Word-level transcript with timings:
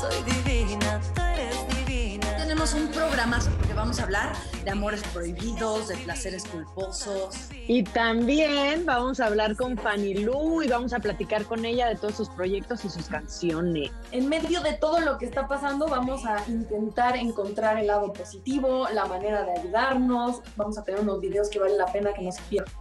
soy 0.00 0.22
divina, 0.22 0.98
tú 1.14 1.20
eres 1.20 1.56
divina. 1.76 2.36
Tenemos 2.38 2.72
un 2.72 2.88
programa 2.88 3.38
porque 3.58 3.74
vamos 3.74 4.00
a 4.00 4.04
hablar 4.04 4.32
de 4.64 4.70
amores 4.70 5.02
prohibidos, 5.12 5.88
de 5.88 5.96
placeres 5.96 6.44
culposos. 6.44 7.50
Y 7.68 7.82
también 7.82 8.86
vamos 8.86 9.20
a 9.20 9.26
hablar 9.26 9.56
con 9.56 9.76
Fanny 9.76 10.14
Lu 10.14 10.62
y 10.62 10.68
vamos 10.68 10.94
a 10.94 11.00
platicar 11.00 11.44
con 11.44 11.66
ella 11.66 11.86
de 11.86 11.96
todos 11.96 12.14
sus 12.14 12.30
proyectos 12.30 12.82
y 12.86 12.88
sus 12.88 13.08
canciones. 13.08 13.90
En 14.10 14.28
medio 14.28 14.62
de 14.62 14.72
todo 14.72 15.00
lo 15.00 15.18
que 15.18 15.26
está 15.26 15.46
pasando, 15.46 15.86
vamos 15.86 16.24
a 16.24 16.42
intentar 16.48 17.16
encontrar 17.16 17.78
el 17.78 17.88
lado 17.88 18.10
positivo, 18.14 18.88
la 18.94 19.04
manera 19.04 19.42
de 19.42 19.52
ayudarnos. 19.60 20.40
Vamos 20.56 20.78
a 20.78 20.82
tener 20.82 21.02
unos 21.02 21.20
videos 21.20 21.50
que 21.50 21.58
vale 21.58 21.76
la 21.76 21.92
pena 21.92 22.14
que 22.14 22.22
no 22.22 22.32
se 22.32 22.40
pierdan. 22.42 22.72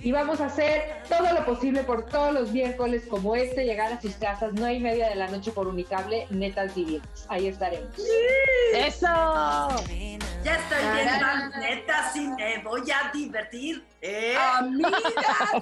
Y 0.00 0.12
vamos 0.12 0.40
a 0.40 0.46
hacer 0.46 1.02
todo 1.08 1.32
lo 1.32 1.44
posible 1.44 1.82
por 1.84 2.06
todos 2.06 2.32
los 2.32 2.50
miércoles 2.52 3.04
como 3.08 3.36
este, 3.36 3.64
llegar 3.64 3.92
a 3.92 4.00
sus 4.00 4.14
casas, 4.16 4.52
no 4.54 4.66
hay 4.66 4.80
media 4.80 5.08
de 5.08 5.14
la 5.16 5.28
noche 5.28 5.52
por 5.52 5.66
Unicable, 5.68 6.26
netas 6.30 6.74
divinas. 6.74 7.26
Ahí 7.28 7.46
estaremos. 7.48 7.90
¡Eso! 8.74 9.06
Ya 10.44 10.56
estoy 10.56 10.78
viendo, 10.94 11.58
neta, 11.58 12.10
sí 12.12 12.28
me 12.36 12.62
voy 12.64 12.90
a 12.90 13.10
divertir. 13.12 13.84
¿eh? 14.00 14.34
¡Amigas! 14.58 14.92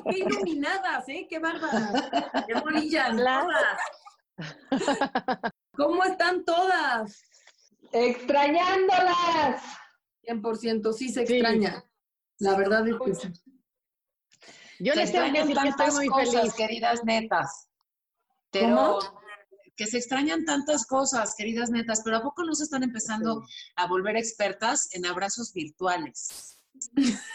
¡Qué 0.08 0.18
iluminadas, 0.20 1.08
eh! 1.08 1.26
¡Qué 1.28 1.38
bárbaras! 1.38 2.10
¡Qué 2.46 2.54
brillan 2.60 3.16
todas! 3.18 3.78
¿Cómo 5.76 6.02
están 6.04 6.44
todas? 6.44 7.22
¡Extrañándolas! 7.92 9.62
100% 10.26 10.92
sí 10.92 11.08
se 11.08 11.26
Sí. 11.26 11.34
extraña. 11.34 11.84
La 12.38 12.54
verdad 12.56 12.86
es 12.88 12.96
que 13.04 13.14
sí. 13.14 13.28
Yo 14.80 14.94
les 14.94 15.12
tengo 15.12 15.26
que 15.32 15.40
decir 15.40 15.56
que 15.56 15.68
estoy 15.68 15.86
tantas 15.86 15.94
muy 15.94 16.06
cosas, 16.08 16.32
feliz. 16.40 16.54
queridas 16.54 17.04
netas. 17.04 17.68
Pero 18.50 18.98
¿Cómo? 18.98 19.20
que 19.76 19.86
se 19.86 19.96
extrañan 19.98 20.44
tantas 20.44 20.86
cosas, 20.86 21.34
queridas 21.36 21.70
netas, 21.70 22.02
pero 22.04 22.16
¿a 22.18 22.22
poco 22.22 22.42
no 22.44 22.54
se 22.54 22.64
están 22.64 22.82
empezando 22.82 23.42
a 23.76 23.86
volver 23.86 24.16
expertas 24.16 24.88
en 24.92 25.06
abrazos 25.06 25.52
virtuales? 25.54 26.56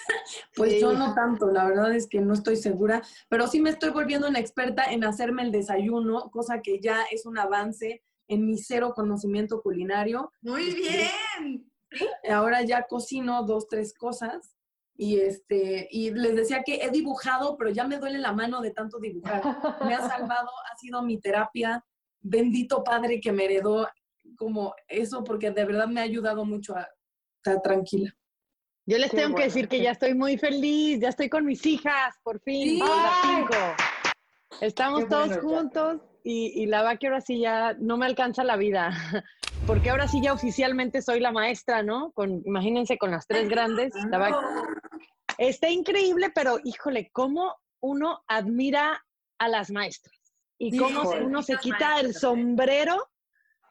Pues 0.55 0.72
Sí. 0.73 0.80
yo 0.80 0.94
no 0.94 1.14
tanto, 1.14 1.52
la 1.52 1.66
verdad 1.66 1.94
es 1.94 2.08
que 2.08 2.20
no 2.20 2.33
estoy 2.33 2.55
segura, 2.55 3.02
pero 3.30 3.48
sí 3.48 3.59
me 3.61 3.70
estoy 3.70 3.92
volviendo 3.92 4.27
una 4.27 4.39
experta 4.39 4.86
en 4.86 5.03
hacerme 5.03 5.44
el 5.44 5.52
desayuno, 5.52 6.31
cosa 6.31 6.61
que 6.61 6.80
ya 6.80 7.03
es 7.11 7.25
un 7.27 7.38
avance 7.38 8.02
en 8.27 8.45
mi 8.48 8.58
cero 8.58 8.94
conocimiento 8.95 9.61
culinario. 9.61 10.31
Muy 10.42 10.73
bien. 10.73 11.72
Ahora 12.30 12.64
ya 12.64 12.88
cocino 12.88 13.44
dos, 13.45 13.67
tres 13.67 13.94
cosas 13.94 14.55
y 14.98 15.20
este 15.20 15.88
y 15.92 16.12
les 16.12 16.36
decía 16.36 16.64
que 16.64 16.76
he 16.76 16.90
dibujado, 16.90 17.58
pero 17.58 17.70
ya 17.70 17.86
me 17.86 17.98
duele 17.98 18.18
la 18.18 18.32
mano 18.32 18.62
de 18.62 18.72
tanto 18.72 19.00
dibujar. 19.00 19.42
Me 19.86 19.94
ha 19.94 20.08
salvado, 20.08 20.50
ha 20.72 20.78
sido 20.78 21.02
mi 21.04 21.20
terapia. 21.20 21.84
Bendito 22.22 22.84
padre 22.84 23.20
que 23.20 23.32
me 23.32 23.46
heredó 23.46 23.88
como 24.38 24.73
eso, 24.88 25.23
porque 25.23 25.52
de 25.52 25.66
verdad 25.66 25.88
me 25.88 26.00
ha 26.00 26.04
ayudado 26.04 26.44
mucho 26.46 26.76
a 26.76 26.88
estar 27.38 27.62
tranquila. 27.62 28.16
Yo 28.88 28.98
les 28.98 29.12
Qué 29.12 29.18
tengo 29.18 29.36
que 29.36 29.44
decir 29.44 29.68
que 29.68 29.82
ya 29.82 29.92
estoy 29.92 30.14
muy 30.14 30.38
feliz, 30.38 31.00
ya 31.00 31.10
estoy 31.10 31.30
con 31.30 31.46
mis 31.46 31.66
hijas, 31.66 32.16
por 32.23 32.40
fin, 32.42 32.64
Sí. 32.64 32.80
las 32.80 33.22
cinco. 33.23 33.56
Estamos 34.62 35.02
Qué 35.02 35.10
todos 35.10 35.28
bueno, 35.28 35.42
ya. 35.42 36.00
Y, 36.26 36.52
y 36.62 36.66
la 36.66 36.81
va 36.81 36.98
que 36.98 37.06
ahora 37.08 37.22
sí 37.22 37.40
ya 37.40 37.76
no 37.80 37.98
me 37.98 38.08
alcanza 38.08 38.44
la 38.44 38.58
vida, 38.58 38.90
porque 39.68 39.92
ahora 39.92 40.08
sí 40.08 40.22
ya 40.23 40.34
oficialmente 40.34 41.02
soy 41.04 41.20
la 41.20 41.32
maestra, 41.32 41.84
¿no? 41.84 42.12
Con, 42.14 42.42
imagínense 42.45 42.98
con 42.98 43.12
las 43.12 43.28
tres 43.28 43.48
grandes. 43.48 43.94
la 44.09 44.17
va- 44.17 44.42
Está 45.38 45.70
increíble, 45.70 46.32
pero 46.34 46.58
híjole, 46.64 47.09
cómo 47.12 47.56
uno 47.80 48.23
admira 48.28 49.06
a 49.38 49.48
las 49.50 49.70
maestras 49.70 50.16
y 50.58 50.78
cómo 50.78 51.02
híjole. 51.04 51.26
uno 51.26 51.44
se 51.44 51.58
quita 51.58 52.00
el 52.00 52.06
maestras, 52.08 52.16
¿eh? 52.16 52.20
sombrero 52.20 53.08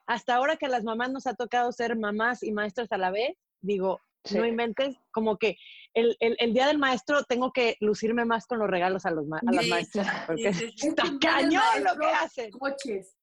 hasta 0.07 0.35
ahora 0.37 0.57
que 0.57 0.67
a 0.67 0.69
las 0.69 0.85
mamás 0.85 1.11
nos 1.11 1.27
ha 1.27 1.35
tocado 1.35 1.73
ser 1.73 1.97
mamás 1.97 2.43
y 2.43 2.53
maestras 2.53 2.93
a 2.93 2.99
la 2.99 3.11
vez. 3.11 3.37
Digo, 3.63 4.01
Sí. 4.27 4.39
no 4.39 4.47
inventes, 4.47 4.97
como 5.11 5.37
que 5.37 5.57
el, 5.95 6.17
el- 6.21 6.37
el 6.39 6.53
día 6.53 6.67
del 6.67 6.79
maestro 6.79 7.23
tengo 7.25 7.53
que 7.53 7.77
lucirme 7.81 8.25
más 8.25 8.47
con 8.47 8.59
los 8.59 8.69
regalos 8.69 9.07
a, 9.07 9.11
los 9.11 9.27
ma- 9.27 9.41
a 9.47 9.53
las 9.53 9.65
Sí, 9.65 9.71
maestras, 9.71 10.27
porque 10.27 10.53
sí, 10.53 10.67
sí, 10.71 10.75
sí. 10.77 10.89
está 10.89 11.05
cañón 11.21 11.63
lo 11.83 11.97
que 11.99 12.07
hacen. 12.07 12.51
coches. 12.51 13.17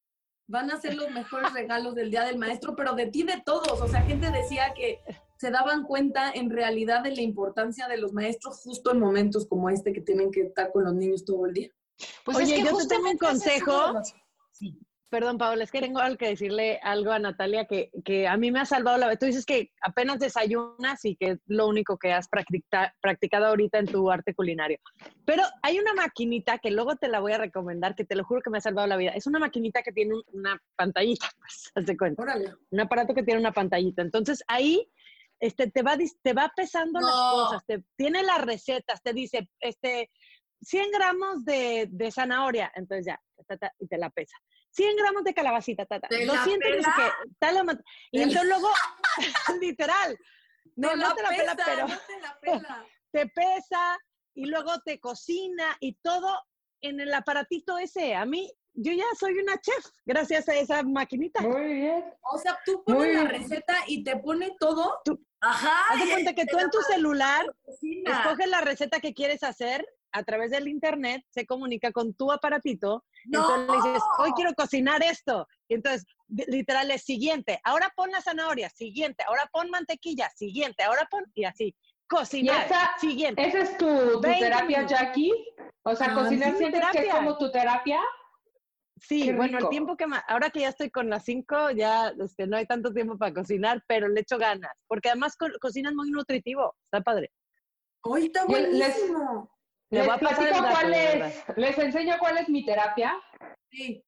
Van 0.48 0.70
a 0.72 0.82
ser 0.82 0.96
los 0.96 1.10
mejores 1.12 1.54
regalos 1.54 1.96
del 1.96 2.12
Día 2.12 2.26
del 2.26 2.38
Maestro, 2.38 2.76
pero 2.76 2.94
de 2.94 3.06
ti, 3.08 3.24
de 3.24 3.42
todos. 3.46 3.80
O 3.80 3.88
sea, 3.88 4.02
gente 4.02 4.32
decía 4.32 4.74
que 4.76 5.00
se 5.38 5.50
daban 5.50 5.84
cuenta 5.84 6.30
en 6.32 6.50
realidad 6.50 7.04
de 7.04 7.16
la 7.16 7.22
importancia 7.22 7.88
de 7.88 7.96
los 7.98 8.12
maestros 8.12 8.60
justo 8.62 8.92
en 8.92 9.00
momentos 9.00 9.48
como 9.48 9.70
este 9.70 9.94
que 9.94 10.02
tienen 10.02 10.30
que 10.30 10.42
estar 10.42 10.72
con 10.74 10.84
los 10.84 10.94
niños 10.94 11.24
todo 11.24 11.46
el 11.46 11.54
día. 11.54 11.70
Pues 12.26 12.36
Oye, 12.38 12.62
yo 12.64 12.76
te 12.78 12.88
tengo 12.88 13.10
un 13.10 13.18
consejo. 13.18 13.94
Sí. 14.52 14.78
Perdón, 15.12 15.38
Paola, 15.38 15.66
es 15.66 15.72
que 15.72 15.82
tengo 15.82 16.00
algo 16.00 16.18
que 16.18 16.30
decirle 16.30 16.80
algo 16.82 17.12
a 17.12 17.20
Natalia 17.20 17.66
que, 17.66 17.92
que 18.06 18.30
a 18.30 18.38
mí 18.38 18.50
me 18.50 18.62
ha 18.62 18.66
salvado 18.66 18.98
la 18.98 19.08
vida. 19.08 19.18
Tú 19.18 19.26
dices 19.26 19.46
que 19.46 19.74
apenas 19.82 20.20
desayunas 20.20 21.04
y 21.04 21.18
que 21.18 21.32
es 21.32 21.40
lo 21.48 21.68
único 21.68 21.98
que 21.98 22.14
has 22.14 22.30
practica- 22.30 22.96
practicado 23.02 23.48
ahorita 23.48 23.78
en 23.80 23.88
tu 23.88 24.10
arte 24.10 24.34
culinario. 24.34 24.80
Pero 25.26 25.44
hay 25.64 25.80
una 25.80 25.94
maquinita 25.94 26.60
que 26.60 26.72
luego 26.72 26.96
te 26.96 27.10
la 27.10 27.20
voy 27.20 27.34
a 27.34 27.38
recomendar, 27.40 27.94
que 27.94 28.06
te 28.06 28.16
lo 28.16 28.24
juro 28.24 28.42
que 28.42 28.50
me 28.50 28.60
ha 28.60 28.62
salvado 28.62 28.88
la 28.88 28.96
vida. 28.96 29.12
Es 29.12 29.28
una 29.28 29.38
maquinita 29.38 29.84
que 29.84 29.92
tiene 29.92 30.14
un- 30.16 30.24
una 30.32 30.58
pantallita, 30.78 31.28
pues, 31.40 31.72
haz 31.76 31.86
de 31.86 31.98
cuenta. 31.98 32.22
Órale. 32.22 32.54
Un 32.70 32.80
aparato 32.80 33.14
que 33.14 33.24
tiene 33.24 33.42
una 33.42 33.52
pantallita. 33.52 34.02
Entonces 34.02 34.42
ahí 34.48 34.90
este, 35.42 35.70
te, 35.70 35.82
va, 35.84 35.98
te 36.22 36.32
va 36.34 36.54
pesando 36.56 37.02
las 37.02 37.12
cosas, 37.12 37.66
te, 37.66 37.84
tiene 37.98 38.24
las 38.24 38.40
recetas, 38.40 39.02
te 39.04 39.12
dice, 39.12 39.50
este, 39.60 40.10
100 40.62 40.90
gramos 40.92 41.44
de, 41.44 41.88
de 41.92 42.12
zanahoria, 42.12 42.72
entonces 42.76 43.08
ya, 43.08 43.20
ta, 43.48 43.58
ta, 43.58 43.74
y 43.80 43.88
te 43.88 43.98
la 43.98 44.10
pesa. 44.12 44.38
100 44.72 44.96
gramos 44.96 45.24
de 45.24 45.34
calabacita, 45.34 45.86
ta, 45.86 46.00
ta, 46.00 46.08
¿Te 46.08 46.26
la 46.26 46.34
200 46.34 46.70
no 46.78 46.84
sé 46.84 46.90
qué, 46.96 47.32
tal 47.40 47.56
y 48.12 48.18
la- 48.18 48.24
entonces 48.24 48.46
luego, 48.48 48.70
literal, 49.62 50.18
no, 50.76 50.90
Te 50.90 50.96
no 50.96 51.08
la 51.10 51.16
te 51.16 51.22
la 51.24 51.30
pela, 51.30 51.56
pero 51.66 51.88
no 51.88 51.98
te 52.08 52.20
la 52.22 52.40
pela. 52.40 52.86
te 53.12 53.28
pesa 53.28 53.98
y 54.34 54.46
luego 54.46 54.80
te 54.86 55.00
cocina 55.00 55.76
y 55.80 55.96
todo 56.02 56.42
en 56.82 57.00
el 57.02 57.14
aparatito 57.14 57.78
ese. 57.78 58.16
A 58.16 58.26
mí, 58.26 58.50
yo 58.74 58.94
ya 58.94 59.04
soy 59.20 59.34
una 59.38 59.60
chef 59.60 59.86
gracias 60.06 60.48
a 60.48 60.56
esa 60.56 60.82
maquinita. 60.84 61.42
Muy 61.42 61.74
bien. 61.74 62.06
O 62.32 62.38
sea, 62.40 62.58
tú 62.66 62.82
Muy 62.88 62.96
pones 62.96 63.16
la 63.16 63.24
bien. 63.30 63.42
receta 63.42 63.76
y 63.88 64.04
te 64.04 64.16
pone 64.18 64.56
todo. 64.60 65.02
Ajá. 65.42 65.74
Haz 65.90 66.00
de 66.06 66.12
cuenta 66.12 66.34
que 66.34 66.46
tú 66.46 66.58
en 66.58 66.70
tu 66.70 66.80
celular 66.84 67.46
escoges 68.06 68.48
la 68.48 68.62
receta 68.62 69.00
que 69.02 69.14
quieres 69.14 69.44
hacer 69.44 69.86
a 70.14 70.24
través 70.24 70.52
del 70.52 70.68
internet, 70.68 71.24
se 71.30 71.46
comunica 71.46 71.92
con 71.92 72.14
tu 72.14 72.32
aparatito, 72.32 73.04
¡No! 73.26 73.40
entonces 73.40 73.70
le 73.84 73.90
dices, 73.92 74.04
hoy 74.20 74.32
quiero 74.34 74.54
cocinar 74.54 75.02
esto. 75.04 75.48
Y 75.68 75.76
entonces, 75.76 76.06
literal, 76.48 76.92
es 76.92 77.04
siguiente, 77.04 77.60
ahora 77.64 77.92
pon 77.96 78.12
la 78.12 78.22
zanahoria, 78.22 78.70
siguiente, 78.70 79.24
ahora 79.28 79.50
pon 79.52 79.70
mantequilla, 79.70 80.30
siguiente, 80.36 80.84
ahora 80.84 81.08
pon, 81.10 81.24
y 81.34 81.46
así, 81.46 81.66
¿Y 81.68 82.08
cocinar, 82.08 82.66
esa, 82.66 82.92
siguiente. 83.00 83.46
esa 83.48 83.60
es 83.60 83.78
tu, 83.78 83.86
tu 83.86 84.22
20 84.22 84.40
terapia, 84.40 84.78
minutos. 84.80 85.00
Jackie? 85.00 85.32
O 85.84 85.96
sea, 85.96 86.08
Ah, 86.12 86.16
cocinar 86.16 86.52
sí, 86.52 86.58
sientes 86.58 86.82
que 86.92 86.98
es 87.00 87.04
terapia. 87.06 87.16
como 87.16 87.38
tu 87.38 87.52
terapia. 87.52 88.00
Sí, 89.04 89.24
qué 89.24 89.34
bueno, 89.34 89.58
el 89.58 89.70
tiempo 89.70 89.98
que 89.98 90.06
ma- 90.06 90.24
ahora 90.28 90.52
que 90.52 90.60
ya 90.60 90.70
estoy 90.70 90.92
con 90.92 91.10
las 91.10 91.26
cinco, 91.26 91.72
ya 91.72 92.14
este, 92.24 92.46
no 92.46 92.56
hay 92.58 92.68
tanto 92.68 92.94
tiempo 92.94 93.18
para 93.18 93.34
cocinar, 93.34 93.84
pero 93.88 94.08
le 94.08 94.20
echo 94.22 94.38
ganas, 94.38 94.72
porque 94.88 95.10
además 95.10 95.36
co- 95.38 95.48
cocinas 95.60 95.94
muy 95.96 96.12
nutritivo, 96.12 96.76
está 96.86 97.02
padre. 97.02 97.32
Hoy 98.04 98.26
está 98.26 98.46
les- 98.46 98.70
buenísimo. 98.70 99.50
Le 99.52 99.61
Les 99.92 100.06
voy 100.06 100.16
a 100.16 100.20
pasar 100.20 100.44
el 100.44 100.50
platico 100.50 100.64
dato, 100.64 100.74
cuál 100.80 100.94
es, 100.94 101.44
les 101.58 101.78
enseño 101.78 102.16
cuál 102.20 102.38
es 102.38 102.50
mi 102.50 102.66
terapia. 102.66 103.20
Sí. 103.70 104.04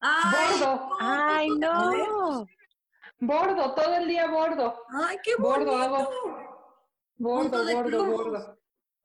Ay, 0.00 0.60
Bordo. 0.60 0.90
Ay, 1.00 1.48
no. 1.58 2.46
Bordo, 3.18 3.74
todo 3.74 3.94
el 3.94 4.08
día 4.08 4.26
bordo. 4.28 4.74
Ay, 5.06 5.16
qué 5.22 5.32
Bordo, 5.38 5.70
bonito. 5.72 5.82
hago. 5.82 6.10
Bordo, 7.16 7.64
de 7.64 7.74
bordo, 7.74 8.04
cruz. 8.04 8.16
bordo. 8.16 8.58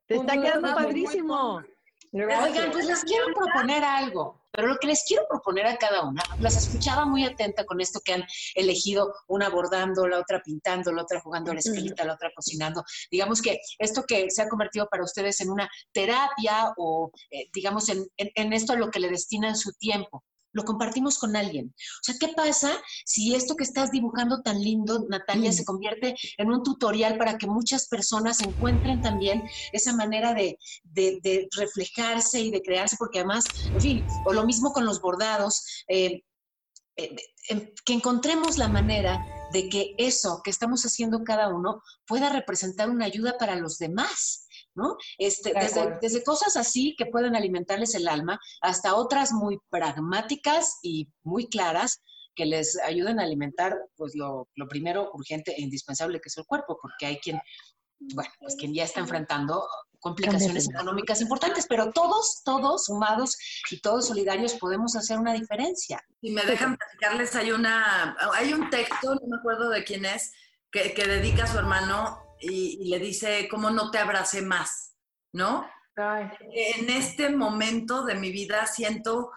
Te 0.08 0.16
está 0.16 0.34
quedando 0.34 0.74
padrísimo. 0.76 1.64
Oigan, 2.12 2.72
pues 2.72 2.88
les 2.88 3.04
quiero 3.04 3.28
proponer 3.34 3.84
algo, 3.84 4.37
pero 4.52 4.68
lo 4.68 4.78
que 4.78 4.88
les 4.88 5.04
quiero 5.08 5.24
proponer 5.30 5.66
a 5.68 5.78
cada 5.78 6.04
una, 6.04 6.24
las 6.40 6.58
escuchaba 6.58 7.06
muy 7.06 7.24
atenta 7.26 7.66
con 7.66 7.82
esto 7.82 8.00
que 8.04 8.14
han 8.14 8.24
elegido, 8.56 9.14
una 9.28 9.50
bordando, 9.50 10.08
la 10.08 10.20
otra 10.20 10.42
pintando, 10.44 10.92
la 10.92 11.04
otra 11.04 11.20
jugando 11.22 11.52
a 11.52 11.54
la 11.54 11.60
esquelita, 11.60 12.06
la 12.06 12.14
otra 12.14 12.32
cocinando. 12.36 12.84
Digamos 13.12 13.42
que 13.42 13.60
esto 13.80 14.04
que 14.08 14.30
se 14.30 14.42
ha 14.42 14.48
convertido 14.50 14.88
para 14.90 15.04
ustedes 15.04 15.40
en 15.42 15.50
una 15.50 15.70
terapia 15.92 16.74
o, 16.78 17.12
eh, 17.32 17.50
digamos, 17.54 17.90
en, 17.90 18.06
en- 18.18 18.32
en 18.36 18.54
esto 18.54 18.74
a 18.74 18.78
lo 18.78 18.90
que 18.90 19.00
le 19.00 19.10
destinan 19.10 19.56
su 19.56 19.72
tiempo. 19.74 20.24
Lo 20.58 20.64
compartimos 20.66 21.20
con 21.20 21.36
alguien. 21.36 21.68
O 21.68 22.04
sea, 22.04 22.16
¿qué 22.20 22.30
pasa 22.30 22.72
si 23.06 23.36
esto 23.36 23.56
que 23.56 23.64
estás 23.64 23.92
dibujando 23.92 24.42
tan 24.42 24.60
lindo, 24.60 25.06
Natalia, 25.08 25.52
se 25.54 25.64
convierte 25.64 26.16
en 26.38 26.52
un 26.52 26.64
tutorial 26.64 27.18
para 27.20 27.38
que 27.38 27.46
muchas 27.46 27.88
personas 27.88 28.42
encuentren 28.42 29.00
también 29.04 29.44
esa 29.72 29.94
manera 29.94 30.34
de, 30.34 30.58
de- 30.84 31.20
de 31.22 31.48
reflejarse 31.56 32.42
y 32.42 32.50
de 32.50 32.64
crearse, 32.64 32.96
porque 32.98 33.20
además, 33.20 33.46
en 33.76 33.82
fin, 33.82 34.06
o 34.26 34.34
lo 34.34 34.46
mismo 34.48 34.74
con 34.74 34.84
los 34.84 35.00
bordados, 35.00 35.64
eh, 35.88 36.24
eh, 36.96 37.16
que 37.86 37.94
encontremos 37.94 38.58
la 38.58 38.68
manera 38.68 39.24
de 39.54 39.70
que 39.70 39.94
eso 40.00 40.42
que 40.44 40.50
estamos 40.50 40.84
haciendo 40.84 41.24
cada 41.24 41.50
uno 41.50 41.84
pueda 42.08 42.30
representar 42.30 42.90
una 42.90 43.06
ayuda 43.06 43.38
para 43.38 43.56
los 43.56 43.78
demás. 43.78 44.47
¿No? 44.78 44.96
Este, 45.18 45.54
De 45.54 45.98
desde, 46.02 46.24
cosas 46.24 46.56
así 46.56 46.96
que 46.98 47.08
pueden 47.08 47.36
alimentarles 47.36 47.96
el 47.96 48.08
alma 48.08 48.40
hasta 48.62 48.96
otras 48.96 49.34
muy 49.34 49.60
pragmáticas 49.70 50.78
y 50.84 51.10
muy 51.24 51.50
claras 51.50 52.02
que 52.36 52.46
les 52.46 52.80
ayuden 52.82 53.20
a 53.20 53.24
alimentar, 53.24 53.76
pues 53.96 54.16
lo, 54.16 54.48
lo 54.56 54.68
primero 54.68 55.10
urgente 55.14 55.54
e 55.58 55.62
indispensable 55.62 56.22
que 56.22 56.30
es 56.30 56.38
el 56.38 56.46
cuerpo, 56.46 56.78
porque 56.80 57.08
hay 57.08 57.18
quien, 57.18 57.42
bueno, 58.14 58.30
pues 58.40 58.56
quien 58.56 58.76
ya 58.76 58.84
está 58.84 59.00
enfrentando 59.00 59.68
complicaciones 60.00 60.70
económicas 60.70 61.20
importantes, 61.22 61.66
pero 61.68 61.92
todos, 61.92 62.44
todos 62.46 62.86
sumados 62.86 63.36
y 63.72 63.82
todos 63.82 64.08
solidarios 64.08 64.54
podemos 64.54 64.96
hacer 64.96 65.18
una 65.18 65.34
diferencia. 65.34 66.00
Si 66.22 66.30
me 66.30 66.44
dejan 66.44 66.78
platicarles, 66.78 67.36
hay 67.36 67.52
una, 67.52 68.16
hay 68.36 68.54
un 68.54 68.70
texto, 68.70 69.16
no 69.16 69.28
me 69.28 69.38
acuerdo 69.38 69.70
de 69.70 69.84
quién 69.84 70.06
es, 70.06 70.32
que, 70.72 70.94
que 70.94 71.08
dedica 71.08 71.46
a 71.46 71.48
su 71.48 71.58
hermano 71.58 72.27
y, 72.40 72.78
y 72.82 72.90
le 72.90 73.00
dice, 73.00 73.48
¿cómo 73.50 73.70
no 73.70 73.92
te 73.92 73.98
abracé 73.98 74.42
más? 74.42 74.96
¿No? 75.34 75.70
Ay, 75.96 76.30
En 76.52 76.90
este 76.90 77.30
momento 77.30 78.04
de 78.06 78.16
mi 78.16 78.32
vida 78.32 78.66
siento 78.68 79.32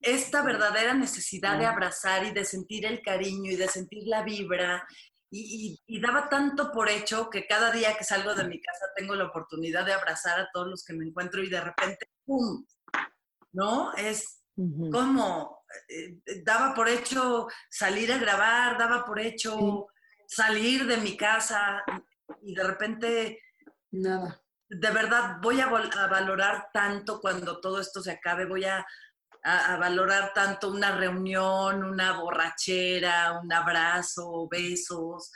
esta 0.00 0.42
verdadera 0.42 0.94
necesidad 0.94 1.58
de 1.58 1.66
abrazar 1.66 2.24
y 2.24 2.30
de 2.32 2.44
sentir 2.44 2.84
el 2.86 3.00
cariño 3.02 3.50
y 3.50 3.56
de 3.56 3.68
sentir 3.68 4.02
la 4.06 4.22
vibra. 4.22 4.86
Y, 5.30 5.80
y- 5.88 5.96
y 5.96 6.00
daba 6.00 6.28
tanto 6.28 6.70
por 6.70 6.88
hecho 6.88 7.28
que 7.28 7.46
cada 7.46 7.72
día 7.72 7.96
que 7.96 8.04
salgo 8.04 8.34
de 8.34 8.44
mi 8.44 8.60
casa 8.60 8.86
tengo 8.94 9.14
la 9.16 9.24
oportunidad 9.24 9.84
de 9.84 9.92
abrazar 9.94 10.38
a 10.38 10.48
todos 10.52 10.68
los 10.68 10.84
que 10.84 10.92
me 10.92 11.06
encuentro 11.06 11.42
y 11.42 11.48
de 11.50 11.60
repente, 11.60 12.08
¡pum! 12.24 12.64
¿No? 13.52 13.92
Es 13.94 14.42
como, 14.92 15.64
eh, 15.88 16.20
daba 16.44 16.72
por 16.74 16.88
hecho 16.88 17.48
salir 17.68 18.12
a 18.12 18.18
grabar, 18.18 18.78
daba 18.78 19.04
por 19.04 19.18
hecho 19.18 19.88
salir 20.26 20.86
de 20.86 20.96
mi 20.98 21.16
casa 21.16 21.82
y 22.42 22.54
de 22.54 22.64
repente 22.64 23.42
Nada. 23.90 24.40
de 24.68 24.90
verdad 24.90 25.38
voy 25.42 25.60
a, 25.60 25.66
valorar 25.68 26.68
tanto 26.72 27.20
cuando 27.20 27.60
todo 27.60 27.80
esto 27.80 28.00
se 28.02 28.12
acabe, 28.12 28.46
voy 28.46 28.64
a, 28.64 28.84
a- 29.42 29.74
a 29.74 29.76
valorar 29.76 30.32
tanto 30.34 30.70
una 30.70 30.92
reunión, 30.96 31.84
una 31.84 32.18
borrachera, 32.20 33.38
un 33.40 33.52
abrazo, 33.52 34.48
besos. 34.50 35.30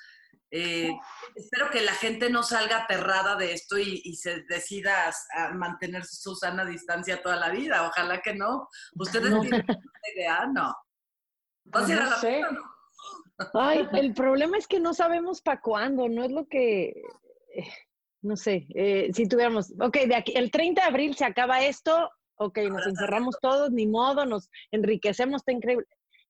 Eh, 0.51 0.91
espero 1.35 1.69
que 1.69 1.83
la 1.83 1.93
gente 1.93 2.31
no 2.31 2.43
salga 2.43 2.79
aterrada 2.85 3.37
de 3.37 3.53
esto 3.53 3.77
y, 3.77 4.01
y 4.03 4.17
se 4.17 4.45
decida 4.49 5.13
a, 5.37 5.51
mantener 5.53 6.07
su 6.07 6.35
sana 6.35 6.65
distancia 6.65 7.21
toda 7.23 7.37
la 7.37 7.51
vida. 7.51 7.87
Ojalá 7.87 8.23
que 8.23 8.35
no. 8.35 8.67
¿Ustedes 8.95 9.31
No. 9.31 9.41
tienen 9.43 9.65
una 9.69 10.13
idea? 10.15 10.47
No. 10.47 10.75
¿Vas 11.65 11.87
a 11.89 11.93
ir 11.93 11.99
a 11.99 12.05
no 12.05 12.11
la 12.11 12.17
sé. 12.17 12.41
no? 12.41 12.78
Ay, 13.55 13.87
el 13.93 14.15
problema 14.15 14.59
es 14.59 14.67
que 14.67 14.81
no 14.81 14.95
sabemos 14.95 15.41
para 15.43 15.61
cuándo, 15.61 16.09
no 16.09 16.25
es 16.25 16.33
lo 16.33 16.47
que, 16.47 17.03
eh, 17.55 17.69
no 18.23 18.37
sé, 18.37 18.67
eh, 18.75 19.11
si 19.13 19.29
tuviéramos, 19.29 19.73
ok, 19.81 19.97
de 20.07 20.17
aquí, 20.17 20.33
el 20.37 20.51
30 20.51 20.83
de 20.83 20.87
abril 20.89 21.17
se 21.17 21.25
acaba 21.25 21.63
esto, 21.63 22.11
ok, 22.37 22.59
nos 22.71 22.87
encerramos 22.87 23.37
todos, 23.41 23.71
ni 23.71 23.87
modo, 23.87 24.27
nos 24.27 24.51
enriquecemos, 24.71 25.43
está 25.43 25.53
increíble. 25.53 25.87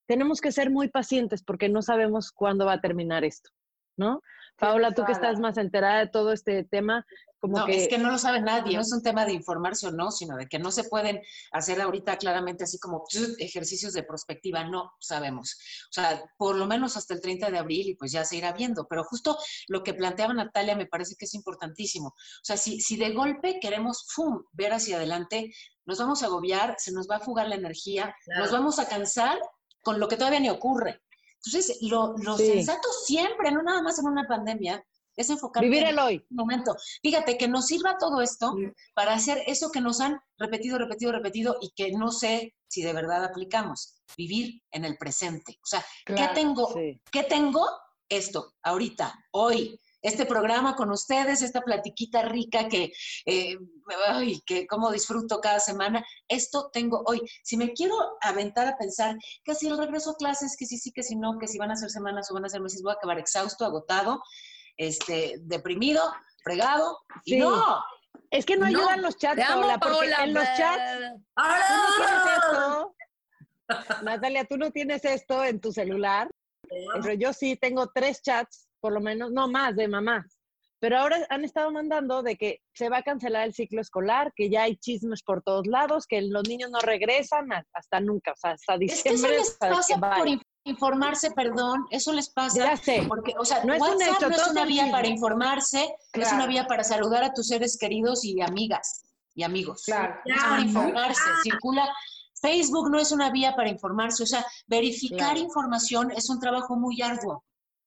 Tenemos 0.07 0.41
que 0.41 0.53
ser 0.53 0.71
muy 0.71 0.89
pacientes 0.89 1.43
porque 1.43 1.69
no 1.69 1.83
sabemos 1.83 2.33
cuándo 2.33 2.65
va 2.65 2.75
a 2.75 2.81
terminar 2.81 3.25
esto, 3.25 3.51
¿no? 3.97 4.23
Paola, 4.57 4.93
tú 4.93 5.05
que 5.05 5.13
estás 5.13 5.39
más 5.39 5.57
enterada 5.59 6.01
de 6.01 6.09
todo 6.09 6.33
este 6.33 6.65
tema, 6.65 7.07
como 7.41 7.59
no, 7.59 7.67
que... 7.67 7.77
es 7.83 7.89
que 7.89 7.99
no 7.99 8.11
lo 8.11 8.19
sabe 8.19 8.41
nadie, 8.41 8.75
no 8.75 8.83
es 8.83 8.93
un 8.93 9.03
tema 9.03 9.25
de 9.25 9.33
informarse 9.33 9.87
o 9.87 9.91
no, 9.91 10.11
sino 10.11 10.37
de 10.37 10.47
que 10.49 10.59
no 10.59 10.71
se 10.71 10.85
pueden 10.85 11.21
hacer 11.53 11.81
ahorita 11.81 12.17
claramente 12.17 12.65
así 12.65 12.79
como 12.79 13.05
¡chut! 13.09 13.31
ejercicios 13.39 13.93
de 13.93 14.03
prospectiva, 14.03 14.65
no 14.65 14.93
sabemos. 15.01 15.57
O 15.91 15.93
sea, 15.93 16.23
por 16.37 16.57
lo 16.57 16.67
menos 16.67 16.97
hasta 16.97 17.15
el 17.15 17.21
30 17.21 17.51
de 17.51 17.59
abril 17.59 17.89
y 17.89 17.95
pues 17.95 18.13
ya 18.13 18.25
se 18.25 18.37
irá 18.37 18.53
viendo, 18.53 18.87
pero 18.89 19.05
justo 19.05 19.39
lo 19.69 19.83
que 19.83 19.95
planteaba 19.95 20.35
Natalia 20.35 20.75
me 20.77 20.87
parece 20.87 21.15
que 21.17 21.27
es 21.27 21.35
importantísimo. 21.35 22.09
O 22.09 22.45
sea, 22.45 22.57
si, 22.57 22.81
si 22.81 22.97
de 22.97 23.13
golpe 23.13 23.59
queremos 23.61 24.07
¡fum! 24.09 24.43
ver 24.53 24.73
hacia 24.73 24.97
adelante, 24.97 25.53
nos 25.87 25.99
vamos 25.99 26.23
a 26.23 26.27
agobiar, 26.27 26.75
se 26.79 26.93
nos 26.93 27.09
va 27.09 27.17
a 27.17 27.21
fugar 27.21 27.49
la 27.49 27.55
energía, 27.55 28.15
Claro. 28.25 28.43
nos 28.43 28.53
vamos 28.53 28.79
a 28.79 28.89
cansar 28.89 29.39
con 29.83 30.01
lo 30.01 30.09
que 30.09 30.17
todavía 30.17 30.41
ni 30.41 30.51
ocurre. 30.51 31.01
Entonces, 31.45 31.79
lo, 31.83 32.15
lo 32.19 32.37
Sí. 32.37 32.47
sensato 32.47 32.89
siempre, 33.07 33.53
no 33.53 33.63
nada 33.63 33.81
más 33.81 33.99
en 34.01 34.07
una 34.07 34.27
pandemia, 34.27 34.85
es 35.19 35.29
enfocar 35.31 35.63
Vivir 35.63 35.85
el 35.85 35.99
hoy. 35.99 36.25
momento. 36.31 36.75
Fíjate 37.03 37.37
que 37.37 37.49
nos 37.49 37.67
sirva 37.67 37.97
todo 37.99 38.23
esto 38.23 38.55
Sí. 38.57 38.67
para 38.95 39.13
hacer 39.15 39.43
eso 39.47 39.71
que 39.71 39.81
nos 39.81 40.01
han 40.01 40.19
repetido, 40.39 40.79
repetido, 40.79 41.13
repetido 41.13 41.57
y 41.61 41.71
que 41.77 41.93
no 41.93 42.11
sé 42.11 42.55
si 42.69 42.83
de 42.83 42.93
verdad 42.93 43.25
aplicamos. 43.25 44.01
Vivir 44.17 44.63
en 44.71 44.85
el 44.85 44.97
presente. 44.97 45.59
O 45.63 45.67
sea, 45.67 45.85
Claro, 46.07 46.23
¿qué 46.35 46.41
tengo? 46.41 46.73
Sí. 46.73 47.01
¿Qué 47.13 47.23
tengo? 47.25 47.67
Esto, 48.09 48.55
ahorita, 48.63 49.15
hoy. 49.33 49.79
Este 50.01 50.27
programa 50.27 50.77
con 50.77 50.91
ustedes, 50.93 51.43
esta 51.43 51.61
platiquita 51.61 52.23
rica 52.23 52.69
que, 52.69 52.93
eh, 53.27 53.57
ay, 54.07 54.41
que 54.47 54.65
como 54.69 54.93
disfruto 54.93 55.41
cada 55.41 55.59
semana, 55.59 56.07
esto 56.29 56.71
tengo 56.73 57.03
hoy. 57.05 57.21
Si 57.43 57.57
me 57.57 57.73
quiero 57.73 57.97
aventar 58.21 58.69
a 58.69 58.79
pensar 58.79 59.17
que 59.45 59.57
si 59.57 59.67
el 59.67 59.77
regreso 59.77 60.11
a 60.13 60.17
clases, 60.17 60.57
que 60.57 60.67
sí, 60.67 60.79
sí, 60.79 60.93
que 60.93 61.03
si 61.03 61.17
no, 61.17 61.37
que 61.39 61.49
si 61.49 61.59
van 61.59 61.73
a 61.73 61.77
ser 61.77 61.91
semanas 61.91 62.31
o 62.31 62.35
van 62.35 62.45
a 62.45 62.49
ser 62.49 62.61
meses, 62.61 62.81
voy 62.81 62.93
a 62.93 62.95
acabar 62.95 63.19
exhausto, 63.19 63.65
agotado, 63.65 64.23
este, 64.79 65.35
deprimido, 65.41 66.01
fregado, 66.43 66.99
y 67.25 67.37
no, 67.37 67.85
Es 68.31 68.47
que 68.47 68.57
no, 68.57 68.63
No, 68.71 68.79
ayudan 68.79 69.03
los 69.03 69.17
chats, 69.19 69.41
amo, 69.43 69.61
Paola, 69.63 69.79
porque 69.79 69.97
Paola. 70.11 70.25
en 70.25 70.35
los 70.35 70.45
chats 70.45 70.83
Tú 71.01 71.09
no 71.09 71.45
¡Ahora! 71.45 71.65
tienes 71.97 72.37
esto. 72.37 72.95
Natalia, 74.03 74.45
tú 74.45 74.57
no 74.57 74.71
tienes 74.71 75.05
esto 75.05 75.45
en 75.45 75.61
tu 75.61 75.73
celular, 75.73 76.31
pero 77.03 77.13
yo 77.15 77.33
sí 77.33 77.57
tengo 77.57 77.91
tres 77.95 78.23
chats, 78.23 78.69
por 78.81 78.93
lo 78.93 79.01
menos, 79.01 79.31
no 79.33 79.49
más, 79.49 79.77
de 79.77 79.89
mamás. 79.89 80.39
Pero 80.81 80.97
ahora 80.99 81.27
han 81.29 81.45
estado 81.45 81.73
mandando 81.73 82.23
de 82.23 82.37
que 82.37 82.61
se 82.73 82.89
va 82.89 82.99
a 82.99 83.03
cancelar 83.03 83.45
el 83.47 83.53
ciclo 83.53 83.81
escolar, 83.81 84.33
que 84.37 84.49
ya 84.49 84.63
hay 84.63 84.77
chismes 84.77 85.23
por 85.25 85.43
todos 85.43 85.67
lados, 85.67 86.07
que 86.07 86.23
los 86.23 86.47
niños 86.49 86.71
no 86.71 86.79
regresan 86.79 87.49
hasta 87.73 88.01
nunca, 88.01 88.33
o 88.33 88.37
sea, 88.37 88.53
hasta 88.53 88.75
Es 88.75 89.03
que 89.03 89.11
diciembre. 89.11 89.39
les 89.39 89.59
que 89.59 89.95
por 89.99 90.29
in- 90.29 90.41
informarse, 90.69 91.31
perdón, 91.33 91.87
eso 91.91 92.13
les 92.13 92.29
pasa. 92.31 92.59
Ya 92.59 92.77
sé. 92.77 93.05
Porque, 93.09 93.35
o 93.39 93.45
sea, 93.45 93.65
No 93.65 93.75
es 93.75 93.81
un 93.83 93.89
WhatsApp 93.89 94.17
hecho, 94.17 94.29
no 94.31 94.37
es 94.37 94.49
una 94.49 94.65
vía 94.65 94.91
para 94.91 95.07
informarse, 95.09 95.83
es 95.85 95.93
Claro. 96.13 96.37
una 96.37 96.47
vía 96.47 96.67
para 96.67 96.85
saludar 96.85 97.25
a 97.25 97.33
tus 97.33 97.49
seres 97.49 97.77
queridos 97.79 98.25
y 98.25 98.41
amigas 98.41 99.05
y 99.35 99.43
amigos. 99.43 99.83
Claro. 99.85 100.17
No 100.27 100.35
es 100.35 100.43
para 100.43 100.61
informarse, 100.63 101.23
circula. 101.43 101.89
Facebook 102.41 102.91
no 102.91 102.99
es 102.99 103.11
una 103.13 103.31
vía 103.31 103.57
para 103.57 103.69
informarse, 103.69 104.23
o 104.23 104.27
sea, 104.27 104.45
verificar 104.67 105.33
Claro. 105.35 105.41
información 105.41 106.11
es 106.13 106.31
un 106.31 106.39
trabajo 106.39 106.77
muy 106.77 107.01
arduo. 107.03 107.45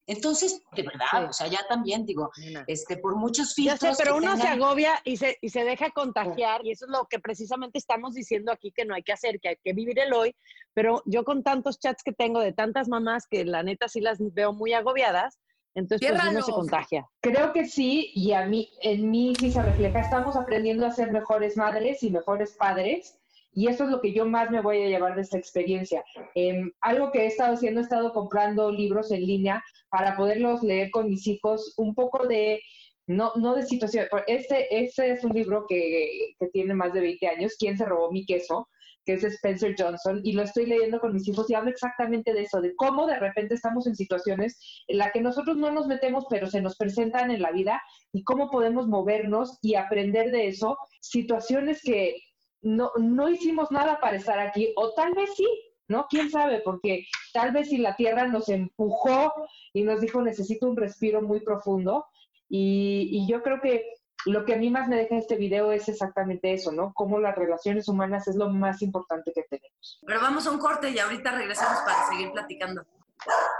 Entonces, 0.07 0.61
de 0.75 0.83
verdad, 0.83 1.05
Sí. 1.11 1.17
o 1.29 1.33
sea, 1.33 1.47
ya 1.47 1.59
también 1.69 2.05
digo, 2.05 2.31
este, 2.67 2.97
por 2.97 3.15
muchos 3.15 3.55
Ya 3.55 3.73
filtros. 3.77 3.97
sé, 3.97 4.03
pero 4.03 4.17
uno 4.17 4.35
se 4.35 4.41
tengan- 4.43 4.61
agobia 4.61 4.99
y 5.05 5.17
se, 5.17 5.37
y 5.41 5.49
se 5.49 5.63
deja 5.63 5.91
contagiar, 5.91 6.65
y 6.65 6.71
eso 6.71 6.85
es 6.85 6.91
lo 6.91 7.05
que 7.05 7.19
precisamente 7.19 7.77
estamos 7.77 8.13
diciendo 8.15 8.51
aquí 8.51 8.71
que 8.71 8.83
no 8.85 8.95
hay 8.95 9.03
que 9.03 9.13
hacer, 9.13 9.39
que 9.39 9.49
hay 9.49 9.57
que 9.63 9.73
vivir 9.73 9.99
el 9.99 10.13
hoy. 10.13 10.35
Pero 10.73 11.01
yo 11.05 11.23
con 11.23 11.43
tantos 11.43 11.79
chats 11.79 12.03
que 12.03 12.11
tengo 12.13 12.39
de 12.39 12.51
tantas 12.53 12.87
mamás 12.87 13.27
que 13.27 13.45
la 13.45 13.63
neta 13.63 13.87
sí 13.87 14.01
las 14.01 14.17
veo 14.19 14.53
muy 14.53 14.73
agobiadas, 14.73 15.39
entonces 15.75 16.11
pues 16.11 16.21
uno 16.29 16.41
se 16.41 16.51
contagia. 16.51 17.07
Creo 17.21 17.53
que 17.53 17.65
sí, 17.65 18.11
y 18.13 18.33
a 18.33 18.45
mí, 18.45 18.69
en 18.81 19.09
mí 19.09 19.33
sí 19.39 19.51
se 19.51 19.61
refleja. 19.61 19.99
Estamos 20.01 20.35
aprendiendo 20.35 20.85
a 20.85 20.91
ser 20.91 21.11
mejores 21.11 21.55
madres 21.55 22.03
y 22.03 22.09
mejores 22.11 22.53
padres, 22.57 23.17
y 23.53 23.67
eso 23.67 23.83
es 23.85 23.89
lo 23.89 24.01
que 24.01 24.13
yo 24.13 24.25
más 24.25 24.49
me 24.49 24.61
voy 24.61 24.81
a 24.81 24.87
llevar 24.87 25.15
de 25.15 25.21
esta 25.21 25.37
experiencia. 25.37 26.03
Em, 26.35 26.71
algo 26.81 27.11
que 27.11 27.23
he 27.23 27.25
estado 27.27 27.53
haciendo, 27.53 27.79
he 27.81 27.83
estado 27.83 28.13
comprando 28.13 28.71
libros 28.71 29.11
en 29.11 29.25
línea 29.25 29.63
para 29.91 30.15
poderlos 30.15 30.63
leer 30.63 30.89
con 30.89 31.09
mis 31.09 31.27
hijos, 31.27 31.73
un 31.77 31.93
poco 31.93 32.25
de, 32.27 32.61
no, 33.07 33.33
no 33.35 33.53
de 33.55 33.63
situación. 33.63 34.07
Este, 34.25 34.83
este 34.83 35.11
es 35.11 35.23
un 35.23 35.33
libro 35.33 35.65
que, 35.67 36.33
que 36.39 36.47
tiene 36.47 36.73
más 36.73 36.93
de 36.93 37.01
20 37.01 37.27
años, 37.27 37.55
¿Quién 37.59 37.77
se 37.77 37.85
robó 37.85 38.11
mi 38.11 38.25
queso? 38.25 38.67
que 39.05 39.13
es 39.13 39.23
Spencer 39.23 39.75
Johnson, 39.77 40.21
y 40.23 40.33
lo 40.33 40.43
estoy 40.43 40.65
leyendo 40.65 40.99
con 40.99 41.13
mis 41.13 41.27
hijos 41.27 41.49
y 41.49 41.55
hablo 41.55 41.71
exactamente 41.71 42.33
de 42.33 42.43
eso, 42.43 42.61
de 42.61 42.75
cómo 42.75 43.07
de 43.07 43.17
repente 43.17 43.55
estamos 43.55 43.87
en 43.87 43.95
situaciones 43.95 44.59
en 44.87 44.99
las 44.99 45.11
que 45.11 45.21
nosotros 45.21 45.57
no 45.57 45.71
nos 45.71 45.87
metemos, 45.87 46.25
pero 46.29 46.47
se 46.47 46.61
nos 46.61 46.77
presentan 46.77 47.31
en 47.31 47.41
la 47.41 47.51
vida 47.51 47.81
y 48.13 48.23
cómo 48.23 48.49
podemos 48.51 48.87
movernos 48.87 49.57
y 49.61 49.75
aprender 49.75 50.31
de 50.31 50.47
eso, 50.47 50.77
situaciones 50.99 51.81
que 51.81 52.15
no, 52.61 52.91
no 52.99 53.27
hicimos 53.27 53.71
nada 53.71 53.99
para 53.99 54.17
estar 54.17 54.39
aquí, 54.39 54.71
o 54.75 54.93
tal 54.93 55.13
vez 55.13 55.31
sí, 55.35 55.47
¿no? 55.91 56.07
¿Quién 56.09 56.31
sabe? 56.31 56.61
Porque 56.65 57.05
tal 57.33 57.51
vez 57.51 57.69
si 57.69 57.77
la 57.77 57.95
Tierra 57.95 58.27
nos 58.27 58.49
empujó 58.49 59.31
y 59.73 59.83
nos 59.83 60.01
dijo 60.01 60.21
necesito 60.21 60.67
un 60.67 60.77
respiro 60.77 61.21
muy 61.21 61.41
profundo, 61.41 62.07
y, 62.49 63.09
y 63.11 63.27
yo 63.31 63.43
creo 63.43 63.61
que 63.61 63.85
lo 64.25 64.45
que 64.45 64.53
a 64.53 64.57
mí 64.57 64.69
más 64.69 64.87
me 64.87 64.97
deja 64.97 65.17
este 65.17 65.35
video 65.35 65.71
es 65.71 65.87
exactamente 65.89 66.53
eso, 66.53 66.71
¿no? 66.71 66.93
Cómo 66.93 67.19
las 67.19 67.35
relaciones 67.35 67.87
humanas 67.87 68.27
es 68.27 68.35
lo 68.35 68.49
más 68.49 68.81
importante 68.81 69.31
que 69.33 69.43
tenemos. 69.43 69.99
Pero 70.05 70.21
vamos 70.21 70.45
a 70.45 70.51
un 70.51 70.59
corte 70.59 70.89
y 70.89 70.99
ahorita 70.99 71.31
regresamos 71.31 71.79
para 71.79 72.07
seguir 72.07 72.31
platicando. 72.31 72.83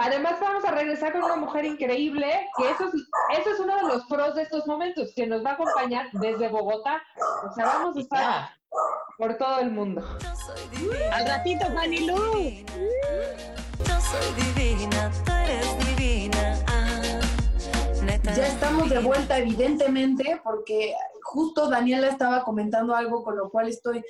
Además 0.00 0.40
vamos 0.40 0.64
a 0.64 0.72
regresar 0.72 1.12
con 1.12 1.22
una 1.22 1.36
mujer 1.36 1.64
increíble, 1.64 2.48
que 2.56 2.70
eso 2.70 2.86
es, 2.86 3.40
eso 3.40 3.50
es 3.50 3.60
uno 3.60 3.76
de 3.76 3.82
los 3.82 4.06
pros 4.06 4.34
de 4.34 4.42
estos 4.42 4.66
momentos, 4.66 5.12
que 5.14 5.26
nos 5.26 5.44
va 5.44 5.50
a 5.50 5.54
acompañar 5.54 6.10
desde 6.12 6.48
Bogotá. 6.48 7.02
O 7.48 7.52
sea, 7.54 7.66
vamos 7.66 7.96
a 7.96 8.00
estar 8.00 8.20
Ya. 8.20 8.61
Por 9.18 9.36
todo 9.36 9.60
el 9.60 9.70
mundo. 9.70 10.02
Yo 10.20 10.34
soy 10.36 10.78
divina. 10.78 11.16
Al 11.16 11.26
ratito, 11.26 11.66
Fanny 11.66 12.06
Lu. 12.06 12.16
Yo 13.86 14.00
soy 14.00 14.54
divina, 14.54 15.10
tú 15.24 15.32
eres 15.32 15.96
divina. 15.96 16.58
Ah, 16.66 17.20
neta. 18.04 18.34
Ya 18.34 18.46
estamos 18.46 18.88
de 18.90 18.98
vuelta, 18.98 19.38
evidentemente, 19.38 20.40
porque 20.42 20.94
justo 21.22 21.68
Daniela 21.68 22.08
estaba 22.08 22.44
comentando 22.44 22.94
algo 22.94 23.22
con 23.22 23.36
lo 23.36 23.50
cual 23.50 23.68
estoy 23.68 24.04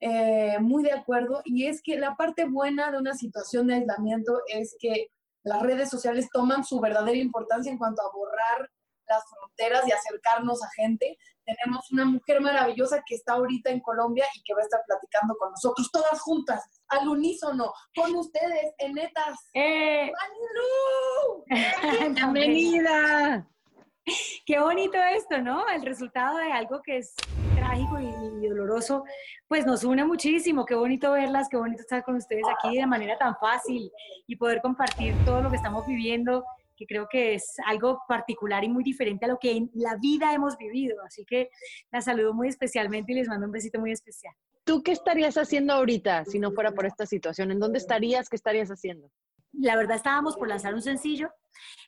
eh, 0.00 0.58
muy 0.60 0.82
de 0.82 0.92
acuerdo 0.92 1.40
y 1.44 1.66
es 1.66 1.80
que 1.80 1.98
la 1.98 2.16
parte 2.16 2.44
buena 2.44 2.90
de 2.90 2.98
una 2.98 3.14
situación 3.14 3.66
de 3.66 3.76
aislamiento 3.76 4.42
es 4.46 4.76
que 4.78 5.08
las 5.42 5.62
redes 5.62 5.88
sociales 5.88 6.28
toman 6.30 6.64
su 6.64 6.80
verdadera 6.80 7.16
importancia 7.16 7.72
en 7.72 7.78
cuanto 7.78 8.02
a 8.02 8.12
borrar 8.12 8.70
las 9.08 9.22
fronteras 9.30 9.86
y 9.86 9.92
acercarnos 9.92 10.62
a 10.62 10.68
gente. 10.76 11.18
Tenemos 11.44 11.90
una 11.92 12.04
mujer 12.04 12.40
maravillosa 12.40 13.02
que 13.06 13.14
está 13.14 13.34
ahorita 13.34 13.70
en 13.70 13.80
Colombia 13.80 14.24
y 14.34 14.42
que 14.42 14.54
va 14.54 14.60
a 14.60 14.64
estar 14.64 14.80
platicando 14.86 15.36
con 15.36 15.50
nosotros, 15.50 15.90
todas 15.92 16.20
juntas, 16.20 16.64
al 16.88 17.08
unísono, 17.08 17.72
con 17.94 18.14
ustedes, 18.16 18.74
en 18.78 18.94
netas. 18.94 19.38
¡Eh! 19.54 20.10
¡Marilu! 21.48 22.14
Bienvenida. 22.14 23.48
Qué 24.44 24.60
bonito 24.60 24.98
esto, 25.16 25.40
¿no? 25.40 25.68
El 25.68 25.82
resultado 25.82 26.38
de 26.38 26.52
algo 26.52 26.80
que 26.82 26.98
es 26.98 27.14
trágico 27.56 27.98
y 27.98 28.46
doloroso, 28.46 29.04
pues 29.48 29.66
nos 29.66 29.84
une 29.84 30.04
muchísimo. 30.04 30.64
Qué 30.64 30.74
bonito 30.74 31.12
verlas, 31.12 31.48
qué 31.48 31.56
bonito 31.56 31.82
estar 31.82 32.04
con 32.04 32.16
ustedes 32.16 32.44
aquí 32.48 32.76
de 32.76 32.86
manera 32.86 33.18
tan 33.18 33.36
fácil 33.36 33.90
y 34.26 34.36
poder 34.36 34.60
compartir 34.62 35.14
todo 35.24 35.42
lo 35.42 35.50
que 35.50 35.56
estamos 35.56 35.86
viviendo, 35.86 36.44
que 36.76 36.86
creo 36.86 37.06
que 37.10 37.34
es 37.34 37.54
algo 37.66 38.00
particular 38.06 38.62
y 38.64 38.68
muy 38.68 38.84
diferente 38.84 39.24
a 39.24 39.28
lo 39.28 39.38
que 39.38 39.52
en 39.56 39.70
la 39.74 39.96
vida 39.96 40.34
hemos 40.34 40.56
vivido. 40.56 41.02
Así 41.04 41.24
que 41.24 41.50
las 41.90 42.04
saludo 42.04 42.34
muy 42.34 42.48
especialmente 42.48 43.12
y 43.12 43.16
les 43.16 43.28
mando 43.28 43.46
un 43.46 43.52
besito 43.52 43.80
muy 43.80 43.92
especial. 43.92 44.34
¿Tú 44.64 44.82
qué 44.82 44.92
estarías 44.92 45.36
haciendo 45.36 45.72
ahorita 45.72 46.24
si 46.24 46.38
no 46.38 46.50
fuera 46.50 46.72
por 46.72 46.86
esta 46.86 47.06
situación? 47.06 47.50
¿En 47.50 47.60
dónde 47.60 47.78
estarías? 47.78 48.28
¿Qué 48.28 48.36
estarías 48.36 48.68
haciendo? 48.68 49.10
La 49.58 49.76
verdad 49.76 49.96
estábamos 49.96 50.36
por 50.36 50.48
lanzar 50.48 50.74
un 50.74 50.82
sencillo, 50.82 51.30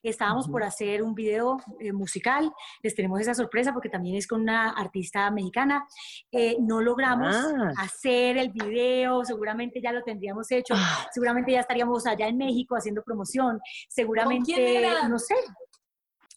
estábamos 0.03 0.49
por 0.49 0.63
hacer 0.63 1.03
un 1.03 1.15
video 1.15 1.59
eh, 1.81 1.93
musical, 1.93 2.51
les 2.83 2.95
tenemos 2.95 3.21
esa 3.21 3.35
sorpresa 3.35 3.73
porque 3.73 3.91
también 3.91 4.17
es 4.17 4.27
con 4.27 4.41
una 4.41 4.71
artista 4.71 5.31
mexicana. 5.31 5.87
Eh, 6.33 6.57
no 6.61 6.81
logramos 6.81 7.35
Ah. 7.37 7.73
hacer 7.79 8.39
el 8.39 8.51
video, 8.51 9.25
seguramente 9.25 9.81
ya 9.83 9.93
lo 9.93 10.03
tendríamos 10.03 10.51
hecho, 10.51 10.75
Ah. 10.77 11.07
seguramente 11.13 11.53
ya 11.53 11.61
estaríamos 11.61 12.07
allá 12.07 12.27
en 12.29 12.39
México 12.39 12.75
haciendo 12.77 13.03
promoción, 13.03 13.61
seguramente, 13.89 14.55
quién 14.55 14.85
era? 14.85 15.09
no 15.09 15.19
sé. 15.19 15.35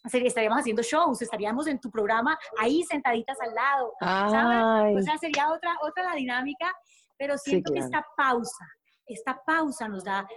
sería- 0.10 0.28
Estaríamos 0.30 0.60
haciendo 0.62 0.82
shows, 0.82 1.22
estaríamos 1.22 1.68
en 1.68 1.80
tu 1.80 1.92
programa 1.92 2.36
ahí 2.58 2.82
sentaditas 2.84 3.38
al 3.40 3.54
lado, 3.54 3.94
Ay. 4.02 4.96
o 4.98 5.02
sea, 5.04 5.16
sería 5.20 5.52
otra, 5.52 5.78
otra 5.84 6.04
la 6.06 6.16
dinámica, 6.16 6.74
pero 7.20 7.38
Sí, 7.38 7.52
siento 7.52 7.72
que 7.72 7.82
claro. 7.82 7.94
esta 7.98 8.08
pausa, 8.18 8.66
esta 9.06 9.40
pausa 9.46 9.88
nos 9.88 10.04
da, 10.04 10.28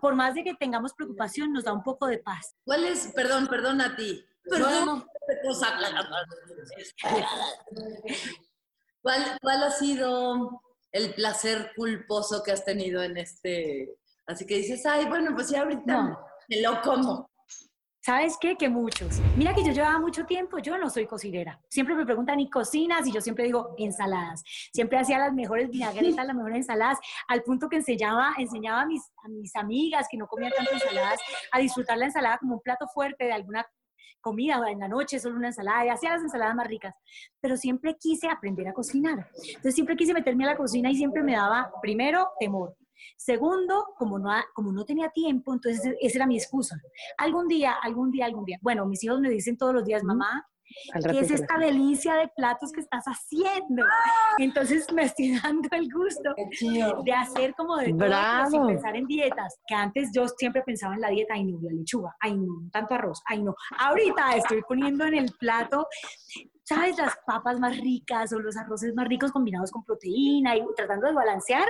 por 0.00 0.14
más 0.14 0.34
de 0.34 0.44
que 0.44 0.54
tengamos 0.54 0.92
preocupación, 0.94 1.52
nos 1.52 1.64
da 1.64 1.72
un 1.72 1.82
poco 1.82 2.06
de 2.06 2.18
paz. 2.18 2.54
¿Cuál 2.64 2.84
es, 2.84 3.12
perdón, 3.14 3.46
perdón 3.46 3.80
a 3.80 3.94
ti? 3.96 4.24
No, 4.46 4.84
no. 4.86 5.06
¿Cuál, 9.02 9.38
¿Cuál 9.40 9.62
ha 9.62 9.70
sido 9.70 10.62
el 10.92 11.14
placer 11.14 11.72
culposo 11.76 12.42
que 12.42 12.52
has 12.52 12.64
tenido 12.64 13.02
en 13.02 13.16
este? 13.16 13.96
Así 14.26 14.46
que 14.46 14.56
dices, 14.56 14.84
ay, 14.86 15.06
bueno, 15.06 15.32
pues 15.34 15.48
ya 15.50 15.62
ahorita 15.62 16.02
No. 16.02 16.18
me 16.48 16.60
lo 16.60 16.80
como. 16.82 17.30
¿Sabes 18.08 18.38
qué? 18.40 18.56
Que 18.56 18.70
muchos. 18.70 19.20
Mira 19.36 19.54
que 19.54 19.62
yo 19.62 19.70
llevaba 19.70 19.98
mucho 19.98 20.24
tiempo, 20.24 20.56
yo 20.60 20.78
no 20.78 20.88
soy 20.88 21.06
cocinera. 21.06 21.60
Siempre 21.68 21.94
me 21.94 22.06
preguntan, 22.06 22.40
¿y 22.40 22.48
cocinas? 22.48 23.06
Y 23.06 23.12
yo 23.12 23.20
siempre 23.20 23.44
digo, 23.44 23.74
ensaladas. 23.76 24.42
Siempre 24.72 24.98
hacía 24.98 25.18
las 25.18 25.34
mejores 25.34 25.68
vinagretas, 25.68 26.26
las 26.26 26.34
mejores 26.34 26.56
ensaladas, 26.56 26.98
al 27.28 27.42
punto 27.42 27.68
que 27.68 27.76
enseñaba, 27.76 28.32
enseñaba 28.38 28.80
a, 28.80 28.86
mis, 28.86 29.02
a 29.22 29.28
mis 29.28 29.54
amigas 29.54 30.06
que 30.10 30.16
no 30.16 30.26
comían 30.26 30.52
tanto 30.56 30.72
ensaladas 30.72 31.20
a 31.52 31.58
disfrutar 31.58 31.98
la 31.98 32.06
ensalada 32.06 32.38
como 32.38 32.54
un 32.54 32.60
plato 32.62 32.88
fuerte 32.88 33.26
de 33.26 33.32
alguna 33.32 33.66
comida 34.22 34.58
en 34.70 34.78
la 34.78 34.88
noche, 34.88 35.20
solo 35.20 35.36
una 35.36 35.48
ensalada, 35.48 35.84
y 35.84 35.90
hacía 35.90 36.12
las 36.12 36.22
ensaladas 36.22 36.54
más 36.54 36.66
ricas. 36.66 36.94
Pero 37.42 37.58
siempre 37.58 37.94
quise 38.00 38.30
aprender 38.30 38.68
a 38.68 38.72
cocinar. 38.72 39.28
Entonces 39.48 39.74
siempre 39.74 39.96
quise 39.96 40.14
meterme 40.14 40.44
a 40.44 40.52
la 40.52 40.56
cocina 40.56 40.90
y 40.90 40.96
siempre 40.96 41.22
me 41.22 41.32
daba, 41.32 41.70
primero, 41.82 42.30
temor. 42.40 42.74
Segundo, 43.16 43.86
como 43.96 44.18
no, 44.18 44.30
como 44.54 44.72
no 44.72 44.84
tenía 44.84 45.10
tiempo, 45.10 45.52
entonces 45.52 45.94
esa 46.00 46.18
era 46.18 46.26
mi 46.26 46.36
excusa. 46.36 46.80
Algún 47.18 47.48
día, 47.48 47.74
algún 47.82 48.10
día, 48.10 48.26
algún 48.26 48.44
día. 48.44 48.58
Bueno, 48.62 48.86
mis 48.86 49.02
hijos 49.04 49.20
me 49.20 49.30
dicen 49.30 49.56
todos 49.56 49.74
los 49.74 49.84
días, 49.84 50.02
mamá, 50.04 50.46
¿qué 51.10 51.20
es 51.20 51.30
esta 51.30 51.58
delicia 51.58 52.14
de 52.14 52.28
platos 52.28 52.72
que 52.72 52.80
estás 52.80 53.04
haciendo? 53.04 53.84
Entonces 54.38 54.92
me 54.92 55.04
estoy 55.04 55.38
dando 55.42 55.68
el 55.72 55.88
gusto 55.90 56.34
de 57.04 57.12
hacer 57.12 57.54
como 57.54 57.76
de 57.76 57.92
todo, 57.92 58.50
sin 58.50 58.66
pensar 58.66 58.96
en 58.96 59.06
dietas. 59.06 59.58
Que 59.66 59.74
antes 59.74 60.10
yo 60.14 60.26
siempre 60.28 60.62
pensaba 60.62 60.94
en 60.94 61.00
la 61.00 61.10
dieta, 61.10 61.34
ay 61.34 61.44
no, 61.44 61.58
la 61.62 61.72
lechuga, 61.72 62.16
ay 62.20 62.36
no, 62.36 62.68
tanto 62.72 62.94
arroz, 62.94 63.22
ay 63.26 63.42
no. 63.42 63.54
Ahorita 63.78 64.36
estoy 64.36 64.62
poniendo 64.62 65.04
en 65.04 65.14
el 65.14 65.32
plato, 65.38 65.86
¿sabes? 66.68 66.98
Las 66.98 67.16
papas 67.26 67.58
más 67.58 67.78
ricas 67.78 68.30
o 68.34 68.38
los 68.38 68.56
arroces 68.58 68.94
más 68.94 69.08
ricos 69.08 69.32
combinados 69.32 69.70
con 69.70 69.84
proteína 69.84 70.54
y 70.54 70.62
tratando 70.76 71.06
de 71.06 71.14
balancear, 71.14 71.66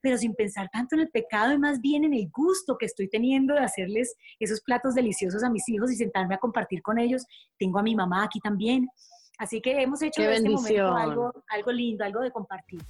pero 0.00 0.16
sin 0.16 0.34
pensar 0.34 0.68
tanto 0.72 0.94
en 0.94 1.00
el 1.00 1.10
pecado 1.10 1.52
y 1.52 1.58
más 1.58 1.80
bien 1.80 2.04
en 2.04 2.14
el 2.14 2.30
gusto 2.30 2.78
que 2.78 2.86
estoy 2.86 3.08
teniendo 3.08 3.54
de 3.54 3.60
hacerles 3.60 4.14
esos 4.38 4.60
platos 4.60 4.94
deliciosos 4.94 5.42
a 5.42 5.50
mis 5.50 5.68
hijos 5.68 5.90
y 5.90 5.96
sentarme 5.96 6.36
a 6.36 6.38
compartir 6.38 6.80
con 6.80 6.98
ellos. 6.98 7.26
Tengo 7.58 7.80
a 7.80 7.82
mi 7.82 7.96
mamá 7.96 8.22
aquí 8.22 8.38
también. 8.38 8.88
Así 9.38 9.60
que 9.60 9.82
hemos 9.82 10.00
hecho 10.00 10.22
¡Qué 10.22 10.28
de 10.28 10.36
este 10.36 10.48
momento 10.48 10.94
algo, 10.94 11.32
algo 11.48 11.72
lindo, 11.72 12.04
algo 12.04 12.20
de 12.20 12.30
compartir. 12.30 12.80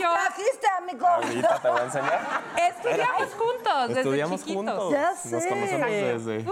Y 0.00 0.02
yo 0.02 0.08
trajiste, 0.12 0.66
amigo? 0.78 1.06
Ahorita 1.06 1.58
te 1.60 1.68
voy 1.68 1.80
a 1.80 1.84
enseñar. 1.84 2.20
estudiamos 2.56 3.34
juntos 3.34 3.88
desde 3.88 4.00
Estudiamos 4.00 4.40
chiquitos. 4.40 4.64
juntos. 4.64 4.92
Ya 4.92 5.10
Nos 5.10 5.18
sé. 5.42 5.48
conocemos 5.48 5.90
desde 5.90 6.44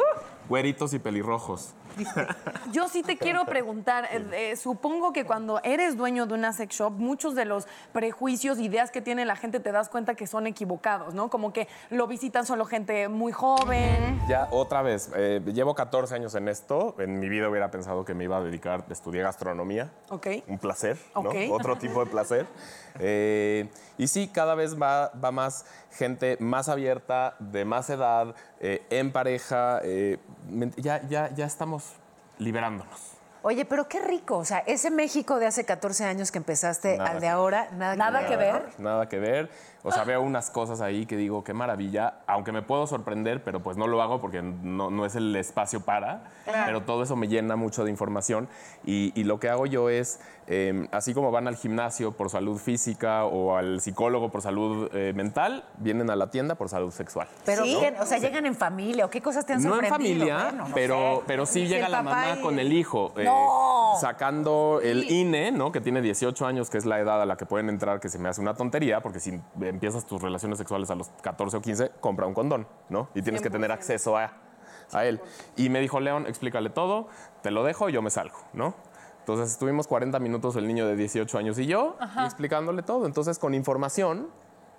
güeritos 0.49 0.93
y 0.95 0.99
pelirrojos. 0.99 1.75
Yo 2.73 2.89
sí 2.89 3.03
te 3.03 3.17
quiero 3.17 3.45
preguntar, 3.47 4.09
eh, 4.11 4.51
eh, 4.53 4.57
supongo 4.57 5.13
que 5.13 5.25
cuando 5.25 5.61
eres 5.63 5.97
dueño 5.97 6.27
de 6.27 6.35
una 6.35 6.53
sex 6.53 6.77
shop, 6.77 6.93
muchos 6.93 7.35
de 7.35 7.45
los 7.45 7.67
prejuicios, 7.93 8.59
ideas 8.59 8.91
que 8.91 9.01
tiene 9.01 9.25
la 9.25 9.37
gente, 9.37 9.61
te 9.61 9.73
das 9.73 9.89
cuenta 9.89 10.15
que 10.15 10.27
son 10.27 10.47
equivocados, 10.47 11.15
¿no? 11.15 11.31
Como 11.31 11.53
que 11.53 11.69
lo 11.91 12.07
visitan 12.07 12.47
solo 12.47 12.65
gente 12.65 13.09
muy 13.09 13.33
joven. 13.33 14.21
Ya, 14.29 14.49
otra 14.51 14.83
vez, 14.83 15.11
eh, 15.17 15.41
llevo 15.47 15.75
14 15.75 16.15
años 16.15 16.35
en 16.35 16.49
esto. 16.49 16.95
En 16.99 17.19
mi 17.19 17.29
vida 17.29 17.49
hubiera 17.49 17.71
pensado 17.71 18.05
que 18.05 18.15
me 18.15 18.25
iba 18.25 18.37
a 18.37 18.43
dedicar, 18.43 18.85
estudié 18.91 19.23
gastronomía. 19.23 19.91
Ok. 20.11 20.27
Un 20.47 20.59
placer, 20.59 20.99
¿no? 21.15 21.31
Otro 21.51 21.77
tipo 21.77 22.05
de 22.05 22.11
placer. 22.11 22.47
Y 23.97 24.07
sí, 24.07 24.29
cada 24.29 24.55
vez 24.55 24.81
va, 24.81 25.11
va 25.23 25.31
más 25.31 25.65
gente 25.91 26.37
más 26.41 26.69
abierta, 26.69 27.35
de 27.39 27.65
más 27.65 27.89
edad, 27.91 28.35
en 28.61 29.13
pareja. 29.13 29.81
ya, 30.77 31.03
ya, 31.09 31.35
ya 31.35 31.47
estamos 31.47 31.88
liberándonos. 32.39 33.13
Oye, 33.43 33.65
pero 33.65 33.89
qué 33.89 34.01
rico. 34.01 34.37
O 34.37 34.45
sea, 34.45 34.59
ese 34.67 34.91
México 34.91 35.39
de 35.39 35.47
hace 35.47 35.65
14 35.65 36.05
años 36.05 36.33
que 36.33 36.39
empezaste 36.39 36.97
Nada 36.97 37.11
al 37.11 37.21
de 37.21 37.29
ahora, 37.29 37.69
nada, 37.77 37.97
Nada 37.97 38.27
que 38.27 38.37
ver. 38.37 38.63
Nada 38.79 39.09
que 39.09 39.19
ver. 39.19 39.51
O 39.85 39.93
sea, 39.93 40.05
veo 40.05 40.21
unas 40.23 40.51
cosas 40.51 40.81
ahí 40.81 41.07
que 41.07 41.17
digo, 41.17 41.45
qué 41.45 41.55
maravilla, 41.55 42.15
aunque 42.27 42.51
me 42.53 42.63
puedo 42.63 42.87
sorprender, 42.87 43.43
pero 43.45 43.61
pues 43.63 43.77
no 43.77 43.87
lo 43.87 44.03
hago 44.03 44.21
porque 44.21 44.43
no, 44.43 44.91
no 44.91 45.07
es 45.07 45.15
el 45.15 45.35
espacio 45.37 45.81
para, 45.81 46.25
pero 46.67 46.83
todo 46.83 47.03
eso 47.05 47.15
me 47.17 47.29
llena 47.29 47.55
mucho 47.57 47.85
de 47.85 47.91
información 47.91 48.49
y, 48.85 49.13
y 49.19 49.25
lo 49.25 49.39
que 49.39 49.49
hago 49.49 49.67
yo 49.67 49.89
es, 49.89 50.21
eh, 50.49 50.89
así 50.91 51.15
como 51.15 51.31
van 51.31 51.47
al 51.47 51.57
gimnasio 51.57 52.13
por 52.13 52.29
salud 52.29 52.59
física 52.59 53.25
o 53.25 53.57
al 53.57 53.81
psicólogo 53.81 54.31
por 54.31 54.43
salud 54.43 54.91
eh, 54.93 55.13
mental, 55.15 55.65
vienen 55.79 56.11
a 56.11 56.17
la 56.17 56.31
tienda 56.31 56.57
por 56.57 56.69
salud 56.69 56.91
sexual. 56.91 57.29
Pero, 57.45 57.65
¿no? 57.65 57.79
¿quién? 57.79 57.95
o 58.01 58.05
sea, 58.07 58.19
llegan 58.19 58.47
en 58.47 58.57
familia 58.57 59.05
o 59.05 59.11
qué 59.11 59.21
cosas 59.23 59.47
te 59.47 59.53
han 59.53 59.63
No 59.63 59.77
en 59.77 59.87
sorprendido. 59.89 60.27
familia, 60.27 60.45
Bueno, 60.51 60.69
no 60.69 60.75
pero, 60.75 61.17
sé. 61.19 61.23
pero 61.29 61.47
sí 61.47 61.67
llega 61.69 61.89
la 61.89 62.03
mamá 62.03 62.35
y- 62.39 62.43
con 62.43 62.59
el 62.59 62.73
hijo, 62.73 63.13
eh, 63.17 63.25
¡No! 63.25 63.93
sacando 64.01 64.81
el 64.83 65.11
INE, 65.11 65.53
¿no? 65.53 65.71
que 65.71 65.81
tiene 65.81 66.01
18 66.03 66.47
años, 66.47 66.69
que 66.71 66.79
es 66.79 66.85
la 66.87 66.99
edad 66.99 67.23
a 67.23 67.27
la 67.27 67.37
que 67.37 67.47
pueden 67.47 67.69
entrar, 67.69 68.01
que 68.01 68.09
se 68.09 68.19
me 68.19 68.29
hace 68.29 68.41
una 68.41 68.55
tontería, 68.55 69.01
porque 69.01 69.21
si 69.21 69.41
empiezas 69.69 70.07
tus 70.07 70.21
relaciones 70.21 70.59
sexuales 70.59 70.91
a 70.91 70.95
los 70.95 71.09
14 71.23 71.57
o 71.57 71.61
15, 71.61 71.91
compra 72.01 72.27
un 72.27 72.35
condón, 72.35 72.67
¿no? 72.89 73.09
Y 73.15 73.23
tienes 73.23 73.43
que 73.43 73.51
tener 73.51 73.73
acceso 73.73 74.17
a, 74.17 74.33
a 74.93 75.05
él. 75.05 75.21
Y 75.57 75.69
me 75.69 75.81
dijo, 75.81 76.01
León, 76.01 76.27
explícale 76.27 76.71
todo, 76.71 77.09
te 77.43 77.51
lo 77.51 77.65
dejo, 77.65 77.89
yo 77.89 78.03
me 78.03 78.11
salgo, 78.11 78.39
¿no? 78.53 78.75
Entonces 79.21 79.51
estuvimos 79.51 79.87
40 79.87 80.19
minutos 80.21 80.57
el 80.57 80.67
niño 80.67 80.87
de 80.87 80.97
18 80.97 81.37
años 81.37 81.59
y 81.59 81.67
yo 81.67 81.97
y 82.19 82.25
explicándole 82.25 82.83
todo. 82.83 83.05
Entonces 83.05 83.39
con 83.39 83.53
información 83.53 84.29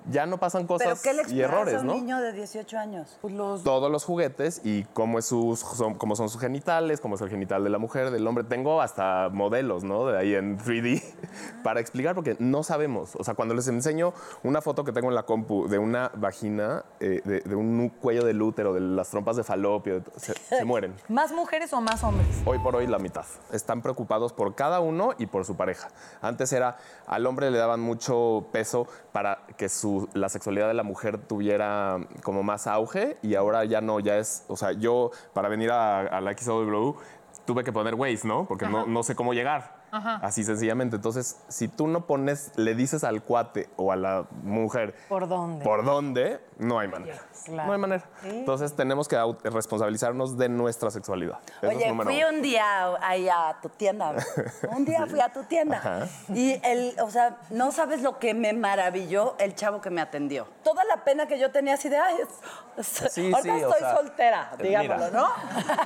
ya 0.10 0.25
no 0.25 0.38
pasan 0.39 0.68
¿Pero 0.68 0.79
cosas 0.79 1.01
qué 1.01 1.13
le 1.13 1.24
y 1.29 1.41
errores, 1.41 1.75
a 1.75 1.79
un 1.82 1.88
¿no? 1.88 1.94
niño 1.94 2.20
de 2.20 2.34
18 2.34 2.77
años? 2.77 3.18
Todos 3.63 3.91
los 3.91 4.03
juguetes 4.03 4.62
y 4.63 4.84
cómo, 4.94 5.20
es 5.20 5.25
sus, 5.25 5.60
son, 5.60 5.96
cómo 5.96 6.15
son 6.15 6.29
sus 6.29 6.41
genitales, 6.41 7.01
cómo 7.01 7.15
es 7.15 7.22
el 7.22 7.29
genital 7.29 7.63
de 7.63 7.70
la 7.70 7.77
mujer, 7.77 8.12
del 8.12 8.25
hombre. 8.25 8.44
Tengo 8.44 8.82
hasta 8.82 9.29
modelos, 9.29 9.84
¿no? 9.84 10.06
De 10.06 10.18
ahí 10.18 10.36
en 10.36 10.58
3D 10.58 11.03
para 11.63 11.79
explicar 11.79 12.15
porque 12.15 12.36
no 12.39 12.63
sabemos. 12.63 13.15
O 13.18 13.24
sea, 13.24 13.34
cuando 13.34 13.53
les 13.53 13.68
enseño 13.68 14.13
una 14.44 14.62
foto 14.62 14.84
que 14.84 14.91
tengo 14.91 15.10
en 15.10 15.15
la 15.15 15.24
compu 15.24 15.68
de 15.68 15.77
una 15.77 16.12
vagina, 16.15 16.86
eh, 17.00 17.22
de, 17.25 17.41
de 17.41 17.56
un 17.56 17.89
cuello 17.89 18.24
del 18.24 18.41
útero, 18.41 18.74
de 18.74 18.79
las 18.79 19.10
trompas 19.10 19.36
de 19.36 19.44
falopio, 19.44 20.03
se, 20.15 20.34
se 20.58 20.65
mueren. 20.65 20.96
¿Más 21.08 21.32
mujeres 21.32 21.74
o 21.74 21.82
más 21.82 22.03
hombres? 22.03 22.27
Hoy 22.46 22.60
por 22.60 22.75
hoy 22.75 22.88
la 22.88 23.00
mitad. 23.00 23.25
Están 23.51 23.82
preocupados 23.82 24.34
por 24.34 24.56
cada 24.56 24.79
uno 24.79 25.13
y 25.18 25.25
por 25.25 25.46
su 25.46 25.56
pareja. 25.56 25.89
Antes 26.22 26.53
era, 26.53 26.77
al 27.08 27.25
hombre 27.25 27.51
le 27.51 27.58
daban 27.58 27.79
mucho 27.79 28.48
peso 28.51 28.88
para 29.12 29.46
que 29.58 29.70
su, 29.70 29.88
la 30.13 30.29
sexualidad 30.29 30.67
de 30.67 30.74
la 30.74 30.84
mujer 30.84 31.17
tuviera 31.17 31.98
como 32.24 32.43
más 32.43 32.67
auge 32.67 33.17
y 33.22 33.36
ahora 33.36 33.65
ya 33.65 33.81
no, 33.81 34.00
ya 34.00 34.17
es, 34.17 34.46
o 34.48 34.55
sea, 34.55 34.72
yo 34.74 35.12
para 35.34 35.50
venir 35.50 35.72
a, 35.72 36.01
a 36.01 36.22
la 36.22 36.36
XW 36.38 36.93
tuve 37.46 37.63
que 37.63 37.72
poner 37.72 37.96
Waze, 37.96 38.27
¿no? 38.27 38.46
Porque 38.46 38.67
no, 38.67 38.86
no 38.86 39.03
sé 39.03 39.15
cómo 39.15 39.34
llegar. 39.34 39.78
Ajá. 39.91 40.19
Así 40.24 40.43
sencillamente. 40.43 40.96
Entonces, 40.98 41.38
si 41.48 41.67
tú 41.67 41.88
no 41.88 42.05
pones, 42.08 42.51
le 42.55 42.75
dices 42.75 43.03
al 43.03 43.22
cuate 43.24 43.69
o 43.75 43.91
a 43.91 43.96
la 43.96 44.25
mujer 44.43 44.96
¿Por 45.08 45.27
dónde? 45.27 45.63
por 45.63 45.84
dónde, 45.86 46.39
no 46.58 46.79
hay 46.79 46.88
manera. 46.88 47.19
Claro. 47.46 47.67
No 47.67 47.74
hay 47.74 47.79
manera. 47.79 48.03
Entonces, 48.24 48.75
tenemos 48.75 49.08
que 49.08 49.17
responsabilizarnos 49.43 50.38
de 50.38 50.50
nuestra 50.50 50.91
sexualidad. 50.91 51.39
Eso 51.62 51.67
Oye, 51.75 51.93
fui 52.03 52.24
uno. 52.24 52.29
un 52.38 52.41
día 52.41 52.96
ahí 53.01 53.29
a 53.29 53.58
tu 53.62 53.69
tienda. 53.69 54.13
Un 54.75 54.86
día 54.86 55.05
fui 55.08 55.19
a 55.19 55.29
tu 55.31 55.43
tienda. 55.43 55.77
Ajá. 55.77 56.08
Y 56.34 56.60
el, 56.63 56.93
o 57.01 57.10
sea, 57.10 57.38
no 57.50 57.72
sabes 57.72 58.01
lo 58.01 58.19
que 58.19 58.34
me 58.34 58.53
maravilló 58.53 59.36
el 59.39 59.55
chavo 59.55 59.81
que 59.81 59.89
me 59.89 60.01
atendió. 60.01 60.48
Toda 60.63 60.84
la 60.86 61.03
pena 61.03 61.27
que 61.27 61.39
yo 61.39 61.51
tenía 61.51 61.74
así 61.75 61.89
de, 61.89 61.98
ay, 61.98 62.15
es- 62.22 62.29
Sí, 62.81 63.31
ahorita 63.34 63.41
sí, 63.41 63.50
o 63.50 63.55
estoy 63.69 63.79
sea, 63.79 63.96
soltera, 63.98 64.51
mira, 64.63 64.81
digámoslo, 64.81 65.12
¿no? 65.19 65.27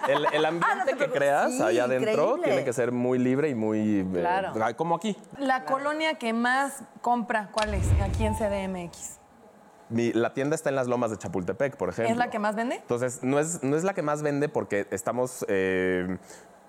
El, 0.07 0.27
el 0.31 0.45
ambiente 0.45 0.67
Ah, 0.71 0.75
no 0.75 0.85
te 0.85 0.95
que 0.95 1.09
creas 1.09 1.51
Sí, 1.53 1.61
allá 1.63 1.85
adentro 1.85 2.11
increíble. 2.11 2.43
tiene 2.43 2.63
que 2.65 2.73
ser 2.73 2.91
muy 2.91 3.17
libre 3.17 3.49
y 3.49 3.55
muy. 3.55 3.92
Eh, 3.99 4.07
Claro. 4.11 4.51
ay, 4.63 4.73
como 4.75 4.95
aquí. 4.95 5.17
La 5.37 5.65
colonia 5.65 6.15
que 6.15 6.33
más 6.33 6.83
compra, 7.01 7.49
¿cuál 7.51 7.73
es? 7.73 7.85
Aquí 8.01 8.25
en 8.25 8.35
CDMX. 8.35 9.17
Mi- 9.89 10.13
la 10.13 10.33
tienda 10.33 10.55
está 10.55 10.69
en 10.69 10.75
las 10.75 10.87
lomas 10.87 11.11
de 11.11 11.17
Chapultepec, 11.17 11.75
por 11.77 11.89
ejemplo. 11.89 12.11
¿Es 12.11 12.17
la 12.17 12.29
que 12.29 12.39
más 12.39 12.55
vende? 12.55 12.75
Entonces, 12.77 13.19
no 13.21 13.39
es, 13.39 13.61
no 13.63 13.75
es 13.75 13.83
la 13.83 13.93
que 13.93 14.01
más 14.01 14.23
vende 14.23 14.49
porque 14.49 14.87
estamos, 14.91 15.45
eh, 15.49 16.17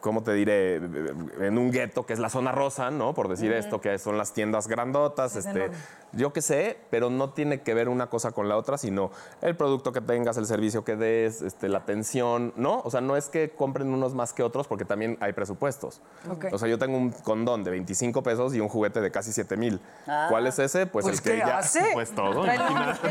¿cómo 0.05 0.23
te 0.23 0.35
diré? 0.35 0.77
En 0.77 1.57
un 1.57 1.71
gueto 1.73 2.05
que 2.05 2.13
es 2.13 2.19
la 2.19 2.29
zona 2.29 2.53
rosa, 2.53 2.91
¿no? 2.91 3.15
Por 3.15 3.27
decir 3.29 3.51
esto, 3.53 3.81
que 3.81 3.99
son 3.99 4.19
las 4.19 4.35
tiendas 4.35 4.69
grandotas. 4.69 5.35
Es 5.35 5.47
este, 5.47 5.65
enorme. 5.65 5.79
yo 6.13 6.31
qué 6.35 6.43
sé, 6.43 6.77
pero 6.91 7.09
no 7.09 7.31
tiene 7.31 7.63
que 7.63 7.73
ver 7.73 7.89
una 7.89 8.09
cosa 8.09 8.33
con 8.33 8.47
la 8.47 8.59
otra, 8.59 8.77
sino 8.77 9.11
el 9.41 9.57
producto 9.57 9.93
que 9.93 10.03
tengas, 10.03 10.37
el 10.37 10.45
servicio 10.45 10.85
que 10.85 10.97
des, 10.97 11.41
este, 11.41 11.71
la 11.71 11.79
atención, 11.79 12.53
¿no? 12.57 12.83
O 12.85 12.91
sea, 12.91 13.01
no 13.01 13.17
es 13.17 13.31
que 13.31 13.53
compren 13.53 13.95
unos 13.95 14.15
más 14.15 14.35
que 14.35 14.43
otros 14.43 14.69
porque 14.69 14.85
también 14.85 15.17
hay 15.21 15.33
presupuestos. 15.33 16.03
O 16.53 16.59
sea, 16.59 16.69
yo 16.69 16.79
tengo 16.79 16.99
un 16.99 17.11
condón 17.11 17.65
de 17.65 17.71
25 17.71 18.23
pesos 18.23 18.55
y 18.55 18.61
un 18.61 18.69
juguete 18.69 19.01
de 19.01 19.11
casi 19.11 19.33
7 19.33 19.57
mil. 19.57 19.81
Ah. 20.07 20.27
¿Cuál 20.29 20.47
es 20.47 20.59
ese? 20.59 20.87
Pues, 20.87 21.07
Pues, 21.07 21.17
el 21.17 21.23
que 21.23 21.31
¿qué 21.31 21.39
ya... 21.39 21.59
hace? 21.59 21.83
Pues 21.95 22.15
todo. 22.15 22.45
Ese 22.45 22.59
te 22.59 23.09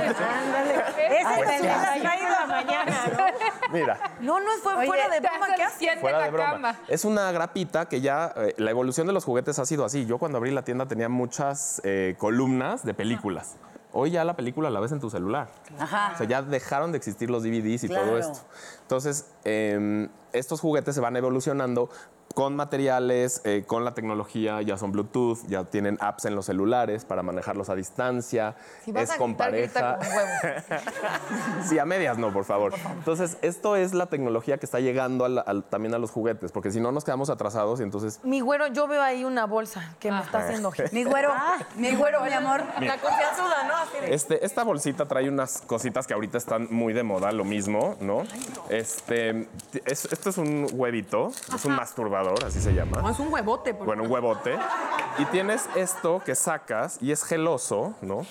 lo 1.63 1.71
has 1.71 1.99
traído 2.01 2.35
a 2.39 2.45
mañana, 2.45 3.05
¿no? 3.17 3.73
Mira. 3.73 3.97
No, 4.19 4.39
no 4.39 4.51
fue 4.61 4.75
Oye, 4.75 4.85
fuera 4.85 5.09
de 5.09 5.19
broma. 5.19 5.47
¿Qué 5.55 5.63
haces? 5.63 5.99
Fuera 5.99 6.19
la 6.19 6.25
de 6.25 6.31
broma. 6.31 6.75
Es 6.87 7.05
una 7.05 7.31
grapita 7.31 7.87
que 7.87 8.01
ya, 8.01 8.33
eh, 8.35 8.53
la 8.57 8.71
evolución 8.71 9.07
de 9.07 9.13
los 9.13 9.23
juguetes 9.23 9.59
ha 9.59 9.65
sido 9.65 9.85
así. 9.85 10.05
Yo 10.05 10.17
cuando 10.17 10.37
abrí 10.37 10.51
la 10.51 10.63
tienda 10.63 10.85
tenía 10.85 11.09
muchas 11.09 11.81
eh, 11.83 12.15
columnas 12.17 12.85
de 12.85 12.93
películas. 12.93 13.57
Hoy 13.91 14.11
ya 14.11 14.23
la 14.23 14.35
película 14.35 14.69
la 14.69 14.79
ves 14.79 14.91
en 14.91 14.99
tu 14.99 15.09
celular. 15.09 15.51
Ajá. 15.77 16.11
O 16.15 16.17
sea, 16.17 16.27
ya 16.27 16.41
dejaron 16.41 16.91
de 16.91 16.97
existir 16.97 17.29
los 17.29 17.43
DVDs 17.43 17.83
y 17.83 17.89
todo 17.89 18.17
esto. 18.17 18.39
Entonces, 18.81 19.27
eh, 19.43 20.09
estos 20.33 20.59
juguetes 20.61 20.95
se 20.95 21.01
van 21.01 21.15
evolucionando 21.15 21.89
con 22.33 22.55
materiales, 22.55 23.41
eh, 23.43 23.63
con 23.67 23.85
la 23.85 23.93
tecnología, 23.93 24.61
ya 24.61 24.77
son 24.77 24.91
Bluetooth, 24.91 25.39
ya 25.47 25.65
tienen 25.65 25.97
apps 26.01 26.25
en 26.25 26.35
los 26.35 26.45
celulares 26.47 27.05
para 27.05 27.21
manejarlos 27.23 27.69
a 27.69 27.75
distancia, 27.75 28.55
Si 28.83 28.91
vas 28.91 29.03
es 29.03 29.11
a 29.11 29.17
con 29.17 29.35
gritar, 29.37 29.99
pareja. 29.99 29.99
Sí, 31.63 31.79
a 31.79 31.85
medias 31.85 32.17
no, 32.17 32.33
por 32.33 32.43
favor. 32.45 32.73
Entonces, 32.97 33.37
esto 33.41 33.75
es 33.75 33.93
la 33.93 34.07
tecnología 34.07 34.57
que 34.57 34.65
está 34.65 34.79
llegando 34.79 35.25
a 35.25 35.29
la- 35.29 35.41
al- 35.41 35.63
también 35.63 35.93
a 35.93 35.97
los 35.99 36.11
juguetes, 36.11 36.51
porque 36.51 36.71
si 36.71 36.79
no 36.79 36.91
nos 36.91 37.03
quedamos 37.03 37.29
atrasados 37.29 37.79
y 37.79 37.83
entonces 37.83 38.19
Mi 38.23 38.41
güero, 38.41 38.67
yo 38.67 38.87
veo 38.87 39.01
ahí 39.01 39.23
una 39.23 39.45
bolsa 39.45 39.95
que 39.99 40.11
me 40.11 40.19
está 40.21 40.39
haciendo. 40.39 40.71
Mi 40.91 41.03
güero, 41.03 41.31
mi 41.77 41.95
güero, 41.95 42.21
mi 42.23 42.31
amor. 42.33 42.63
La 42.79 42.97
confianzuda, 42.97 43.63
¿no? 43.67 43.75
Así 43.75 43.97
de- 44.01 44.13
Este, 44.13 44.45
esta 44.45 44.63
bolsita 44.63 45.05
trae 45.07 45.29
unas 45.29 45.61
cositas 45.61 46.07
que 46.07 46.13
ahorita 46.13 46.37
están 46.37 46.67
muy 46.71 46.93
de 46.93 47.03
moda, 47.03 47.31
lo 47.31 47.43
mismo, 47.43 47.95
¿no? 48.01 48.23
Este, 48.69 49.47
es- 49.85 50.05
esto 50.11 50.29
es 50.29 50.37
un 50.37 50.67
huevito, 50.73 51.29
es 51.53 51.65
un 51.65 51.75
masturbador, 51.75 52.22
así 52.45 52.61
se 52.61 52.73
llama. 52.73 53.01
No, 53.01 53.09
es 53.09 53.19
un 53.19 53.31
huevote. 53.31 53.73
por 53.73 53.85
Bueno, 53.85 54.03
un 54.03 54.11
huevote. 54.11 54.57
Y 55.17 55.25
tienes 55.25 55.67
esto 55.75 56.21
que 56.25 56.35
sacas 56.35 56.97
y 57.01 57.11
es 57.11 57.23
geloso, 57.23 57.93
¿no? 58.01 58.25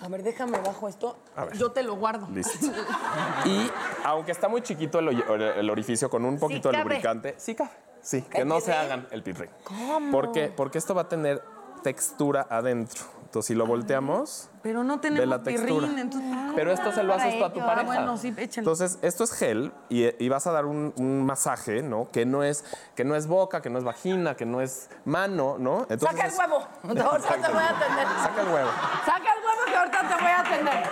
A 0.00 0.08
ver, 0.08 0.22
déjame 0.22 0.58
bajo 0.60 0.88
esto. 0.88 1.16
A 1.34 1.46
ver. 1.46 1.56
Yo 1.56 1.70
te 1.70 1.82
lo 1.82 1.96
guardo. 1.96 2.28
Listo. 2.30 2.66
Y 3.44 3.70
aunque 4.04 4.32
está 4.32 4.48
muy 4.48 4.62
chiquito 4.62 4.98
el, 4.98 5.70
orificio 5.70 6.10
con 6.10 6.24
un 6.24 6.38
poquito 6.38 6.70
de 6.70 6.78
lubricante, 6.78 7.34
sí 7.38 7.54
cabe. 7.54 7.70
Sí, 8.02 8.22
que 8.22 8.44
no 8.44 8.60
se 8.60 8.72
hagan 8.72 9.08
el 9.10 9.22
pitring. 9.22 9.50
¿Cómo? 9.64 10.12
¿Por 10.12 10.32
qué? 10.32 10.52
Porque 10.54 10.78
esto 10.78 10.94
va 10.94 11.02
a 11.02 11.08
tener 11.08 11.42
textura 11.82 12.46
adentro. 12.48 13.04
Entonces, 13.36 13.48
si 13.48 13.54
lo 13.54 13.66
volteamos, 13.66 14.48
Pero 14.62 14.82
no 14.82 14.94
de 14.94 15.00
tenemos 15.02 15.28
la 15.28 15.42
textura. 15.42 15.86
pirrín, 15.86 15.98
entonces... 15.98 16.30
Pero 16.54 16.72
esto 16.72 16.90
se 16.90 17.02
lo 17.02 17.12
haces 17.12 17.36
tú 17.36 17.44
a 17.44 17.52
tu 17.52 17.60
pareja. 17.60 17.80
Ah, 17.82 17.84
bueno, 17.84 18.16
sí. 18.16 18.34
Entonces, 18.38 18.98
esto 19.02 19.24
es 19.24 19.32
gel 19.34 19.74
y, 19.90 20.06
y 20.24 20.28
vas 20.30 20.46
a 20.46 20.52
dar 20.52 20.64
un, 20.64 20.94
un 20.96 21.26
masaje, 21.26 21.82
¿no? 21.82 22.08
Que 22.10 22.24
no, 22.24 22.42
es, 22.42 22.64
que 22.94 23.04
no 23.04 23.14
es 23.14 23.26
boca, 23.26 23.60
que 23.60 23.68
no 23.68 23.76
es 23.76 23.84
vagina, 23.84 24.36
que 24.36 24.46
no 24.46 24.62
es 24.62 24.88
mano, 25.04 25.56
¿no? 25.58 25.86
Entonces 25.90 26.18
Saca 26.18 26.28
el 26.28 26.32
huevo. 26.32 26.66
Ahorita 27.10 27.34
te 27.34 27.52
voy 27.52 27.62
a 27.62 27.68
atender. 27.68 28.06
Saca 28.22 28.40
el 28.40 28.48
huevo. 28.48 28.70
Saca 29.04 29.18
el 29.18 29.44
huevo 29.44 29.64
que 29.66 29.76
ahorita 29.76 30.00
te 30.08 30.14
voy 30.14 30.30
a 30.32 30.40
atender. 30.40 30.82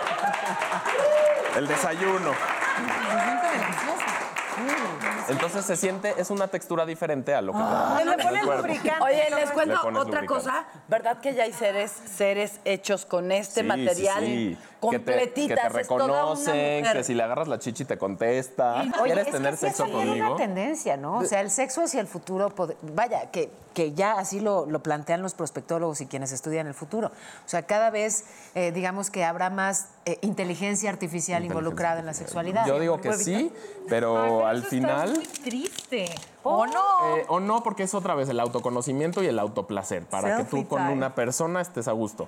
El 1.57 1.67
desayuno. 1.67 2.31
Se 2.31 3.23
siente 3.23 3.47
delicioso. 3.57 4.84
Entonces 5.27 5.65
se 5.65 5.75
siente, 5.75 6.13
es 6.17 6.29
una 6.29 6.47
textura 6.47 6.85
diferente 6.85 7.33
a 7.33 7.41
lo 7.41 7.51
que 7.53 7.59
Ah, 7.61 7.99
pones 8.03 8.43
lubricante. 8.43 9.03
Oye, 9.03 9.23
les 9.35 9.51
cuento 9.51 9.75
otra 9.79 9.91
lubricante. 9.91 10.25
cosa. 10.27 10.65
¿Verdad 10.87 11.19
que 11.19 11.33
ya 11.33 11.43
hay 11.43 11.53
seres, 11.53 11.91
seres 11.91 12.59
hechos 12.65 13.05
con 13.05 13.31
este 13.31 13.61
Sí, 13.61 13.67
material? 13.67 14.23
sí, 14.25 14.55
sí. 14.55 14.57
Completitas. 14.79 15.47
Que 15.47 15.55
te, 15.55 15.61
que 15.61 15.67
es 15.67 15.73
reconocen, 15.73 16.85
que 16.93 17.03
si 17.03 17.13
le 17.15 17.23
agarras 17.23 17.47
la 17.47 17.57
chichi 17.57 17.85
te 17.85 17.97
contesta. 17.97 18.81
Oye, 18.81 18.91
¿Quieres 19.05 19.17
es 19.19 19.25
que 19.25 19.31
tener 19.31 19.57
sí 19.57 19.65
sexo 19.67 19.85
es 19.85 19.91
conmigo? 19.91 20.27
una 20.27 20.35
tendencia, 20.35 20.95
¿no? 20.95 21.17
O 21.17 21.23
sea, 21.25 21.41
el 21.41 21.49
sexo 21.49 21.81
hacia 21.83 22.01
el 22.01 22.07
futuro, 22.07 22.53
pod- 22.55 22.75
vaya, 22.93 23.31
que, 23.31 23.49
que 23.73 23.93
ya 23.93 24.11
así 24.13 24.39
lo, 24.39 24.67
lo 24.67 24.83
plantean 24.83 25.23
los 25.23 25.33
prospectólogos 25.33 26.01
y 26.01 26.05
quienes 26.05 26.31
estudian 26.31 26.67
el 26.67 26.75
futuro. 26.75 27.07
O 27.07 27.49
sea, 27.49 27.63
cada 27.63 27.89
vez, 27.89 28.25
eh, 28.53 28.71
digamos 28.71 29.09
que 29.09 29.23
habrá 29.25 29.49
más 29.49 29.87
eh, 30.05 30.19
inteligencia 30.21 30.91
artificial 30.91 31.43
involucrada 31.43 31.99
en 31.99 32.05
la 32.05 32.13
sexualidad. 32.13 32.67
Yo 32.67 32.79
digo 32.79 33.01
que 33.01 33.13
sí, 33.13 33.51
pero 33.89 34.45
al 34.45 34.63
final... 34.65 35.14
muy 35.15 35.25
triste. 35.25 36.13
¿O 36.43 36.65
no? 36.65 37.17
Eh, 37.17 37.25
o 37.27 37.39
no, 37.39 37.63
porque 37.63 37.83
es 37.83 37.93
otra 37.93 38.15
vez 38.15 38.29
el 38.29 38.39
autoconocimiento 38.39 39.23
y 39.23 39.27
el 39.27 39.39
autoplacer, 39.39 40.05
para 40.05 40.37
que 40.37 40.43
tú 40.43 40.67
con 40.67 40.79
time. 40.79 40.93
una 40.93 41.15
persona 41.15 41.61
estés 41.61 41.87
a 41.87 41.91
gusto. 41.91 42.27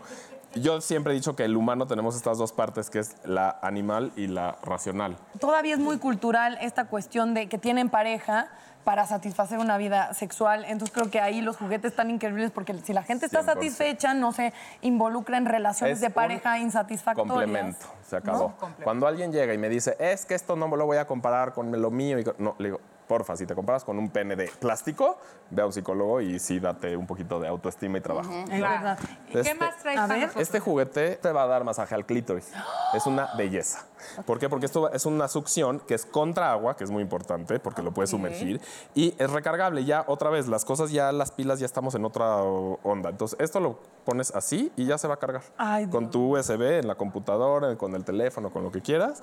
Yo 0.56 0.82
siempre 0.82 1.14
he 1.14 1.16
dicho 1.16 1.36
que 1.36 1.44
el 1.46 1.56
humano 1.56 1.88
tenemos 1.88 2.16
estas 2.16 2.38
dos 2.38 2.52
partes, 2.52 2.90
que 2.90 3.00
es 3.00 3.16
la 3.26 3.60
animal 3.62 4.12
y 4.16 4.28
la 4.28 4.58
racional. 4.64 5.18
Todavía 5.40 5.74
es 5.74 5.80
muy 5.80 5.98
cultural 6.00 6.58
esta 6.62 6.86
cuestión 6.86 7.34
de 7.34 7.48
que 7.48 7.58
tienen 7.58 7.90
pareja 7.90 8.50
para 8.88 9.06
satisfacer 9.06 9.60
una 9.60 9.78
vida 9.78 10.14
sexual. 10.14 10.64
Entonces 10.64 10.96
creo 10.96 11.12
que 11.12 11.20
ahí 11.20 11.42
los 11.42 11.58
juguetes 11.58 11.92
están 11.92 12.10
increíbles 12.10 12.52
porque 12.52 12.74
si 12.74 12.94
la 12.94 13.04
gente 13.04 13.26
está 13.26 13.42
100%. 13.42 13.44
satisfecha, 13.44 14.14
no 14.14 14.32
se 14.32 14.54
involucra 14.80 15.38
en 15.38 15.46
relaciones 15.46 15.96
Es 15.96 16.02
de 16.02 16.10
pareja 16.10 16.58
insatisfactorias. 16.58 17.34
Complemento, 17.34 17.86
se 18.02 18.16
acabó. 18.16 18.54
No. 18.62 18.86
Cuando 18.86 19.06
alguien 19.06 19.34
llega 19.34 19.54
y 19.54 19.58
me 19.58 19.68
dice, 19.68 19.98
es 20.00 20.26
que 20.26 20.36
esto 20.36 20.56
no 20.56 20.70
me 20.70 20.78
lo 20.78 20.86
voy 20.86 20.96
a 20.96 21.06
comparar 21.06 21.52
con 21.52 21.70
lo 21.70 21.92
mío, 21.92 22.18
y 22.18 22.24
con-". 22.24 22.36
no, 22.38 22.56
le 22.60 22.70
digo, 22.70 22.80
porfa, 23.08 23.36
si 23.36 23.46
te 23.46 23.56
comparas 23.56 23.84
con 23.84 23.98
un 23.98 24.10
pene 24.10 24.36
de 24.36 24.48
plástico, 24.60 25.18
ve 25.50 25.62
a 25.62 25.66
un 25.66 25.74
psicólogo 25.74 26.22
y 26.22 26.40
sí 26.40 26.60
date 26.60 26.96
un 26.98 27.08
poquito 27.08 27.40
de 27.40 27.48
autoestima 27.48 27.98
y 27.98 28.02
trabajo. 28.02 28.32
Es 28.52 28.62
verdad. 28.62 29.00
¿Qué 29.32 29.40
Este- 29.40 29.56
más 29.56 29.78
traes 29.78 30.00
A 30.00 30.08
ver. 30.08 30.30
Este 30.36 30.60
juguete 30.60 31.16
te 31.16 31.32
va 31.32 31.44
a 31.44 31.48
dar 31.48 31.64
masaje 31.64 31.96
al 31.96 32.06
clítoris. 32.06 32.52
Es 32.94 33.06
una 33.06 33.30
belleza. 33.38 33.86
¿Por 34.26 34.40
qué? 34.40 34.50
Porque 34.50 34.66
esto 34.66 34.92
es 34.92 35.06
una 35.06 35.28
succión 35.28 35.80
que 35.80 35.96
es 35.96 36.06
contra 36.06 36.52
agua, 36.52 36.76
que 36.76 36.84
es 36.84 36.92
muy 36.92 37.02
importante 37.02 37.60
porque 37.60 37.82
lo 37.82 37.94
puedes 37.94 38.10
sumergir, 38.12 38.62
y 38.94 39.16
es 39.18 39.30
recargable. 39.32 39.86
Ya 39.86 40.04
otra 40.08 40.30
vez, 40.30 40.48
las 40.48 40.66
cosas 40.66 40.92
ya, 40.92 41.12
las 41.12 41.32
pilas 41.32 41.60
ya 41.60 41.66
estamos 41.66 41.96
en 41.96 42.06
otra 42.06 42.38
onda. 42.42 43.10
Entonces, 43.10 43.40
esto 43.40 43.60
lo 43.60 43.80
pones 44.06 44.34
así 44.36 44.72
y 44.76 44.86
ya 44.86 44.98
se 44.98 45.08
va 45.08 45.16
a 45.16 45.18
cargar. 45.18 45.42
Ay, 45.58 45.88
con 45.88 46.12
tu 46.12 46.38
USB 46.38 46.80
en 46.80 46.88
la 46.88 46.96
computadora, 46.96 47.76
con 47.78 47.96
el 47.96 48.04
teléfono, 48.04 48.52
con 48.52 48.64
lo 48.64 48.72
que 48.72 48.82
quieras. 48.82 49.22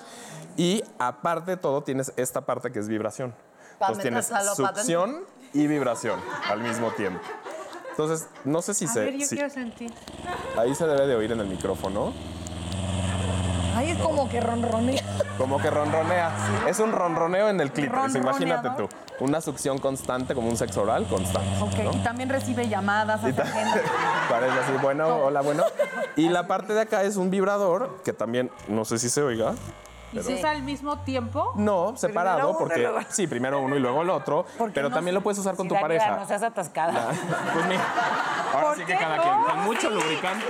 Y 0.56 0.82
aparte 0.98 1.52
de 1.52 1.56
todo, 1.56 1.82
tienes 1.82 2.12
esta 2.16 2.42
parte 2.42 2.72
que 2.72 2.78
es 2.80 2.88
vibración. 2.88 3.34
Entonces 3.80 4.02
tienes 4.02 4.26
pa' 4.28 4.42
dentro. 4.44 4.54
succión 4.66 5.24
y 5.52 5.66
vibración 5.66 6.20
al 6.50 6.60
mismo 6.60 6.90
tiempo. 6.92 7.20
Entonces, 7.90 8.28
no 8.44 8.60
sé 8.60 8.74
si 8.74 8.86
A 8.86 8.88
se... 8.88 9.00
ver, 9.04 9.14
yo 9.16 9.26
si- 9.26 9.36
quiero 9.36 9.50
sentir. 9.50 9.92
Ahí 10.58 10.74
se 10.74 10.86
debe 10.86 11.06
de 11.06 11.14
oír 11.14 11.30
en 11.32 11.40
el 11.40 11.46
micrófono. 11.46 12.12
Ay, 13.76 13.90
es 13.90 13.98
como 13.98 14.28
que 14.28 14.40
ronronea. 14.40 15.02
Como 15.36 15.60
que 15.60 15.68
ronronea. 15.68 16.30
Es 16.68 16.78
un 16.78 16.92
ronroneo 16.92 17.48
en 17.48 17.60
el 17.60 17.72
clítoris, 17.72 18.14
imagínate 18.14 18.70
tú. 18.76 18.88
Una 19.20 19.40
succión 19.40 19.78
constante, 19.78 20.34
como 20.34 20.48
un 20.48 20.56
sexo 20.56 20.82
oral 20.82 21.06
constante. 21.06 21.48
Ok, 21.60 21.78
¿no? 21.84 21.92
y 21.92 22.02
también 22.02 22.28
recibe 22.28 22.68
llamadas, 22.68 23.20
agenda. 23.22 23.44
Parece 24.30 24.58
así, 24.58 24.72
bueno, 24.82 25.16
hola, 25.16 25.40
bueno. 25.40 25.64
Y 26.16 26.28
la 26.28 26.46
parte 26.46 26.72
de 26.74 26.80
acá 26.82 27.02
es 27.02 27.16
un 27.16 27.30
vibrador, 27.30 28.00
que 28.04 28.12
también, 28.12 28.50
no 28.68 28.84
sé 28.84 28.98
si 28.98 29.08
se 29.08 29.22
oiga. 29.22 29.54
¿Y 30.20 30.22
se 30.22 30.34
usa 30.34 30.50
al 30.50 30.62
mismo 30.62 30.98
tiempo? 31.00 31.52
No, 31.56 31.96
separado, 31.96 32.50
uno, 32.50 32.58
porque 32.58 32.78
luego- 32.80 33.00
sí, 33.08 33.26
primero 33.26 33.60
uno 33.60 33.76
y 33.76 33.80
luego 33.80 34.02
el 34.02 34.10
otro, 34.10 34.46
pero 34.74 34.88
no? 34.88 34.94
también 34.94 35.14
lo 35.14 35.20
puedes 35.22 35.38
usar 35.38 35.56
con 35.56 35.68
tu 35.68 35.74
pareja. 35.74 36.16
No 36.16 36.26
seas 36.26 36.42
atascada. 36.42 37.08
Pues 37.52 37.66
mira, 37.66 37.84
ahora 38.54 38.74
sí 38.76 38.84
que 38.84 38.96
cada 38.96 39.18
quien, 39.20 39.42
con 39.42 39.58
mucho 39.64 39.90
lubricante, 39.90 40.46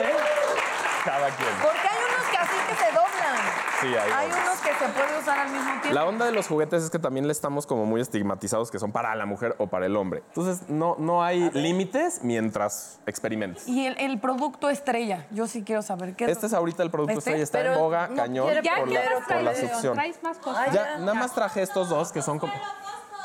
cada 1.05 1.29
quien. 1.31 1.49
Porque 1.63 1.89
hay 1.89 1.99
unos 1.99 2.31
que 2.31 2.37
así 2.39 2.57
que 2.69 2.75
se 2.77 2.87
doblan. 2.93 3.74
Sí, 3.85 3.95
hay 3.95 4.27
unos 4.27 4.61
que 4.61 4.73
se 4.73 4.93
puede 4.93 5.19
usar 5.21 5.39
al 5.41 5.51
mismo 5.51 5.71
tiempo. 5.81 5.91
La 5.93 6.05
onda 6.07 6.25
de 6.25 6.33
los 6.33 6.47
juguetes 6.47 6.85
es 6.85 6.91
que 6.91 6.99
también 6.99 7.27
le 7.27 7.33
estamos 7.33 7.67
como 7.67 7.85
muy 7.85 8.01
estigmatizados 8.01 8.71
que 8.71 8.79
son 8.79 8.93
para 8.93 9.15
la 9.15 9.27
mujer 9.27 9.55
o 9.59 9.67
para 9.67 9.87
el 9.87 9.97
hombre. 9.97 10.23
Entonces, 10.29 10.69
no, 10.69 10.97
no 10.99 11.23
hay 11.23 11.51
límites 11.51 12.21
mientras 12.23 13.01
experimentes. 13.07 13.69
Y 13.69 13.87
el, 13.87 13.97
el 13.99 14.19
producto 14.19 14.71
estrella, 14.71 15.27
yo 15.31 15.47
sí 15.47 15.63
quiero 15.65 15.83
saber 15.83 16.17
qué 16.17 16.25
Este 16.25 16.47
es 16.47 16.55
ahorita 16.55 16.83
el 16.83 16.91
producto 16.91 17.19
¿Este? 17.19 17.37
estrella, 17.39 17.43
está 17.43 17.61
en 17.61 17.79
boga, 17.79 18.09
no 18.09 18.17
cañón, 18.17 18.47
quiere 18.47 18.63
por 18.63 18.89
la, 18.89 19.01
poner 19.03 19.25
por 19.29 19.43
la 19.43 19.55
succión. 19.55 19.95
¿Traes 19.95 20.23
más 20.23 20.39
cosas? 20.39 20.73
Ya, 20.73 20.99
nada 20.99 21.15
más 21.15 21.35
traje 21.35 21.63
estos 21.63 21.89
dos 21.89 22.11
que 22.11 22.23
son 22.23 22.39
como... 22.39 22.53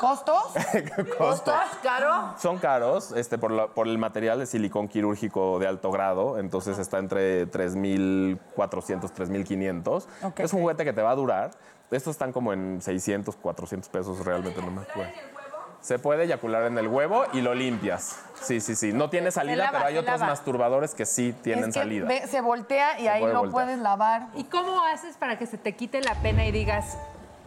¿Costos? 0.00 0.42
Costos. 1.18 1.54
caro? 1.82 2.34
Son 2.38 2.58
caros 2.58 3.12
este, 3.12 3.36
por, 3.38 3.50
la- 3.50 3.66
por 3.68 3.86
el 3.86 3.98
material 3.98 4.38
de 4.38 4.46
silicón 4.46 4.88
quirúrgico 4.88 5.58
de 5.58 5.66
alto 5.66 5.90
grado, 5.90 6.38
entonces 6.38 6.78
está 6.78 6.98
entre 6.98 7.46
3.400, 7.50 9.10
3.500. 9.12 10.04
Ok. 10.22 10.40
Es 10.40 10.52
un 10.52 10.60
juguete 10.62 10.84
que 10.84 10.92
te 10.92 11.02
va 11.02 11.10
a 11.10 11.14
durar. 11.16 11.50
Estos 11.90 12.12
están 12.12 12.32
como 12.32 12.52
en 12.52 12.80
600, 12.80 13.36
400 13.36 13.88
pesos 13.90 14.24
realmente, 14.24 14.60
no 14.62 14.70
me 14.70 14.82
acuerdo. 14.82 15.10
Se 15.80 15.98
puede 15.98 16.24
eyacular 16.24 16.64
en 16.64 16.76
el 16.76 16.88
huevo 16.88 17.24
y 17.32 17.40
lo 17.40 17.54
limpias. 17.54 18.20
Sí, 18.40 18.60
sí, 18.60 18.76
sí. 18.76 18.92
No 18.92 19.08
tiene 19.08 19.30
salida, 19.30 19.56
lava, 19.64 19.70
pero 19.78 19.84
hay 19.86 19.96
otros 19.96 20.20
lava. 20.20 20.30
masturbadores 20.32 20.94
que 20.94 21.06
sí 21.06 21.34
tienen 21.42 21.70
Es 21.70 21.74
que 21.74 21.80
salida. 21.80 22.06
ve- 22.06 22.26
se 22.26 22.42
voltea 22.42 22.98
y 23.00 23.04
Se 23.04 23.08
ahí 23.08 23.20
puede 23.22 23.34
voltear. 23.34 23.52
puedes 23.52 23.78
lavar. 23.78 24.26
¿Y 24.34 24.44
cómo 24.44 24.84
haces 24.84 25.16
para 25.16 25.38
que 25.38 25.46
se 25.46 25.56
te 25.56 25.74
quite 25.74 26.02
la 26.02 26.14
pena 26.16 26.44
y 26.44 26.52
digas, 26.52 26.98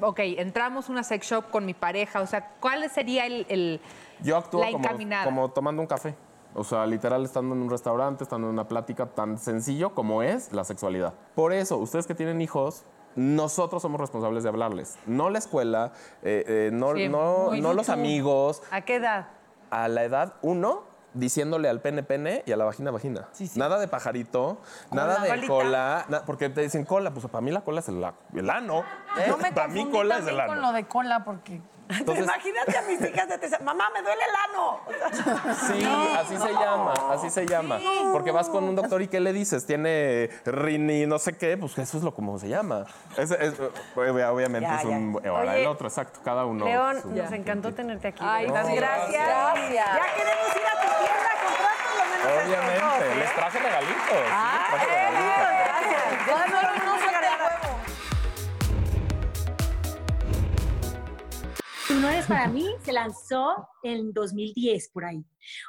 ok, 0.01 0.19
entramos 0.37 0.89
a 0.89 0.91
una 0.91 1.03
sex 1.03 1.27
shop 1.27 1.49
con 1.51 1.65
mi 1.65 1.73
pareja? 1.73 2.21
O 2.21 2.27
sea, 2.27 2.51
¿cuál 2.59 2.89
sería 2.89 3.25
el... 3.25 3.45
el- 3.49 3.81
Yo 4.21 4.37
actúo 4.37 4.61
la 4.61 4.71
como, 4.71 4.83
encaminada? 4.85 5.25
como 5.25 5.49
tomando 5.51 5.81
un 5.81 5.87
café. 5.87 6.15
O 6.55 6.63
sea, 6.63 6.85
literal, 6.85 7.23
estando 7.25 7.55
en 7.55 7.61
un 7.63 7.69
restaurante, 7.69 8.23
estando 8.23 8.47
en 8.47 8.53
una 8.53 8.67
plática 8.67 9.07
tan 9.07 9.39
sencillo 9.39 9.95
como 9.95 10.21
es 10.21 10.51
la 10.53 10.63
sexualidad. 10.63 11.13
Por 11.35 11.51
eso, 11.51 11.77
ustedes 11.77 12.05
que 12.05 12.13
tienen 12.13 12.41
hijos, 12.41 12.83
nosotros 13.15 13.81
somos 13.81 13.99
responsables 13.99 14.43
de 14.43 14.49
hablarles. 14.49 14.97
No 15.07 15.29
la 15.31 15.39
escuela, 15.39 15.93
eh, 16.21 16.43
eh, 16.47 16.69
no, 16.71 16.93
Sí, 16.95 17.09
no, 17.09 17.55
no 17.55 17.73
los 17.73 17.89
amigos. 17.89 18.61
¿A 18.71 18.81
qué 18.81 18.95
edad? 18.95 19.29
A 19.71 19.87
la 19.87 20.03
edad 20.03 20.35
uno, 20.43 20.83
diciéndole 21.13 21.69
al 21.69 21.81
pene 21.81 22.03
pene 22.03 22.43
y 22.45 22.51
a 22.51 22.57
la 22.57 22.65
vagina 22.65 22.91
vagina. 22.91 23.27
Nada 23.55 23.79
de 23.79 23.87
pajarito, 23.87 24.59
nada 24.91 25.19
de 25.19 25.47
cola, 25.47 26.05
na- 26.09 26.25
porque 26.25 26.49
te 26.49 26.61
dicen 26.61 26.85
cola, 26.85 27.11
pues 27.11 27.25
para 27.27 27.41
mí 27.41 27.51
la 27.51 27.61
cola 27.61 27.79
es 27.79 27.89
el, 27.89 28.03
ano. 28.49 28.83
Me 29.41 29.51
para 29.51 29.67
mí 29.67 29.89
cola 29.89 30.17
es 30.17 30.27
el 30.27 30.27
también 30.27 30.47
con 30.47 30.61
lo 30.61 30.67
ano. 30.67 30.73
de 30.73 30.85
cola 30.85 31.23
porque... 31.23 31.61
Entonces- 31.99 32.23
Imagínate 32.23 32.77
a 32.77 32.81
mis 32.83 33.01
hijas 33.01 33.27
de 33.27 33.37
dicen, 33.37 33.63
mamá, 33.63 33.89
me 33.93 34.01
duele 34.01 34.21
el 34.23 34.51
ano. 34.51 34.79
Sí, 35.67 35.85
así 36.17 36.37
se 36.37 36.53
llama, 36.53 36.93
así 37.11 37.29
se 37.29 37.45
llama. 37.45 37.79
Porque 38.11 38.31
vas 38.31 38.49
con 38.49 38.63
un 38.63 38.75
doctor 38.75 39.01
y 39.01 39.07
¿qué 39.07 39.19
le 39.19 39.33
dices? 39.33 39.65
Tiene 39.65 40.29
rini, 40.45 41.05
no 41.05 41.19
sé 41.19 41.37
qué, 41.37 41.57
pues 41.57 41.77
eso 41.77 41.97
es 41.97 42.03
lo 42.03 42.13
como 42.13 42.39
se 42.39 42.47
llama. 42.49 42.85
Es- 43.17 43.31
es- 43.31 43.55
obviamente 43.95 44.67
Ya, 44.69 44.77
es 44.79 44.85
un... 44.85 45.19
ya. 45.23 45.29
Ahora 45.29 45.51
Oye, 45.51 45.61
el 45.61 45.67
otro, 45.67 45.87
exacto, 45.87 46.19
cada 46.23 46.45
uno. 46.45 46.65
León, 46.65 47.01
su- 47.01 47.09
nos 47.11 47.31
encantó 47.31 47.73
tenerte 47.73 48.07
aquí. 48.09 48.23
Ay, 48.25 48.45
sí. 48.47 48.51
gracias. 48.51 48.77
Gracias. 48.77 49.85
Ya 49.85 50.15
queremos 50.15 50.55
ir 50.55 50.67
a 50.67 50.81
tu 50.81 50.87
tienda 51.03 51.29
a 51.29 51.45
comprar 51.45 51.75
por 51.83 51.97
lo 51.97 52.05
menos 52.05 52.45
Obviamente, 52.47 53.11
¿eh? 53.11 53.15
les 53.19 53.35
traje 53.35 53.59
regalitos. 53.59 54.03
sí, 54.09 54.31
Ah, 54.31 54.67
Para 62.27 62.47
mí 62.47 62.67
se 62.81 62.93
lanzó 62.93 63.67
en 63.83 64.13
2010 64.13 64.89
por 64.89 65.05
ahí. 65.05 65.23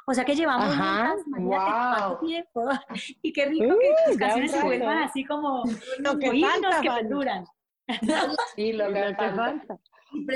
O 0.07 0.13
sea 0.13 0.23
que 0.25 0.35
llevamos 0.35 0.73
Ajá, 0.73 1.09
juntas, 1.09 1.27
imagínate 1.27 1.55
wow. 1.55 1.97
cuánto 1.97 2.25
tiempo. 2.25 2.69
Y 3.21 3.33
qué 3.33 3.45
rico 3.45 3.65
Uh, 3.65 3.79
que 3.79 4.11
tus 4.11 4.17
canciones 4.17 4.51
se 4.51 4.61
vuelvan 4.61 4.97
así 4.99 5.25
como 5.25 5.63
Lo 5.99 6.17
que 6.17 6.41
falta, 6.41 6.81
que 6.81 6.89
perduran. 6.89 7.45
Y 8.57 8.73
lo 8.73 8.87
que 8.91 9.15
falta. 9.15 9.79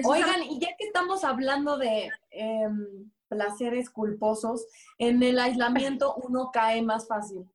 Oigan, 0.04 0.44
y 0.44 0.60
ya 0.60 0.68
que 0.78 0.86
estamos 0.86 1.24
hablando 1.24 1.78
de 1.78 2.10
em, 2.32 3.10
placeres 3.28 3.90
culposos, 3.90 4.66
en 4.98 5.24
el 5.24 5.40
aislamiento 5.40 6.16
uno 6.16 6.50
cae 6.52 6.82
más 6.82 7.08
fácil 7.08 7.46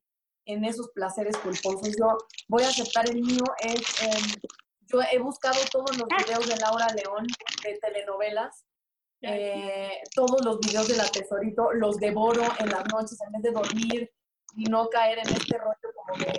en 0.45 0.63
esos 0.63 0.89
placeres 0.89 1.37
culposos. 1.37 1.95
Yo 1.97 2.17
voy 2.47 2.63
a 2.63 2.69
aceptar 2.69 3.09
el 3.09 3.21
mío, 3.21 3.43
es, 3.59 4.01
em, 4.01 4.51
yo 4.95 5.01
he 5.11 5.19
buscado 5.19 5.59
todos 5.71 5.97
los 5.97 6.07
videos 6.07 6.47
de 6.47 6.55
Laura 6.57 6.87
León 6.93 7.27
de 7.63 7.77
telenovelas, 7.79 8.65
eh, 9.21 9.99
todos 10.13 10.43
los 10.45 10.59
videos 10.59 10.87
de 10.87 10.97
la 10.97 11.07
Tesorito, 11.07 11.73
los 11.73 11.97
devoro 11.97 12.43
en 12.59 12.69
las 12.69 12.85
noches 12.93 13.17
en 13.25 13.31
vez 13.33 13.41
de 13.43 13.51
dormir 13.51 14.11
y 14.55 14.65
no 14.65 14.89
caer 14.89 15.19
en 15.19 15.29
este 15.29 15.57
rollo 15.57 15.93
como 15.95 16.17
de 16.19 16.33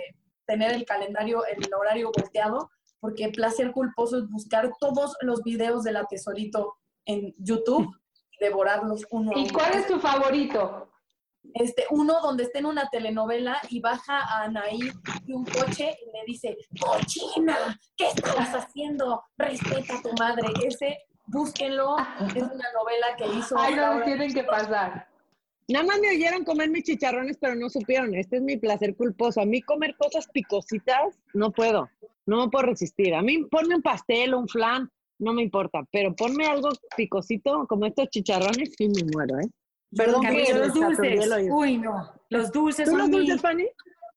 tener 0.45 0.71
el 0.71 0.85
calendario, 0.85 1.45
el 1.45 1.73
horario 1.73 2.11
volteado, 2.15 2.69
porque 2.99 3.29
placer 3.29 3.71
culposo 3.71 4.17
es 4.17 4.29
buscar 4.29 4.71
todos 4.79 5.15
los 5.21 5.43
videos 5.43 5.83
de 5.83 5.91
la 5.91 6.05
Tesorito 6.05 6.77
en 7.05 7.33
YouTube 7.37 7.93
y 8.31 8.43
devorarlos 8.43 9.05
uno 9.11 9.31
a 9.31 9.39
¿Y 9.39 9.43
uno. 9.43 9.53
cuál 9.53 9.73
es 9.73 9.87
tu 9.87 9.99
favorito? 9.99 10.89
Este, 11.53 11.85
uno 11.89 12.19
donde 12.21 12.43
está 12.43 12.59
en 12.59 12.65
una 12.65 12.89
telenovela 12.89 13.59
y 13.69 13.79
baja 13.79 14.19
a 14.19 14.43
Anaí 14.43 14.79
de 15.23 15.33
un 15.33 15.45
coche 15.45 15.97
y 16.01 16.17
le 16.17 16.25
dice, 16.25 16.57
¡Cochina! 16.79 17.79
¿Qué 17.95 18.07
estabas 18.07 18.53
haciendo? 18.53 19.23
Respeta 19.37 19.97
a 19.97 20.01
tu 20.01 20.13
madre. 20.19 20.47
Ese, 20.65 20.99
búsquenlo, 21.27 21.95
es 22.35 22.43
una 22.43 22.65
novela 22.73 23.15
que 23.17 23.27
hizo 23.37 23.57
Ay, 23.57 23.75
no, 23.75 24.03
tienen 24.03 24.33
que 24.33 24.43
pasar. 24.43 25.07
Nada 25.69 25.85
más 25.85 25.99
me 25.99 26.11
oyeron 26.11 26.45
comer 26.45 26.69
mis 26.69 26.85
chicharrones, 26.85 27.37
pero 27.37 27.55
no 27.55 27.69
supieron. 27.69 28.15
Este 28.15 28.37
es 28.37 28.41
mi 28.41 28.55
placer 28.55 28.95
culposo. 28.95 29.41
A 29.41 29.45
mí 29.45 29.61
comer 29.61 29.95
cosas 29.97 30.27
picositas, 30.27 31.19
no 31.33 31.51
puedo. 31.51 31.89
No 32.25 32.45
me 32.45 32.49
puedo 32.49 32.67
resistir. 32.67 33.13
A 33.13 33.21
mí 33.21 33.43
ponme 33.51 33.75
un 33.75 33.81
pastel 33.81 34.33
o 34.33 34.39
un 34.39 34.47
flan, 34.47 34.89
no 35.19 35.33
me 35.33 35.43
importa. 35.43 35.83
Pero 35.91 36.15
ponme 36.15 36.45
algo 36.45 36.69
picosito, 36.95 37.65
como 37.67 37.85
estos 37.85 38.09
chicharrones, 38.09 38.75
sí 38.77 38.87
me 38.87 39.03
muero, 39.11 39.39
¿eh? 39.39 39.49
Perdón 39.95 40.21
que 40.21 40.53
los 40.53 40.73
dulces. 40.73 41.29
Uy, 41.49 41.77
no. 41.77 42.11
Los 42.29 42.51
dulces 42.51 42.85
¿Tú 42.85 42.91
son 42.91 42.99
los 42.99 43.09
mi- 43.09 43.17
dulces, 43.19 43.41
Fanny? 43.41 43.67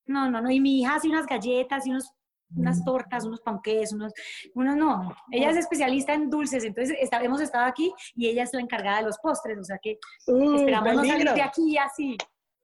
No, 0.06 0.28
no, 0.30 0.40
no. 0.40 0.50
Y 0.50 0.60
mi 0.60 0.80
hija 0.80 0.96
hace 0.96 1.08
unas 1.08 1.26
galletas 1.26 1.86
y 1.86 1.90
unos, 1.90 2.10
unas 2.56 2.84
tortas, 2.84 3.24
unos 3.24 3.40
panqués, 3.40 3.92
unos, 3.92 4.12
unos 4.54 4.74
no. 4.76 5.14
Ella 5.30 5.50
es 5.50 5.56
especialista 5.56 6.12
en 6.14 6.28
dulces, 6.28 6.64
entonces 6.64 6.96
está- 7.00 7.22
hemos 7.22 7.40
estado 7.40 7.66
aquí 7.66 7.92
y 8.16 8.26
ella 8.26 8.42
es 8.42 8.52
la 8.52 8.60
encargada 8.60 8.98
de 8.98 9.04
los 9.04 9.18
postres, 9.18 9.58
o 9.58 9.62
sea 9.64 9.78
que 9.80 9.98
Uh, 10.26 10.54
esperamos 10.56 10.94
no 10.94 11.04
salir 11.04 11.30
de 11.32 11.42
aquí 11.42 11.78
así. 11.78 12.16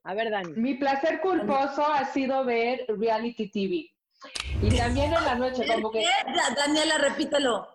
A 0.03 0.15
ver, 0.15 0.31
Dani. 0.31 0.53
Mi 0.55 0.75
placer 0.75 1.21
culposo 1.21 1.87
ha 1.87 2.05
sido 2.07 2.45
ver 2.45 2.85
reality 2.89 3.49
TV. 3.51 3.91
Y 4.63 4.77
también 4.77 5.13
en 5.13 5.25
la 5.25 5.35
noche, 5.37 5.65
como 5.73 5.91
que 5.93 6.03
Daniela, 6.57 6.99
repítelo. 6.99 7.69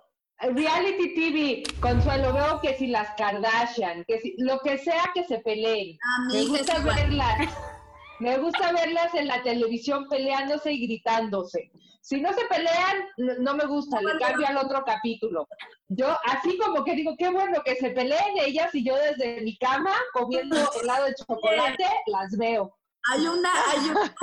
Reality 0.49 1.13
TV, 1.13 1.63
Consuelo, 1.79 2.33
veo 2.33 2.59
que 2.61 2.75
si 2.75 2.87
las 2.87 3.15
Kardashian, 3.15 4.03
que 4.05 4.19
si 4.19 4.35
lo 4.37 4.59
que 4.59 4.77
sea 4.77 5.11
que 5.13 5.23
se 5.25 5.39
peleen. 5.39 5.97
Ah, 6.03 6.33
Me 6.33 6.45
gusta 6.45 6.79
verlas. 6.79 7.49
Me 8.19 8.37
gusta 8.37 8.71
verlas 8.71 9.15
en 9.15 9.27
la 9.27 9.41
televisión 9.41 10.07
peleándose 10.07 10.73
y 10.73 10.85
gritándose. 10.85 11.71
Si 12.01 12.21
no 12.21 12.31
se 12.33 12.45
pelean, 12.45 12.97
no, 13.17 13.33
no 13.39 13.55
me 13.55 13.65
gusta, 13.65 13.99
le 13.99 14.19
cambio 14.19 14.47
al 14.47 14.57
otro 14.57 14.83
capítulo. 14.85 15.47
Yo 15.87 16.07
así 16.25 16.55
como 16.57 16.83
que 16.83 16.95
digo, 16.95 17.15
qué 17.17 17.29
bueno 17.29 17.61
que 17.65 17.75
se 17.75 17.89
peleen 17.89 18.37
ellas 18.39 18.73
y 18.75 18.83
yo 18.83 18.95
desde 18.95 19.41
mi 19.41 19.57
cama 19.57 19.93
comiendo 20.13 20.55
helado 20.81 21.05
de 21.05 21.15
chocolate 21.15 21.85
las 22.07 22.37
veo. 22.37 22.75
Hay 23.09 23.27
una, 23.27 23.49
hay 23.69 23.89
una 23.89 24.15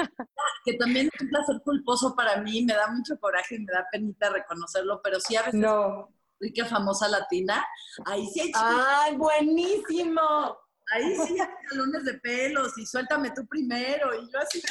que 0.64 0.74
también 0.74 1.10
es 1.12 1.20
un 1.20 1.28
placer 1.28 1.60
culposo 1.64 2.14
para 2.14 2.36
mí, 2.40 2.62
me 2.62 2.74
da 2.74 2.86
mucho 2.88 3.18
coraje 3.18 3.56
y 3.56 3.60
me 3.60 3.72
da 3.72 3.86
penita 3.90 4.30
reconocerlo, 4.30 5.00
pero 5.02 5.18
sí 5.20 5.36
a 5.36 5.42
veces 5.42 5.60
No. 5.60 6.08
rica 6.40 6.64
famosa 6.64 7.08
latina, 7.08 7.66
ahí 8.06 8.26
sí 8.28 8.40
hay 8.40 8.52
¡Ay, 8.54 9.16
buenísimo! 9.16 10.56
Ahí 10.90 11.16
sí 11.16 11.38
hay 11.38 11.48
jalones 11.68 12.04
de 12.04 12.14
pelos 12.14 12.78
y 12.78 12.86
suéltame 12.86 13.30
tú 13.32 13.46
primero. 13.46 14.14
Y 14.14 14.30
yo 14.32 14.38
así. 14.38 14.62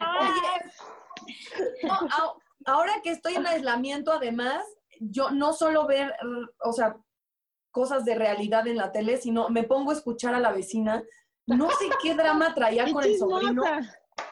Oye, 0.00 0.50
no, 1.84 2.36
ahora 2.66 3.00
que 3.02 3.10
estoy 3.12 3.36
en 3.36 3.46
aislamiento, 3.46 4.12
además, 4.12 4.62
yo 4.98 5.30
no 5.30 5.52
solo 5.52 5.86
ver, 5.86 6.14
o 6.62 6.72
sea, 6.72 6.96
cosas 7.70 8.04
de 8.04 8.14
realidad 8.14 8.66
en 8.66 8.76
la 8.76 8.92
tele, 8.92 9.16
sino 9.16 9.48
me 9.48 9.64
pongo 9.64 9.90
a 9.90 9.94
escuchar 9.94 10.34
a 10.34 10.40
la 10.40 10.52
vecina. 10.52 11.02
No 11.46 11.68
sé 11.70 11.88
qué 12.02 12.14
drama 12.14 12.54
traía 12.54 12.84
¡Qué 12.84 12.92
con 12.92 13.04
el 13.04 13.18
sobrino. 13.18 13.62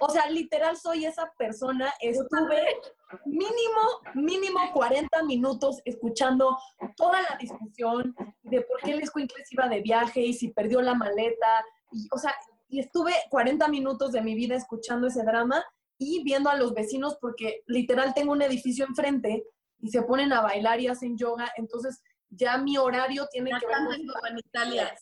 O 0.00 0.10
sea, 0.10 0.28
literal 0.30 0.76
soy 0.76 1.06
esa 1.06 1.32
persona. 1.38 1.92
Estuve 2.00 2.80
mínimo, 3.24 3.80
mínimo 4.14 4.60
40 4.72 5.22
minutos 5.24 5.80
escuchando 5.84 6.56
toda 6.96 7.22
la 7.22 7.36
discusión 7.38 8.14
de 8.42 8.60
por 8.62 8.80
qué 8.80 8.92
el 8.92 9.00
escuincle 9.00 9.44
se 9.44 9.54
iba 9.54 9.68
de 9.68 9.80
viaje 9.80 10.20
y 10.20 10.34
si 10.34 10.48
perdió 10.48 10.82
la 10.82 10.94
maleta. 10.94 11.64
Y, 11.90 12.06
o 12.12 12.18
sea, 12.18 12.34
y 12.68 12.80
estuve 12.80 13.12
40 13.30 13.66
minutos 13.68 14.12
de 14.12 14.20
mi 14.20 14.34
vida 14.34 14.54
escuchando 14.54 15.06
ese 15.06 15.22
drama 15.22 15.64
y 15.98 16.22
viendo 16.22 16.50
a 16.50 16.56
los 16.56 16.74
vecinos 16.74 17.16
porque 17.20 17.62
literal 17.66 18.14
tengo 18.14 18.32
un 18.32 18.42
edificio 18.42 18.84
enfrente 18.84 19.44
y 19.80 19.90
se 19.90 20.02
ponen 20.02 20.32
a 20.32 20.42
bailar 20.42 20.80
y 20.80 20.88
hacen 20.88 21.16
yoga. 21.16 21.50
Entonces 21.56 22.02
ya 22.30 22.58
mi 22.58 22.76
horario 22.76 23.26
tiene 23.30 23.50
Ya 23.50 23.58
que 23.58 23.66
ver 23.66 23.76
cantan 23.76 24.06
como 24.06 24.26
en 24.26 24.38
Italia. 24.38 24.94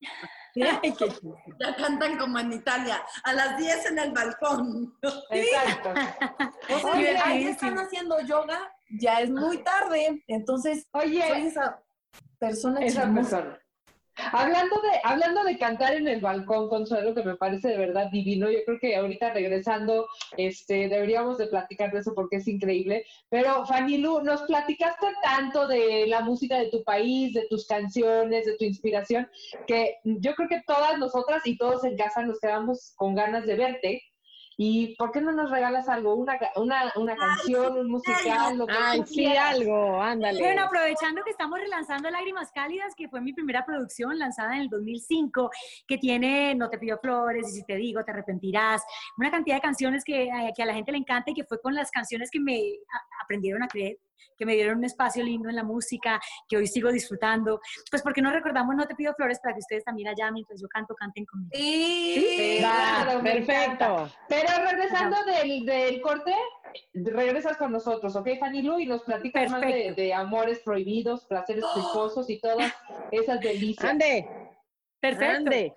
Qué 0.54 0.94
Ya 1.60 1.76
cantan 1.76 2.18
como 2.18 2.38
en 2.38 2.52
Italia. 2.52 3.04
A 3.24 3.32
las 3.34 3.58
10 3.58 3.86
en 3.86 3.98
el 3.98 4.12
balcón. 4.12 4.98
Exacto. 5.30 5.90
O 6.74 6.78
sea, 6.78 6.92
Oye, 6.92 7.18
ahí 7.18 7.42
sí. 7.44 7.48
están 7.50 7.78
haciendo 7.78 8.20
yoga, 8.20 8.72
ya 8.98 9.20
es 9.20 9.30
muy 9.30 9.58
tarde, 9.58 10.24
entonces 10.28 10.86
Oye, 10.92 11.26
soy 11.28 11.46
esa 11.48 11.82
persona 12.38 12.80
esa 12.80 13.02
chismosa. 13.02 13.36
persona. 13.42 13.62
Hablando 14.32 14.80
de, 14.80 15.00
hablando 15.04 15.44
de 15.44 15.58
cantar 15.58 15.94
en 15.94 16.08
el 16.08 16.20
balcón, 16.20 16.68
Consuelo, 16.68 17.14
que 17.14 17.22
me 17.22 17.36
parece 17.36 17.68
de 17.68 17.76
verdad 17.76 18.10
divino, 18.10 18.50
yo 18.50 18.58
creo 18.64 18.78
que 18.78 18.96
ahorita 18.96 19.32
regresando, 19.32 20.08
este, 20.36 20.88
deberíamos 20.88 21.36
de 21.38 21.46
platicar 21.48 21.92
de 21.92 22.00
eso 22.00 22.14
porque 22.14 22.36
es 22.36 22.48
increíble. 22.48 23.04
Pero, 23.28 23.66
Fanny 23.66 23.98
Lu, 23.98 24.22
nos 24.22 24.42
platicaste 24.42 25.06
tanto 25.22 25.68
de 25.68 26.06
la 26.06 26.22
música 26.22 26.58
de 26.58 26.70
tu 26.70 26.82
país, 26.82 27.34
de 27.34 27.46
tus 27.48 27.66
canciones, 27.66 28.46
de 28.46 28.56
tu 28.56 28.64
inspiración, 28.64 29.28
que 29.66 29.96
yo 30.04 30.34
creo 30.34 30.48
que 30.48 30.62
todas 30.66 30.98
nosotras 30.98 31.42
y 31.44 31.58
todos 31.58 31.84
en 31.84 31.96
casa 31.96 32.22
nos 32.22 32.40
quedamos 32.40 32.94
con 32.96 33.14
ganas 33.14 33.44
de 33.46 33.56
verte. 33.56 34.02
¿Y 34.58 34.96
por 34.96 35.12
qué 35.12 35.20
no 35.20 35.32
nos 35.32 35.50
regalas 35.50 35.86
algo? 35.88 36.14
Una, 36.14 36.38
ca- 36.38 36.50
una, 36.56 36.90
una 36.96 37.14
canción, 37.14 37.76
un 37.78 37.90
musical, 37.90 38.56
lo 38.56 38.66
que 38.66 38.72
Ay, 38.74 39.00
tú 39.00 39.06
sí, 39.06 39.14
quieras. 39.16 39.54
algo, 39.54 40.00
ándale. 40.00 40.40
Bueno, 40.40 40.62
aprovechando 40.64 41.22
que 41.24 41.30
estamos 41.30 41.58
relanzando 41.60 42.08
Lágrimas 42.10 42.50
Cálidas, 42.52 42.94
que 42.96 43.08
fue 43.08 43.20
mi 43.20 43.34
primera 43.34 43.66
producción 43.66 44.18
lanzada 44.18 44.54
en 44.54 44.62
el 44.62 44.68
2005, 44.70 45.50
que 45.86 45.98
tiene 45.98 46.54
No 46.54 46.70
te 46.70 46.78
pido 46.78 46.96
flores, 46.98 47.46
y 47.48 47.56
si 47.60 47.64
te 47.66 47.76
digo, 47.76 48.02
te 48.02 48.12
arrepentirás, 48.12 48.82
una 49.18 49.30
cantidad 49.30 49.56
de 49.56 49.60
canciones 49.62 50.04
que, 50.04 50.24
eh, 50.24 50.52
que 50.56 50.62
a 50.62 50.66
la 50.66 50.72
gente 50.74 50.90
le 50.92 50.98
encanta 50.98 51.30
y 51.30 51.34
que 51.34 51.44
fue 51.44 51.60
con 51.60 51.74
las 51.74 51.90
canciones 51.90 52.30
que 52.30 52.40
me 52.40 52.58
aprendieron 53.22 53.62
a 53.62 53.68
creer 53.68 53.98
que 54.36 54.46
me 54.46 54.54
dieron 54.54 54.78
un 54.78 54.84
espacio 54.84 55.24
lindo 55.24 55.48
en 55.48 55.56
la 55.56 55.64
música, 55.64 56.20
que 56.48 56.56
hoy 56.56 56.66
sigo 56.66 56.90
disfrutando. 56.90 57.60
Pues, 57.90 58.02
¿por 58.02 58.12
qué 58.12 58.22
no 58.22 58.30
recordamos 58.30 58.74
No 58.76 58.86
te 58.86 58.94
pido 58.94 59.14
flores 59.14 59.38
para 59.40 59.54
que 59.54 59.60
ustedes 59.60 59.84
también 59.84 60.08
allá, 60.08 60.30
mientras 60.30 60.60
yo 60.60 60.68
canto, 60.68 60.94
canten 60.94 61.24
conmigo? 61.24 61.50
Sí, 61.54 62.56
claro, 62.58 63.22
perfecto. 63.22 64.10
Pero 64.28 64.48
regresando 64.70 65.16
del, 65.24 65.64
del 65.64 66.00
corte, 66.00 66.34
regresas 66.94 67.56
con 67.56 67.72
nosotros, 67.72 68.14
¿ok, 68.16 68.28
Fanny 68.38 68.62
Lu? 68.62 68.78
Y 68.78 68.86
nos 68.86 69.02
platicas 69.02 69.50
más 69.50 69.60
de, 69.60 69.94
de 69.96 70.14
amores 70.14 70.60
prohibidos, 70.60 71.24
placeres 71.26 71.64
culposos 71.74 72.28
y 72.30 72.40
todas 72.40 72.72
esas 73.10 73.40
delicias. 73.40 73.90
Ande, 73.90 74.28
Perfecto. 75.00 75.36
ande. 75.36 75.74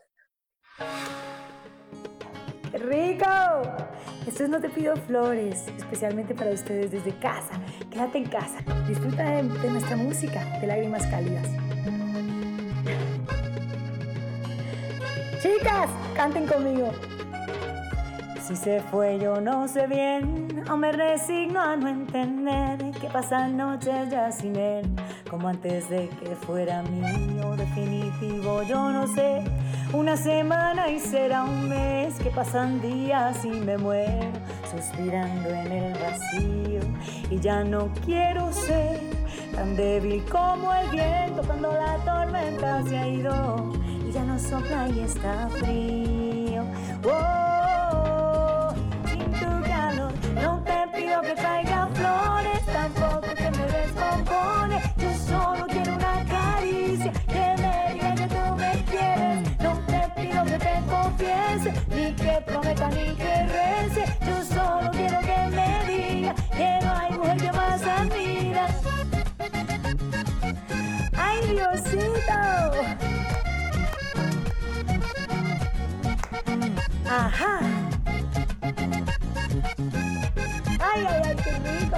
¡Qué 2.71 2.77
rico! 2.77 3.88
Esto 4.29 4.43
es 4.43 4.49
No 4.51 4.61
Te 4.61 4.69
Pido 4.69 4.95
Flores, 4.95 5.65
especialmente 5.75 6.35
para 6.35 6.51
ustedes 6.51 6.91
desde 6.91 7.17
casa. 7.17 7.59
Quédate 7.89 8.19
en 8.19 8.25
casa, 8.25 8.59
disfruta 8.87 9.23
de, 9.23 9.41
de 9.41 9.71
nuestra 9.71 9.95
música, 9.95 10.45
de 10.61 10.67
lágrimas 10.67 11.03
cálidas. 11.07 11.47
Chicas, 15.41 15.89
canten 16.15 16.45
conmigo. 16.45 16.91
Si 18.39 18.55
se 18.55 18.81
fue 18.81 19.17
yo 19.17 19.41
no 19.41 19.67
sé 19.67 19.87
bien, 19.87 20.63
o 20.69 20.77
me 20.77 20.91
resigno 20.91 21.59
a 21.59 21.75
no 21.75 21.87
entender 21.87 22.91
que 23.01 23.07
pasan 23.07 23.57
noches 23.57 24.11
ya 24.11 24.31
sin 24.31 24.55
él, 24.55 24.85
como 25.27 25.47
antes 25.47 25.89
de 25.89 26.07
que 26.07 26.35
fuera 26.35 26.83
mío 26.83 27.55
definitivo, 27.55 28.61
yo 28.61 28.91
no 28.91 29.07
sé. 29.07 29.43
Una 29.91 30.15
semana 30.15 30.87
y 30.89 30.99
será 30.99 31.43
un 31.43 31.67
mes 31.67 32.19
que 32.19 32.29
pasan 32.29 32.79
días 32.79 33.43
y 33.43 33.49
me 33.49 33.75
muero 33.75 34.29
suspirando 34.69 35.49
en 35.49 35.71
el 35.71 35.93
vacío 35.93 36.81
y 37.31 37.39
ya 37.39 37.63
no 37.63 37.89
quiero 38.05 38.53
ser 38.53 38.99
tan 39.55 39.75
débil 39.75 40.23
como 40.25 40.71
el 40.75 40.89
viento 40.89 41.41
cuando 41.41 41.71
la 41.71 41.97
tormenta 42.05 42.83
se 42.83 42.97
ha 42.99 43.07
ido 43.07 43.73
y 44.07 44.11
ya 44.11 44.23
no 44.23 44.37
sopla 44.37 44.89
y 44.89 44.99
está 44.99 45.49
frío. 45.49 46.63
Oh, 47.03 48.71
sin 49.07 49.31
tu 49.31 49.67
calor 49.67 50.11
no 50.35 50.63
te 50.65 50.97
pido 50.97 51.21
que 51.21 51.33
traiga 51.33 51.87
flores, 51.95 52.63
tampoco 52.67 53.28
Ajá. 77.09 77.59
Ay, 80.79 81.05
ay, 81.07 81.21
ay, 81.25 81.35
qué 81.43 81.51
rico. 81.51 81.97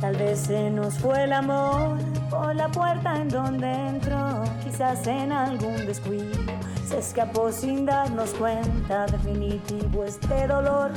Tal 0.00 0.16
vez 0.16 0.40
se 0.40 0.70
nos 0.70 0.94
fue 0.94 1.24
el 1.24 1.32
amor 1.32 1.98
por 2.30 2.54
la 2.54 2.68
puerta 2.68 3.16
en 3.20 3.28
donde 3.28 3.70
entró, 3.70 4.44
quizás 4.64 5.06
en 5.06 5.32
algún 5.32 5.84
descuido. 5.86 6.38
Se 6.86 6.98
escapó 6.98 7.50
sin 7.50 7.84
darnos 7.84 8.30
cuenta, 8.34 9.06
definitivo 9.06 10.04
este 10.04 10.46
dolor 10.46 10.92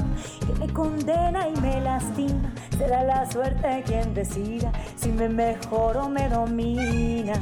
que 0.45 0.53
me 0.59 0.71
condena 0.71 1.49
y 1.49 1.59
me 1.61 1.81
lastima. 1.81 2.53
Será 2.77 3.03
la 3.03 3.29
suerte 3.31 3.83
quien 3.87 4.13
decida 4.13 4.71
si 4.95 5.09
me 5.09 5.27
mejora 5.27 6.03
o 6.03 6.09
me 6.09 6.29
domina. 6.29 7.33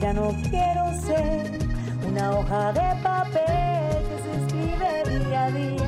Ya 0.00 0.14
no 0.14 0.30
quiero 0.48 0.98
ser 1.02 1.58
una 2.08 2.38
hoja 2.38 2.72
de 2.72 3.02
papel 3.02 4.02
que 4.08 4.16
se 4.22 4.32
escribe 4.46 5.18
día 5.18 5.44
a 5.44 5.50
día 5.50 5.83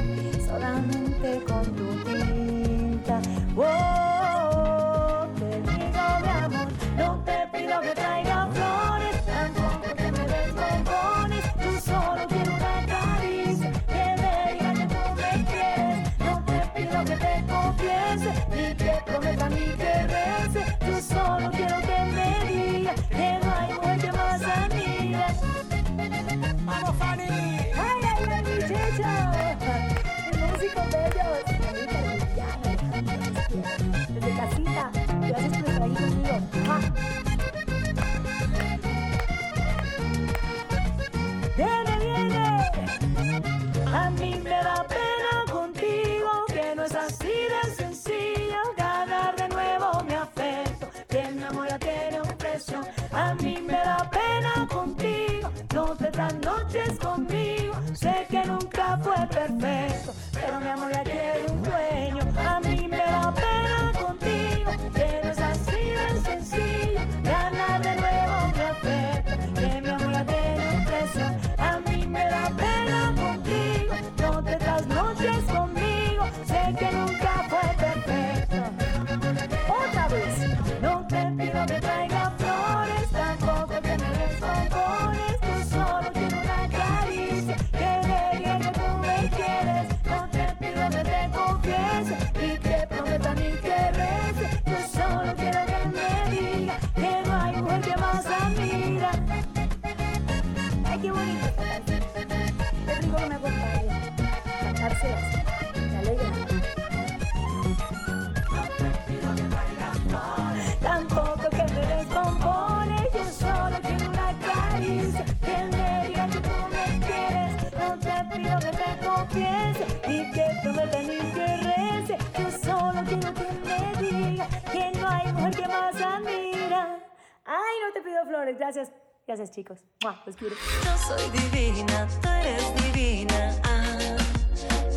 confiese, 119.06 119.84
ni 120.08 120.30
que 120.32 120.46
prometa 120.62 121.02
ni 121.02 121.18
que 121.36 121.46
rece. 121.68 122.18
Yo 122.38 122.50
solo 122.64 123.02
quiero 123.04 123.34
que 123.34 123.48
me 123.66 123.80
diga 124.02 124.48
que 124.72 124.92
no 124.98 125.08
hay 125.08 125.32
mujer 125.32 125.56
que 125.56 125.68
más 125.68 125.94
admira. 126.00 126.98
Ay, 127.44 127.74
no 127.84 127.92
te 127.94 128.00
pido 128.02 128.24
flores, 128.26 128.58
gracias. 128.58 128.90
Gracias, 129.26 129.50
chicos. 129.50 129.78
Mua, 130.02 130.22
Los 130.24 130.36
quiero. 130.36 130.54
Yo 130.84 130.98
soy 131.08 131.30
divina, 131.30 132.08
tú 132.22 132.28
eres 132.28 132.64
divina. 132.82 133.54
Ah, 133.64 134.16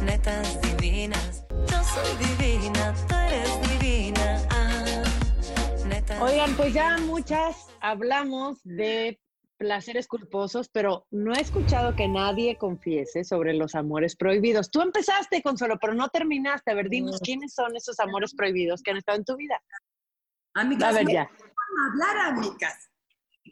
netas 0.04 0.62
divinas. 0.62 1.46
Yo 1.50 1.84
soy 1.84 2.12
divina, 2.28 2.94
tú 3.08 3.16
eres 3.16 3.52
divina. 3.72 4.42
Ah, 4.52 5.04
netas 5.88 6.22
Oigan, 6.22 6.56
pues 6.56 6.74
ya 6.74 6.98
muchas 7.00 7.68
hablamos 7.82 8.60
de 8.64 9.20
placeres 9.64 10.08
culposos, 10.08 10.70
pero 10.70 11.06
no 11.12 11.34
he 11.36 11.42
escuchado 11.42 11.94
que 11.96 12.08
nadie 12.08 12.58
confiese 12.58 13.26
sobre 13.26 13.54
los 13.54 13.76
amores 13.76 14.16
prohibidos. 14.16 14.72
Tú 14.72 14.82
empezaste, 14.82 15.44
Consuelo, 15.44 15.78
pero 15.80 15.94
no 15.94 16.08
terminaste. 16.08 16.72
A 16.72 16.76
ver, 16.76 16.90
dinos 16.90 17.20
quiénes 17.20 17.54
son 17.54 17.76
esos 17.76 18.00
amores 18.00 18.34
prohibidos 18.34 18.82
que 18.82 18.92
han 18.92 18.98
estado 18.98 19.18
en 19.18 19.26
tu 19.26 19.36
vida. 19.36 19.62
Amigas, 20.56 20.96
A 20.96 20.98
ver, 20.98 21.08
ya. 21.12 21.30
hablar, 21.92 22.28
amigas. 22.38 22.90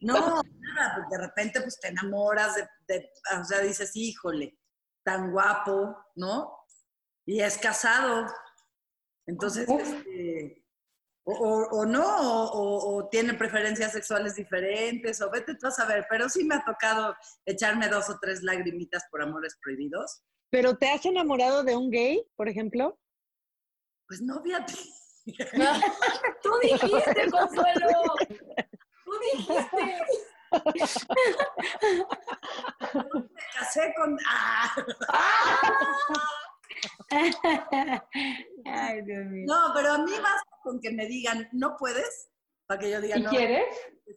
No, 0.01 0.41
nada, 0.75 0.95
porque 0.95 1.17
de 1.17 1.27
repente 1.27 1.61
pues 1.61 1.77
te 1.79 1.89
enamoras 1.89 2.55
de, 2.55 2.67
de- 2.87 3.09
o 3.39 3.43
sea, 3.43 3.59
dices, 3.59 3.91
híjole, 3.95 4.57
tan 5.03 5.31
guapo, 5.31 5.93
¿no? 6.15 6.53
Y 7.25 7.41
es 7.41 7.57
casado. 7.57 8.27
Entonces, 9.25 9.67
este, 9.67 10.63
o, 11.27 11.33
o- 11.33 11.69
o 11.81 11.85
no, 11.85 12.05
o, 12.05 12.43
o- 12.51 12.95
o 12.97 13.09
tiene 13.09 13.33
preferencias 13.33 13.91
sexuales 13.91 14.35
diferentes, 14.35 15.21
o 15.21 15.29
vete 15.29 15.55
tú 15.55 15.67
a 15.67 15.71
saber, 15.71 16.05
pero 16.09 16.29
sí 16.29 16.43
me 16.45 16.55
ha 16.55 16.63
tocado 16.65 17.15
echarme 17.45 17.89
dos 17.89 18.09
o 18.09 18.17
tres 18.21 18.41
lagrimitas 18.43 19.03
por 19.11 19.21
amores 19.21 19.57
prohibidos. 19.61 20.23
¿Pero 20.49 20.77
te 20.77 20.89
has 20.89 21.05
enamorado 21.05 21.63
de 21.63 21.75
un 21.75 21.91
gay, 21.91 22.25
por 22.37 22.47
ejemplo? 22.47 22.97
Pues 24.07 24.21
no, 24.21 24.41
fíjate. 24.41 24.73
Tú 26.41 26.51
dijiste, 26.61 27.29
Consuelo. 27.29 27.89
Tú 29.03 29.11
dijiste. 29.33 30.01
Me 33.03 33.37
casé 33.59 33.93
con... 33.97 34.17
¡Ah! 34.29 34.73
Ay, 38.65 39.01
Dios 39.03 39.25
mío. 39.25 39.45
No, 39.47 39.71
pero 39.73 39.93
a 39.93 39.97
mí 39.97 40.11
basta 40.11 40.56
con 40.67 40.81
que 40.81 40.91
me 40.91 41.05
digan, 41.05 41.47
no 41.53 41.75
puedes, 41.77 42.29
para 42.65 42.79
que 42.79 42.91
yo 42.91 43.01
diga, 43.01 43.17
¿Y 43.17 43.23
no. 43.23 43.29
quieres? 43.29 43.65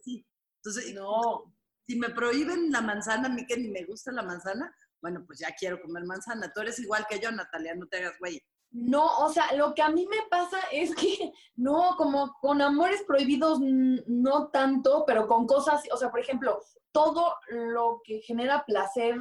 Sí. 0.03 0.25
Entonces, 0.57 0.93
no. 0.93 1.55
Si 1.87 1.97
me 1.97 2.09
prohíben 2.09 2.71
la 2.71 2.81
manzana, 2.81 3.27
a 3.27 3.31
mí 3.31 3.45
que 3.45 3.57
ni 3.57 3.69
me 3.69 3.85
gusta 3.85 4.11
la 4.11 4.21
manzana, 4.21 4.75
bueno, 5.01 5.23
pues 5.25 5.39
ya 5.39 5.49
quiero 5.57 5.81
comer 5.81 6.03
manzana. 6.03 6.51
Tú 6.53 6.61
eres 6.61 6.77
igual 6.79 7.05
que 7.09 7.19
yo, 7.19 7.31
Natalia, 7.31 7.73
no 7.75 7.87
te 7.87 7.97
hagas 7.97 8.19
güey. 8.19 8.41
No, 8.71 9.17
o 9.19 9.29
sea, 9.29 9.53
lo 9.53 9.73
que 9.73 9.81
a 9.81 9.89
mí 9.89 10.05
me 10.07 10.21
pasa 10.29 10.57
es 10.71 10.95
que 10.95 11.31
no, 11.55 11.95
como 11.97 12.33
con 12.41 12.61
amores 12.61 13.03
prohibidos 13.07 13.59
no 13.61 14.49
tanto, 14.49 15.03
pero 15.05 15.27
con 15.27 15.47
cosas, 15.47 15.83
o 15.91 15.97
sea, 15.97 16.09
por 16.09 16.19
ejemplo, 16.19 16.61
todo 16.91 17.35
lo 17.49 18.01
que 18.03 18.21
genera 18.21 18.63
placer 18.65 19.15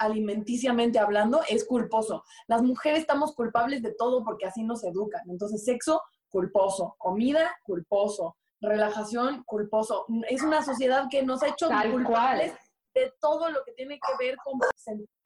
alimenticiamente 0.00 0.98
hablando 0.98 1.42
es 1.48 1.64
culposo. 1.64 2.24
Las 2.48 2.62
mujeres 2.62 3.00
estamos 3.00 3.34
culpables 3.34 3.82
de 3.82 3.94
todo 3.94 4.24
porque 4.24 4.46
así 4.46 4.62
nos 4.62 4.82
educan. 4.82 5.22
Entonces, 5.28 5.64
sexo, 5.64 6.00
culposo. 6.30 6.94
Comida, 6.98 7.50
culposo. 7.62 8.36
Relajación, 8.60 9.42
culposo. 9.44 10.06
Es 10.28 10.42
una 10.42 10.62
sociedad 10.62 11.06
que 11.10 11.22
nos 11.22 11.42
ha 11.42 11.48
hecho 11.48 11.68
Tal 11.68 11.90
culpables 11.92 12.52
cual. 12.52 12.60
de 12.94 13.12
todo 13.20 13.50
lo 13.50 13.64
que 13.64 13.72
tiene 13.72 13.98
que 13.98 14.24
ver 14.24 14.36
con 14.44 14.58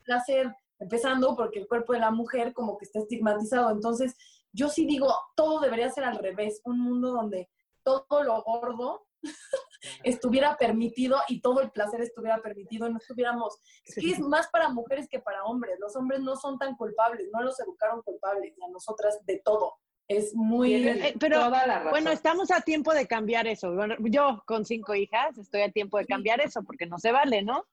placer, 0.05 0.55
empezando 0.79 1.35
porque 1.37 1.61
el 1.61 1.67
cuerpo 1.67 1.93
de 1.93 2.01
la 2.01 2.11
mujer 2.11 2.53
como 2.53 2.77
que 2.77 2.85
está 2.85 3.01
estigmatizado. 3.01 3.71
Entonces, 3.71 4.15
yo 4.53 4.69
sí 4.69 4.87
digo, 4.87 5.13
todo 5.35 5.61
debería 5.61 5.91
ser 5.91 6.05
al 6.05 6.19
revés, 6.19 6.61
un 6.65 6.79
mundo 6.81 7.13
donde 7.13 7.51
todo 7.83 8.23
lo 8.23 8.41
gordo 8.43 9.07
estuviera 10.05 10.57
permitido 10.57 11.19
y 11.29 11.41
todo 11.41 11.61
el 11.61 11.71
placer 11.71 12.01
estuviera 12.01 12.41
permitido 12.41 12.87
y 12.87 12.93
no 12.93 12.99
estuviéramos... 12.99 13.59
Es 13.85 13.97
que 13.97 14.11
es 14.13 14.21
más 14.21 14.49
para 14.49 14.69
mujeres 14.69 15.09
que 15.09 15.19
para 15.19 15.45
hombres. 15.45 15.79
Los 15.81 15.97
hombres 15.97 16.21
no 16.21 16.37
son 16.37 16.57
tan 16.59 16.77
culpables, 16.77 17.29
no 17.33 17.43
los 17.43 17.59
educaron 17.59 18.03
culpables, 18.03 18.55
y 18.57 18.63
a 18.63 18.69
nosotras 18.69 19.19
de 19.27 19.41
todo. 19.45 19.75
Es 20.09 20.35
muy... 20.35 20.75
Eh, 20.75 21.15
pero 21.19 21.41
toda 21.41 21.67
la 21.67 21.75
razón. 21.79 21.91
bueno, 21.91 22.11
estamos 22.11 22.51
a 22.51 22.61
tiempo 22.61 22.93
de 22.93 23.07
cambiar 23.07 23.47
eso. 23.47 23.73
Bueno, 23.75 23.95
yo 24.01 24.43
con 24.47 24.65
cinco 24.65 24.95
hijas 24.95 25.39
estoy 25.39 25.63
a 25.63 25.71
tiempo 25.73 25.99
de 25.99 26.07
cambiar 26.07 26.41
eso 26.41 26.63
porque 26.63 26.87
no 26.87 26.99
se 26.99 27.11
vale, 27.13 27.43
¿no? 27.43 27.65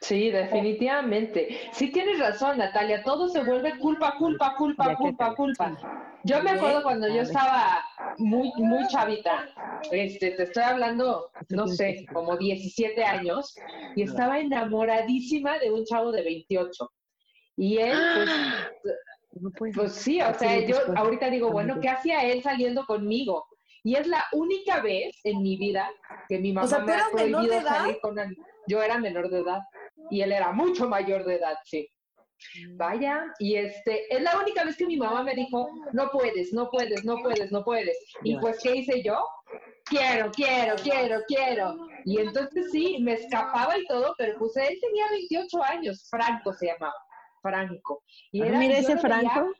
Sí, 0.00 0.30
definitivamente. 0.30 1.58
Sí 1.72 1.90
tienes 1.90 2.18
razón, 2.20 2.58
Natalia. 2.58 3.02
Todo 3.02 3.28
se 3.28 3.42
vuelve 3.42 3.76
culpa, 3.78 4.14
culpa, 4.16 4.54
culpa, 4.56 4.94
culpa, 4.96 5.30
te- 5.30 5.34
culpa. 5.36 5.76
Yo 6.24 6.42
me 6.42 6.50
acuerdo 6.50 6.82
cuando 6.82 7.08
yo 7.08 7.22
estaba 7.22 7.82
muy, 8.18 8.52
muy 8.58 8.86
chavita, 8.88 9.48
este, 9.90 10.32
te 10.32 10.42
estoy 10.44 10.62
hablando, 10.62 11.30
no 11.48 11.66
sé, 11.66 12.04
como 12.12 12.36
17 12.36 13.02
años, 13.04 13.56
y 13.96 14.02
estaba 14.02 14.38
enamoradísima 14.38 15.58
de 15.58 15.70
un 15.72 15.84
chavo 15.84 16.12
de 16.12 16.22
28. 16.22 16.92
Y 17.56 17.78
él, 17.78 17.98
pues, 18.82 18.94
pues 19.74 19.92
sí, 19.92 20.20
o 20.20 20.34
sea, 20.34 20.60
yo 20.60 20.76
ahorita 20.96 21.30
digo, 21.30 21.50
bueno, 21.50 21.78
¿qué 21.80 21.88
hacía 21.88 22.24
él 22.24 22.42
saliendo 22.42 22.84
conmigo? 22.86 23.46
Y 23.84 23.94
es 23.94 24.06
la 24.06 24.24
única 24.32 24.80
vez 24.80 25.18
en 25.24 25.42
mi 25.42 25.56
vida 25.56 25.90
que 26.28 26.38
mi 26.38 26.52
mamá 26.52 26.66
sea, 26.66 26.80
me 26.80 26.86
¿tú 26.86 26.92
ha 26.92 26.94
eras 26.94 27.12
menor 27.14 27.42
de 27.42 27.48
prohibido 27.48 27.60
edad? 27.62 27.76
salir 27.78 28.00
con 28.00 28.18
él. 28.18 28.36
Yo 28.66 28.82
era 28.82 28.98
menor 28.98 29.30
de 29.30 29.38
edad 29.40 29.60
y 30.10 30.20
él 30.20 30.32
era 30.32 30.52
mucho 30.52 30.88
mayor 30.88 31.24
de 31.24 31.36
edad, 31.36 31.56
sí. 31.64 31.88
Vaya, 32.76 33.24
y 33.40 33.56
este, 33.56 34.14
es 34.14 34.22
la 34.22 34.38
única 34.38 34.64
vez 34.64 34.76
que 34.76 34.86
mi 34.86 34.96
mamá 34.96 35.22
me 35.22 35.34
dijo, 35.34 35.68
no 35.92 36.08
puedes, 36.10 36.52
no 36.52 36.70
puedes, 36.70 37.04
no 37.04 37.16
puedes, 37.22 37.50
no 37.50 37.64
puedes. 37.64 37.96
Y 38.22 38.36
pues, 38.38 38.58
¿qué 38.62 38.76
hice 38.76 39.02
yo? 39.02 39.24
Quiero, 39.84 40.30
quiero, 40.30 40.76
quiero, 40.76 41.20
quiero. 41.26 41.76
Y 42.04 42.18
entonces 42.20 42.70
sí, 42.70 42.98
me 43.00 43.14
escapaba 43.14 43.76
y 43.76 43.84
todo, 43.86 44.14
pero 44.18 44.38
pues 44.38 44.56
él 44.56 44.78
tenía 44.80 45.06
28 45.10 45.62
años, 45.64 46.06
Franco 46.10 46.52
se 46.52 46.66
llamaba, 46.66 46.94
Franco. 47.50 48.02
Y 48.32 48.42
era, 48.42 48.58
mira 48.58 48.78
ese 48.78 48.94
veía- 48.94 49.00
Franco. 49.00 49.52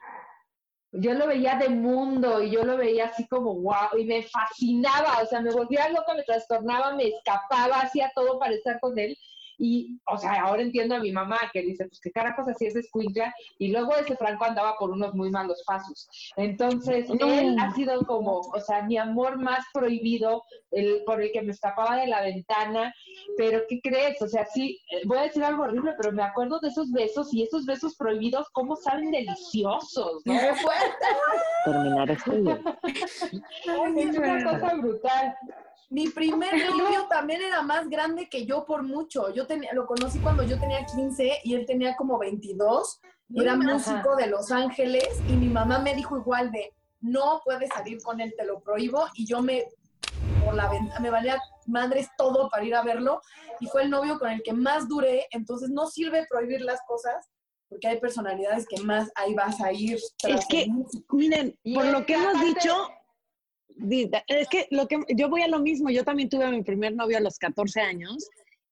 yo 0.92 1.14
lo 1.14 1.26
veía 1.26 1.56
de 1.56 1.68
mundo 1.68 2.42
y 2.42 2.50
yo 2.50 2.64
lo 2.64 2.76
veía 2.76 3.06
así 3.06 3.26
como 3.28 3.54
wow 3.60 3.98
y 3.98 4.04
me 4.04 4.22
fascinaba, 4.22 5.18
o 5.22 5.26
sea, 5.26 5.40
me 5.40 5.52
volvía 5.52 5.88
loca, 5.90 6.14
me 6.14 6.22
trastornaba, 6.22 6.94
me 6.94 7.08
escapaba, 7.08 7.80
hacía 7.80 8.10
todo 8.14 8.38
para 8.38 8.54
estar 8.54 8.80
con 8.80 8.98
él. 8.98 9.16
Y, 9.58 9.98
o 10.06 10.16
sea, 10.16 10.42
ahora 10.42 10.62
entiendo 10.62 10.94
a 10.94 11.00
mi 11.00 11.10
mamá 11.10 11.38
que 11.52 11.62
dice, 11.62 11.86
pues 11.86 12.00
qué 12.00 12.12
carajos 12.12 12.46
así 12.48 12.66
es 12.66 12.74
de 12.74 12.80
escuincla. 12.80 13.34
Y 13.58 13.72
luego 13.72 13.94
ese 13.96 14.16
Franco 14.16 14.44
andaba 14.44 14.76
por 14.78 14.90
unos 14.90 15.14
muy 15.14 15.30
malos 15.30 15.62
pasos. 15.66 16.08
Entonces, 16.36 17.08
No. 17.08 17.26
él 17.26 17.56
ha 17.60 17.72
sido 17.74 18.00
como, 18.06 18.38
o 18.38 18.60
sea, 18.60 18.82
mi 18.82 18.96
amor 18.96 19.36
más 19.38 19.64
prohibido, 19.74 20.42
el 20.70 21.02
por 21.04 21.20
el 21.20 21.32
que 21.32 21.42
me 21.42 21.52
escapaba 21.52 21.96
de 21.96 22.06
la 22.06 22.22
ventana. 22.22 22.94
Pero, 23.36 23.62
¿qué 23.68 23.80
crees? 23.82 24.20
O 24.22 24.28
sea, 24.28 24.46
sí, 24.46 24.80
eh, 24.92 25.00
voy 25.06 25.18
a 25.18 25.22
decir 25.22 25.42
algo 25.42 25.64
horrible, 25.64 25.94
pero 26.00 26.12
me 26.12 26.22
acuerdo 26.22 26.60
de 26.60 26.68
esos 26.68 26.92
besos 26.92 27.34
y 27.34 27.42
esos 27.42 27.66
besos 27.66 27.96
prohibidos, 27.96 28.46
cómo 28.52 28.76
saben 28.76 29.10
deliciosos, 29.10 30.22
¿no? 30.24 30.38
¡Qué 30.38 30.54
fuerte! 30.54 31.06
Terminar 31.64 32.10
esto. 32.10 32.32
Es 33.96 34.16
una 34.16 34.44
cosa 34.44 34.74
brutal. 34.76 35.36
Mi 35.90 36.08
primer 36.08 36.52
novio 36.76 37.06
también 37.08 37.42
era 37.42 37.62
más 37.62 37.88
grande 37.88 38.28
que 38.28 38.44
yo 38.46 38.64
por 38.64 38.82
mucho. 38.82 39.32
Yo 39.34 39.46
tenía, 39.46 39.72
lo 39.72 39.86
conocí 39.86 40.18
cuando 40.18 40.42
yo 40.42 40.58
tenía 40.60 40.84
15 40.84 41.40
y 41.44 41.54
él 41.54 41.64
tenía 41.66 41.96
como 41.96 42.18
22. 42.18 43.00
Y 43.30 43.42
era 43.42 43.54
músico 43.74 44.16
de 44.16 44.26
Los 44.26 44.50
Ángeles 44.50 45.06
y 45.28 45.32
mi 45.32 45.48
mamá 45.48 45.78
me 45.80 45.94
dijo 45.94 46.16
igual 46.16 46.50
de, 46.50 46.72
no 47.00 47.40
puedes 47.44 47.68
salir 47.70 48.02
con 48.02 48.20
él, 48.20 48.34
te 48.36 48.44
lo 48.44 48.60
prohíbo. 48.60 49.06
Y 49.14 49.26
yo 49.26 49.42
me, 49.42 49.66
por 50.44 50.54
la 50.54 50.68
ventana, 50.70 50.98
me 51.00 51.10
valía 51.10 51.38
madres 51.66 52.08
todo 52.16 52.48
para 52.48 52.64
ir 52.64 52.74
a 52.74 52.82
verlo. 52.82 53.20
Y 53.60 53.66
fue 53.66 53.82
el 53.82 53.90
novio 53.90 54.18
con 54.18 54.30
el 54.30 54.42
que 54.42 54.52
más 54.54 54.88
duré. 54.88 55.26
Entonces 55.30 55.68
no 55.68 55.86
sirve 55.86 56.26
prohibir 56.28 56.62
las 56.62 56.80
cosas 56.86 57.28
porque 57.68 57.86
hay 57.86 58.00
personalidades 58.00 58.66
que 58.66 58.80
más 58.82 59.10
ahí 59.14 59.34
vas 59.34 59.60
a 59.60 59.72
ir. 59.72 59.98
tras 60.18 60.40
Es 60.40 60.46
que, 60.46 60.66
miren, 61.10 61.58
por 61.74 61.84
lo 61.84 62.06
que 62.06 62.14
hemos 62.14 62.40
dicho, 62.40 62.74
di- 62.88 62.94
es 64.26 64.48
que 64.48 64.66
lo 64.70 64.88
que 64.88 65.00
yo 65.10 65.28
voy 65.28 65.42
a 65.42 65.48
lo 65.48 65.60
mismo. 65.60 65.90
Yo 65.90 66.04
también 66.04 66.28
tuve 66.28 66.44
a 66.44 66.50
mi 66.50 66.62
primer 66.62 66.94
novio 66.94 67.18
a 67.18 67.20
los 67.20 67.38
14 67.38 67.80
años 67.80 68.28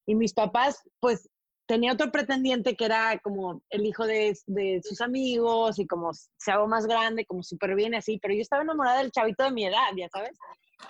y 0.07 0.15
mis 0.15 0.33
papás, 0.33 0.83
pues, 1.01 1.29
tenía 1.67 1.93
otro 1.93 2.13
pretendiente 2.13 2.77
que 2.77 2.85
era 2.85 3.19
como 3.19 3.61
el 3.71 3.87
hijo 3.87 4.07
de, 4.07 4.39
de 4.47 4.81
sus 4.85 5.01
amigos 5.01 5.79
y 5.79 5.87
como 5.87 6.13
se 6.13 6.53
hago 6.53 6.69
más 6.69 6.87
grande, 6.87 7.27
como 7.27 7.43
súper 7.43 7.75
bien 7.75 7.95
así, 7.95 8.19
pero 8.23 8.35
yo 8.35 8.41
estaba 8.41 8.63
enamorada 8.63 8.99
del 8.99 9.11
chavito 9.11 9.43
de 9.43 9.51
mi 9.51 9.67
edad, 9.67 9.89
ya 9.97 10.09
sabes. 10.09 10.39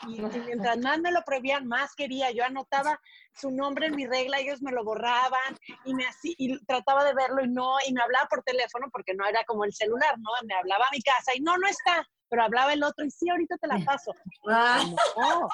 Y, 0.07 0.17
y 0.21 0.41
mientras 0.45 0.79
más 0.79 0.99
me 1.01 1.13
lo 1.13 1.23
prohibían, 1.23 1.67
más 1.67 1.95
quería. 1.95 2.31
Yo 2.33 2.45
anotaba 2.45 3.01
su 3.35 3.51
nombre 3.51 3.87
en 3.87 3.97
mi 3.97 4.07
regla, 4.07 4.39
ellos 4.39 4.61
me 4.61 4.73
lo 4.73 4.85
borraban 4.85 5.57
y 5.85 5.95
me 5.95 6.05
así, 6.07 6.35
y 6.39 6.59
trataba 6.67 7.05
de 7.05 7.15
verlo 7.15 7.45
y 7.45 7.49
no, 7.49 7.77
y 7.87 7.93
me 7.93 8.03
hablaba 8.03 8.27
por 8.29 8.43
teléfono 8.43 8.89
porque 8.93 9.15
no 9.15 9.27
era 9.27 9.45
como 9.45 9.65
el 9.65 9.73
celular, 9.73 10.19
¿no? 10.19 10.31
Me 10.47 10.55
hablaba 10.55 10.85
a 10.87 10.93
mi 10.93 11.01
casa 11.01 11.33
y 11.35 11.41
no, 11.41 11.57
no 11.57 11.69
está. 11.69 12.07
Pero 12.29 12.43
hablaba 12.43 12.72
el 12.72 12.83
otro 12.83 13.05
y 13.05 13.11
sí, 13.11 13.29
ahorita 13.29 13.57
te 13.59 13.66
la 13.66 13.79
paso. 13.85 14.12
Ah. 14.49 14.85
No, 15.16 15.49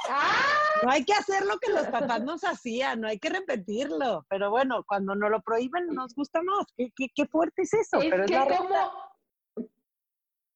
no 0.83 0.91
hay 0.91 1.05
que 1.05 1.15
hacer 1.15 1.45
lo 1.47 1.59
que 1.59 1.73
los 1.73 1.87
papás 1.87 2.23
nos 2.23 2.45
hacían, 2.45 3.01
no 3.01 3.09
hay 3.09 3.19
que 3.19 3.31
repetirlo. 3.31 4.27
Pero 4.29 4.51
bueno, 4.51 4.85
cuando 4.87 5.15
nos 5.15 5.31
lo 5.31 5.41
prohíben, 5.41 5.87
nos 5.89 6.15
gusta 6.15 6.43
más. 6.43 6.67
¿Qué, 6.77 6.91
qué, 6.95 7.07
qué 7.15 7.27
fuerte 7.27 7.63
es 7.63 7.73
eso? 7.73 8.01
Es 8.01 8.11
Pero 8.11 8.25
es 8.25 8.31
que 8.31 8.39
la 8.39 8.57
como-. 8.57 9.13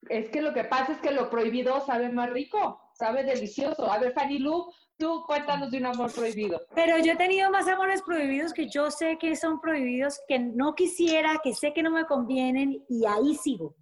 Es 0.08 0.30
que 0.30 0.40
lo 0.40 0.52
que 0.52 0.64
pasa 0.64 0.92
es 0.92 0.98
que 0.98 1.10
lo 1.10 1.30
prohibido 1.30 1.80
sabe 1.84 2.10
más 2.10 2.30
rico, 2.30 2.80
sabe 2.94 3.24
delicioso. 3.24 3.90
A 3.90 3.98
ver, 3.98 4.12
Fanny 4.12 4.38
Lu, 4.38 4.70
tú 4.98 5.24
cuéntanos 5.26 5.70
de 5.70 5.78
un 5.78 5.86
amor 5.86 6.12
prohibido. 6.12 6.60
Pero 6.74 6.98
yo 6.98 7.12
he 7.12 7.16
tenido 7.16 7.50
más 7.50 7.66
amores 7.68 8.02
prohibidos 8.02 8.52
que 8.52 8.68
yo 8.68 8.90
sé 8.90 9.18
que 9.18 9.34
son 9.36 9.60
prohibidos, 9.60 10.20
que 10.28 10.38
no 10.38 10.74
quisiera, 10.74 11.40
que 11.42 11.54
sé 11.54 11.72
que 11.72 11.82
no 11.82 11.90
me 11.90 12.06
convienen 12.06 12.84
y 12.88 13.04
ahí 13.04 13.34
sigo. 13.34 13.74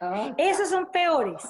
Ah, 0.00 0.32
Esos 0.38 0.68
son 0.68 0.90
peores, 0.92 1.42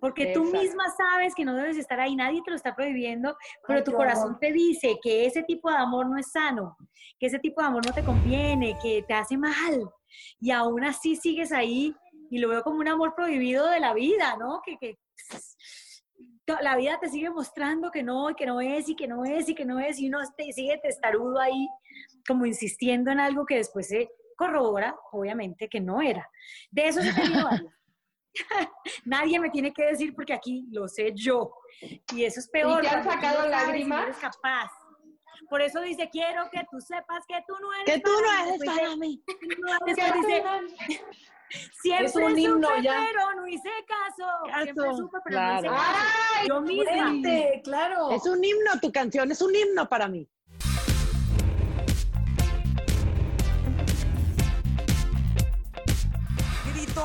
porque 0.00 0.32
tú 0.34 0.40
Exacto. 0.42 0.58
misma 0.62 0.84
sabes 0.96 1.32
que 1.34 1.44
no 1.44 1.54
debes 1.54 1.76
estar 1.76 2.00
ahí, 2.00 2.16
nadie 2.16 2.42
te 2.44 2.50
lo 2.50 2.56
está 2.56 2.74
prohibiendo, 2.74 3.36
pero 3.68 3.78
Ay, 3.78 3.84
tu 3.84 3.92
corazón 3.92 4.30
horror. 4.30 4.40
te 4.40 4.52
dice 4.52 4.98
que 5.00 5.26
ese 5.26 5.44
tipo 5.44 5.70
de 5.70 5.76
amor 5.76 6.08
no 6.08 6.18
es 6.18 6.32
sano, 6.32 6.76
que 7.20 7.26
ese 7.26 7.38
tipo 7.38 7.60
de 7.60 7.68
amor 7.68 7.86
no 7.86 7.92
te 7.92 8.02
conviene, 8.02 8.76
que 8.82 9.04
te 9.06 9.14
hace 9.14 9.36
mal, 9.36 9.88
y 10.40 10.50
aún 10.50 10.82
así 10.84 11.14
sigues 11.14 11.52
ahí 11.52 11.94
y 12.30 12.38
lo 12.38 12.48
veo 12.48 12.62
como 12.64 12.80
un 12.80 12.88
amor 12.88 13.14
prohibido 13.14 13.68
de 13.68 13.78
la 13.78 13.94
vida, 13.94 14.36
¿no? 14.36 14.60
Que, 14.64 14.76
que 14.76 14.98
la 16.62 16.76
vida 16.76 16.98
te 17.00 17.08
sigue 17.08 17.30
mostrando 17.30 17.90
que 17.90 18.02
no, 18.02 18.30
y 18.30 18.34
que 18.34 18.46
no 18.46 18.60
es, 18.60 18.88
y 18.88 18.96
que 18.96 19.06
no 19.06 19.24
es, 19.24 19.48
y 19.48 19.54
que 19.54 19.64
no 19.64 19.78
es, 19.78 19.98
y 20.00 20.08
uno 20.08 20.18
te 20.36 20.52
sigue 20.52 20.78
testarudo 20.82 21.38
ahí, 21.38 21.68
como 22.26 22.44
insistiendo 22.44 23.10
en 23.12 23.20
algo 23.20 23.46
que 23.46 23.56
después 23.56 23.88
se 23.88 24.10
corrobora, 24.36 24.96
obviamente, 25.12 25.68
que 25.68 25.80
no 25.80 26.02
era. 26.02 26.28
De 26.70 26.88
eso 26.88 27.00
he 27.00 27.12
tenido 27.12 27.44
varios. 27.44 27.72
Nadie 29.04 29.38
me 29.40 29.50
tiene 29.50 29.72
que 29.72 29.84
decir 29.84 30.14
porque 30.14 30.32
aquí 30.32 30.66
lo 30.70 30.88
sé 30.88 31.12
yo. 31.14 31.50
Y 32.14 32.24
eso 32.24 32.40
es 32.40 32.48
peor. 32.48 32.82
te 32.82 32.88
han 32.88 33.04
sacado 33.04 33.46
y 33.46 33.50
lágrimas? 33.50 33.98
no 34.00 34.04
eres 34.04 34.16
capaz. 34.18 34.70
Por 35.50 35.60
eso 35.60 35.80
dice, 35.82 36.08
quiero 36.10 36.48
que 36.50 36.62
tú 36.70 36.80
sepas 36.80 37.24
que 37.28 37.36
tú 37.46 37.54
no 37.60 37.72
eres 37.74 37.94
Que 37.94 38.00
tú 38.00 38.10
no 38.10 38.26
para 38.26 38.96
mí. 38.96 39.22
eres 39.26 39.98
para 39.98 40.14
dice- 40.14 40.66
mí. 40.66 41.04
Siempre 41.82 42.06
Es 42.06 42.16
un 42.16 42.38
himno 42.38 42.68
supe, 42.68 42.82
ya. 42.82 43.06
pero 43.12 43.34
no 43.34 43.46
hice 43.46 43.68
caso. 43.86 44.26
Siempre 44.62 44.74
Caso, 44.84 44.96
supe, 44.96 45.18
pero 45.24 45.40
no 45.40 45.52
hice 45.52 45.62
claro. 45.62 45.76
caso. 45.76 45.92
¡Ay! 46.40 46.48
Yo 46.48 46.60
misma. 46.62 47.60
Claro. 47.62 48.10
Es 48.10 48.26
un 48.26 48.42
himno, 48.42 48.70
tu 48.80 48.90
canción 48.90 49.30
es 49.30 49.40
un 49.42 49.54
himno 49.54 49.88
para 49.88 50.08
mí. 50.08 50.28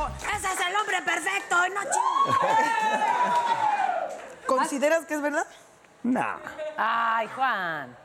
Ese 0.08 0.48
es 0.48 0.68
el 0.68 0.76
hombre 0.76 1.02
perfecto, 1.06 1.56
y 1.68 1.70
no 1.70 1.82
chingues. 1.84 3.10
¿consideras 4.46 5.06
que 5.06 5.14
es 5.14 5.22
verdad? 5.22 5.46
Nah. 6.04 6.38
Ay, 6.78 7.28
Juan. 7.36 7.96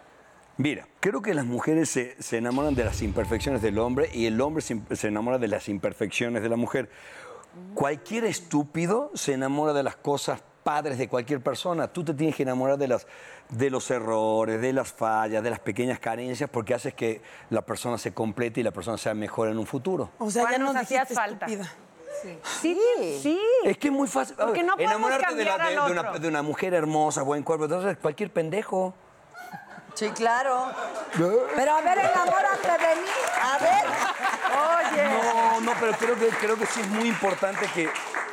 Mira, 0.56 0.86
creo 1.00 1.20
que 1.22 1.34
las 1.34 1.46
mujeres 1.46 1.88
se, 1.90 2.20
se 2.22 2.36
enamoran 2.38 2.74
de 2.74 2.84
las 2.84 3.02
imperfecciones 3.02 3.60
del 3.62 3.78
hombre 3.78 4.10
y 4.12 4.26
el 4.26 4.40
hombre 4.40 4.62
se, 4.62 4.80
se 4.92 5.08
enamora 5.08 5.38
de 5.38 5.48
las 5.48 5.68
imperfecciones 5.68 6.42
de 6.42 6.48
la 6.48 6.56
mujer. 6.56 6.90
Cualquier 7.74 8.24
estúpido 8.24 9.10
se 9.14 9.32
enamora 9.32 9.72
de 9.72 9.82
las 9.82 9.96
cosas 9.96 10.42
padres 10.64 10.98
de 10.98 11.08
cualquier 11.08 11.40
persona. 11.40 11.86
Tú 11.86 12.02
te 12.02 12.12
tienes 12.14 12.34
que 12.34 12.42
enamorar 12.42 12.76
de, 12.78 12.88
las, 12.88 13.06
de 13.50 13.70
los 13.70 13.88
errores, 13.92 14.60
de 14.60 14.72
las 14.72 14.92
fallas, 14.92 15.44
de 15.44 15.50
las 15.50 15.60
pequeñas 15.60 16.00
carencias, 16.00 16.50
porque 16.50 16.74
haces 16.74 16.94
que 16.94 17.22
la 17.50 17.62
persona 17.62 17.98
se 17.98 18.12
complete 18.12 18.60
y 18.60 18.62
la 18.64 18.72
persona 18.72 18.96
sea 18.98 19.14
mejor 19.14 19.48
en 19.48 19.58
un 19.58 19.66
futuro. 19.66 20.10
O 20.18 20.30
sea, 20.30 20.50
ya 20.50 20.58
nos 20.58 20.74
hacías 20.74 21.08
falta. 21.12 21.46
estúpida. 21.46 21.72
Sí, 22.60 22.78
sí. 23.20 23.38
Es 23.64 23.76
que 23.76 23.88
es 23.88 23.92
muy 23.94 24.08
fácil. 24.08 24.34
Porque 24.36 24.62
no 24.62 24.72
podemos 24.74 24.92
enamorarte 24.96 25.34
de, 25.34 25.44
la- 25.44 25.50
cambiar 25.58 25.68
de- 25.88 25.94
de 25.94 26.00
una, 26.00 26.18
de 26.18 26.28
una 26.28 26.42
mujer 26.42 26.72
hermosa, 26.74 27.22
buen 27.22 27.42
cuerpo, 27.42 27.64
entonces 27.66 27.98
cualquier 27.98 28.32
pendejo. 28.32 28.94
Sí, 29.94 30.10
claro. 30.10 30.66
Pero 31.16 31.72
a 31.72 31.80
ver, 31.80 31.98
enamórate 31.98 32.68
de 32.68 32.94
mí. 33.00 33.08
A 33.42 33.58
ver. 33.58 33.84
Oye. 34.92 35.04
No, 35.08 35.60
no, 35.60 35.72
pero 35.80 35.92
creo 35.92 36.18
que, 36.18 36.28
creo 36.28 36.56
que 36.56 36.66
sí 36.66 36.80
es 36.80 36.88
muy 36.88 37.08
importante 37.08 37.66
que, 37.74 37.88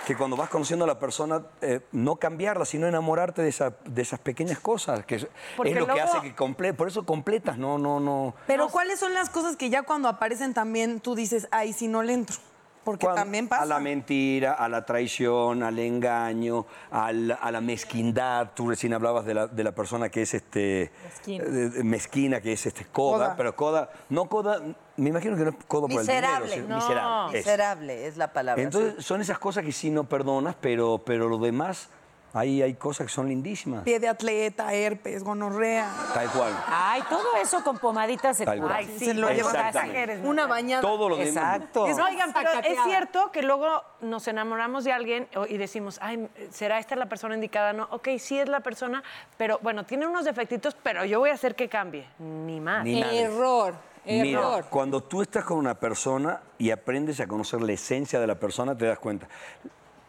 que 0.07 0.15
cuando 0.15 0.35
vas 0.35 0.49
conociendo 0.49 0.85
a 0.85 0.87
la 0.87 0.97
persona, 0.99 1.43
eh, 1.61 1.81
no 1.91 2.15
cambiarla, 2.15 2.65
sino 2.65 2.87
enamorarte 2.87 3.41
de, 3.43 3.49
esa- 3.49 3.73
de 3.85 4.01
esas 4.01 4.19
pequeñas 4.19 4.59
cosas, 4.59 5.05
que 5.05 5.15
es, 5.15 5.27
Porque 5.55 5.71
es 5.73 5.77
lo 5.77 5.85
que 5.87 6.01
hace 6.01 6.21
que 6.21 6.35
comple 6.35 6.73
por 6.73 6.87
eso 6.87 7.05
completas, 7.05 7.57
no, 7.57 7.77
no, 7.77 7.99
no. 7.99 8.33
Pero 8.47 8.67
¿cuáles 8.69 8.99
son 8.99 9.13
las 9.13 9.29
cosas 9.29 9.55
que 9.55 9.69
ya 9.69 9.83
cuando 9.83 10.07
aparecen 10.09 10.53
también 10.55 10.99
tú 10.99 11.13
dices, 11.15 11.47
ay, 11.51 11.73
si 11.73 11.87
no 11.87 12.01
le 12.01 12.13
entro? 12.13 12.37
Porque 12.83 13.05
Cuando- 13.05 13.21
también 13.21 13.47
pasa. 13.47 13.61
A 13.63 13.65
la 13.67 13.79
mentira, 13.79 14.53
a 14.53 14.67
la 14.67 14.83
traición, 14.85 15.61
al 15.61 15.77
engaño, 15.77 16.65
al- 16.89 17.37
a 17.39 17.51
la 17.51 17.61
mezquindad. 17.61 18.49
Tú 18.55 18.69
recién 18.69 18.93
hablabas 18.93 19.23
de 19.25 19.35
la, 19.35 19.47
de 19.47 19.63
la 19.63 19.71
persona 19.71 20.09
que 20.09 20.23
es 20.23 20.33
este, 20.33 20.91
Mezquina. 21.03 21.43
eh, 21.45 21.83
mezquina, 21.83 22.41
que 22.41 22.53
es 22.53 22.65
este, 22.65 22.85
coda, 22.85 23.25
Coda. 23.25 23.35
pero 23.37 23.55
coda, 23.55 23.91
no 24.09 24.27
coda, 24.27 24.61
me 24.97 25.09
imagino 25.09 25.35
que 25.37 25.43
no 25.43 25.49
es 25.51 25.55
coda 25.67 25.87
por 25.87 26.01
el 26.01 26.07
dinero. 26.07 26.27
No, 26.67 26.77
miserable. 26.77 27.37
eso. 27.39 27.49
Miserable 27.49 28.07
es 28.07 28.17
la 28.17 28.33
palabra. 28.33 28.63
Entonces, 28.63 29.05
son 29.05 29.21
esas 29.21 29.37
cosas 29.37 29.63
que 29.63 29.71
sí 29.71 29.91
no 29.91 30.05
perdonas, 30.05 30.55
pero, 30.59 31.03
pero 31.05 31.29
lo 31.29 31.37
demás, 31.37 31.87
ahí 32.33 32.61
hay 32.61 32.73
cosas 32.75 33.07
que 33.07 33.13
son 33.13 33.27
lindísimas. 33.27 33.83
Pie 33.83 33.99
de 33.99 34.07
atleta, 34.07 34.73
herpes, 34.73 35.23
gonorrea. 35.23 35.91
Tal 36.13 36.29
cual. 36.31 36.53
Ay, 36.67 37.01
todo 37.09 37.35
eso 37.41 37.63
con 37.63 37.77
pomaditas 37.79 38.37
se 38.37 38.45
cura. 38.45 38.75
Ay, 38.77 38.95
Se 38.97 39.13
lo 39.13 39.27
con 39.27 39.35
lleva- 39.35 39.67
exageres, 39.69 40.19
Una 40.23 40.47
bañada. 40.47 40.81
Todo 40.81 41.09
lo. 41.09 41.17
Exacto. 41.19 41.83
Oigan, 41.83 42.33
pero 42.33 42.49
es 42.63 42.77
cierto 42.85 43.31
que 43.31 43.41
luego 43.43 43.83
nos 44.01 44.27
enamoramos 44.27 44.83
de 44.83 44.91
alguien 44.93 45.27
y 45.49 45.57
decimos, 45.57 45.99
ay, 46.01 46.27
¿será 46.51 46.79
esta 46.79 46.95
la 46.95 47.07
persona 47.07 47.35
indicada? 47.35 47.73
No, 47.73 47.87
ok, 47.91 48.09
sí 48.19 48.39
es 48.39 48.47
la 48.49 48.61
persona, 48.61 49.03
pero 49.37 49.59
bueno, 49.61 49.85
tiene 49.85 50.07
unos 50.07 50.25
defectitos, 50.25 50.75
pero 50.81 51.05
yo 51.05 51.19
voy 51.19 51.29
a 51.29 51.33
hacer 51.33 51.55
que 51.55 51.69
cambie. 51.69 52.05
Ni 52.19 52.59
más. 52.59 52.83
Ni. 52.83 53.01
Error, 53.01 53.73
Mira, 54.05 54.39
error. 54.39 54.65
cuando 54.69 55.01
tú 55.03 55.21
estás 55.21 55.43
con 55.45 55.57
una 55.57 55.75
persona 55.75 56.41
y 56.57 56.71
aprendes 56.71 57.19
a 57.19 57.27
conocer 57.27 57.61
la 57.61 57.73
esencia 57.73 58.19
de 58.19 58.27
la 58.27 58.35
persona, 58.35 58.75
te 58.77 58.85
das 58.85 58.99
cuenta. 58.99 59.27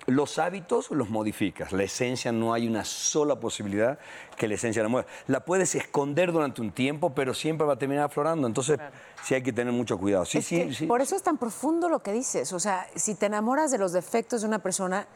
Los 0.07 0.39
hábitos 0.39 0.91
los 0.91 1.11
modificas, 1.11 1.73
la 1.73 1.85
esencia 1.85 2.33
no 2.33 2.53
hay 2.53 2.67
una 2.67 2.85
sola 2.85 3.39
posibilidad 3.39 3.99
que 4.37 4.49
la 4.49 4.55
esencia 4.55 4.83
la 4.83 4.89
mueva. 4.89 5.07
La 5.29 5.45
puedes 5.45 5.75
esconder 5.77 6.33
durante 6.33 6.61
un 6.61 6.73
tiempo, 6.73 7.15
pero 7.15 7.35
siempre 7.35 7.67
va 7.67 7.75
a 7.75 7.79
terminar 7.79 8.07
aflorando, 8.07 8.47
entonces 8.47 8.79
sí 9.23 9.35
hay 9.35 9.43
que 9.43 9.53
tener 9.53 9.73
mucho 9.73 9.99
cuidado. 9.99 10.25
Sí, 10.25 10.39
Es 10.39 10.47
sí, 10.47 10.57
que 10.67 10.75
sí. 10.75 10.87
Por 10.87 11.01
eso 11.01 11.15
es 11.15 11.23
tan 11.23 11.39
profundo 11.39 11.89
lo 11.89 12.01
que 12.01 12.13
dices. 12.13 12.53
O 12.53 12.59
sea, 12.59 12.87
si 12.97 13.15
te 13.15 13.27
enamoras 13.27 13.71
de 13.71 13.79
los 13.79 13.93
defectos 13.93 14.41
de 14.43 14.49
una 14.49 14.59
persona, 14.59 15.07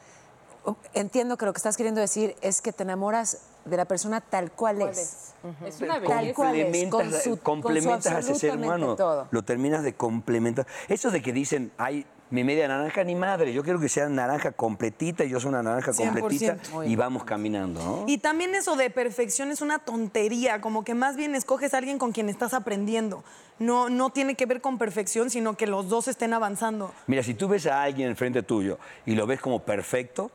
entiendo 0.95 1.37
que 1.37 1.47
lo 1.47 1.53
que 1.53 1.59
estás 1.59 1.77
queriendo 1.77 2.01
decir 2.01 2.37
es 2.41 2.61
que 2.61 2.73
te 2.73 2.83
enamoras 2.83 3.43
de 3.65 3.77
la 3.77 3.85
persona 3.85 4.21
tal 4.21 4.53
cual 4.53 4.83
es. 4.83 5.35
Es 5.65 5.81
una 5.81 6.01
Tal 6.01 6.33
cual 6.35 6.57
es, 6.57 6.89
complementas, 6.89 7.23
con 7.43 7.63
con 7.63 7.83
su 7.83 7.91
a 7.91 8.19
ese 8.19 8.35
ser 8.35 8.57
humano. 8.57 8.97
todo. 8.97 9.29
Lo 9.31 9.43
terminas 9.43 9.83
de 9.83 9.95
complementar. 9.95 10.67
Eso 10.89 11.11
de 11.11 11.23
que 11.23 11.33
dicen, 11.33 11.73
ay, 11.79 12.07
mi 12.31 12.43
media 12.45 12.67
naranja 12.67 13.05
ni 13.05 13.15
madre. 13.15 13.53
Yo 13.53 13.63
quiero 13.63 13.79
que 13.79 13.89
sea 13.89 14.09
naranja 14.09 14.53
completita 14.53 15.25
y 15.25 15.29
yo 15.29 15.39
soy 15.41 15.51
una 15.51 15.63
naranja 15.63 15.93
100%. 15.93 16.13
completita 16.13 16.57
y 16.85 16.97
vamos 16.97 17.25
caminando, 17.25 17.83
¿no? 17.83 18.05
Y 18.07 18.19
también 18.19 18.55
eso 18.55 18.77
de 18.77 18.91
perfección 18.91 19.51
es 19.51 19.61
una 19.61 19.79
tontería, 19.79 20.61
como 20.61 20.85
que 20.85 20.95
más 20.95 21.17
bien 21.17 21.35
escoges 21.35 21.75
a 21.75 21.79
alguien 21.79 21.99
con 21.99 22.13
quien 22.13 22.29
estás 22.29 22.55
aprendiendo. 22.55 23.23
No, 23.59 23.89
no 23.89 24.11
tiene 24.11 24.35
que 24.35 24.47
ver 24.47 24.61
con 24.61 24.77
perfección, 24.79 25.31
sino 25.31 25.57
que 25.57 25.67
los 25.67 25.89
dos 25.89 26.09
estén 26.09 26.35
avanzando. 26.35 26.93
Mira, 27.07 27.23
si 27.23 27.35
tú 27.35 27.49
ves 27.49 27.67
a 27.67 27.83
alguien 27.83 28.09
enfrente 28.09 28.43
tuyo 28.43 28.79
y 29.07 29.15
lo 29.15 29.27
ves 29.27 29.41
como 29.41 29.61
perfecto, 29.61 30.31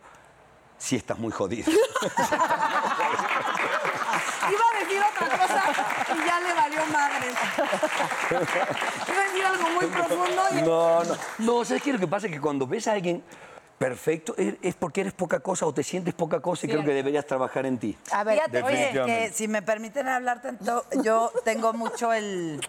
sí 0.78 0.96
estás 0.96 1.20
muy 1.20 1.32
jodido. 1.32 1.72
Iba 4.50 4.62
a 4.76 4.80
decir 4.80 5.02
otra 5.02 5.38
cosa 5.38 5.64
y 6.16 6.28
ya 6.28 6.40
le 6.40 6.54
valió 6.54 6.86
madre. 6.88 7.28
Iba 9.08 9.22
a 9.22 9.24
decir 9.26 9.46
algo 9.46 9.70
muy 9.70 9.86
profundo 9.88 10.42
y... 10.52 10.62
No, 10.62 11.04
no. 11.04 11.16
No, 11.40 11.66
¿sabes 11.66 11.84
qué? 11.84 11.94
Lo 11.94 12.00
que 12.00 12.08
pasa 12.08 12.28
es 12.28 12.34
que 12.34 12.42
cuando 12.42 12.66
ves 12.68 12.88
a 12.88 12.94
alguien 12.94 13.24
perfecto 13.78 14.36
es, 14.38 14.76
porque 14.76 15.02
eres 15.02 15.14
poca 15.14 15.40
cosa 15.40 15.66
o 15.66 15.74
te 15.74 15.82
sientes 15.82 16.14
poca 16.14 16.40
cosa 16.40 16.68
y 16.68 16.70
creo 16.70 16.84
que 16.84 16.94
deberías 16.94 17.26
trabajar 17.26 17.66
en 17.66 17.80
ti. 17.80 17.98
A 18.12 18.24
ver, 18.24 18.40
oye, 18.40 18.52
Definitivamente. 18.52 19.28
que 19.30 19.34
si 19.34 19.48
me 19.48 19.64
permiten 19.64 20.08
hablar 20.08 20.40
tanto, 20.40 20.86
yo 21.04 21.32
tengo 21.44 21.74
mucho 21.74 22.14
el... 22.14 22.62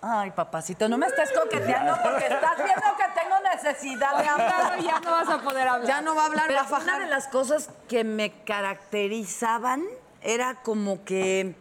Ay, 0.00 0.30
papacito, 0.30 0.88
no 0.88 0.96
me 0.96 1.06
estés 1.08 1.30
coqueteando 1.32 1.94
porque 2.02 2.24
estás 2.24 2.56
viendo 2.56 2.86
que 2.96 3.20
tengo 3.20 3.36
necesidad 3.52 4.16
de 4.16 4.28
hablar. 4.28 4.80
ya 4.80 5.00
no 5.00 5.10
vas 5.10 5.28
a 5.28 5.42
poder 5.42 5.68
hablar. 5.68 5.86
Ya 5.88 6.00
no 6.00 6.14
va 6.14 6.22
a 6.22 6.26
hablar, 6.26 6.44
Pero 6.46 6.60
va 6.60 6.64
a 6.64 6.68
fajar. 6.68 6.84
una 6.84 6.98
de 7.00 7.10
las 7.10 7.26
cosas 7.28 7.68
que 7.86 8.04
me 8.04 8.32
caracterizaban 8.44 9.82
era 10.22 10.56
como 10.62 11.04
que 11.04 11.54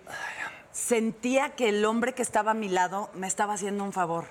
sentía 0.71 1.49
que 1.55 1.69
el 1.69 1.83
hombre 1.85 2.13
que 2.13 2.21
estaba 2.21 2.51
a 2.51 2.53
mi 2.53 2.69
lado 2.69 3.09
me 3.13 3.27
estaba 3.27 3.53
haciendo 3.53 3.83
un 3.83 3.93
favor. 3.93 4.25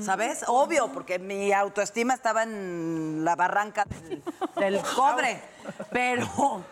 ¿Sabes? 0.00 0.44
Obvio, 0.46 0.92
porque 0.92 1.18
mi 1.18 1.52
autoestima 1.52 2.14
estaba 2.14 2.42
en 2.42 3.24
la 3.24 3.36
barranca 3.36 3.84
del, 3.84 4.22
del 4.56 4.80
cobre. 4.96 5.40
Pero 5.90 6.62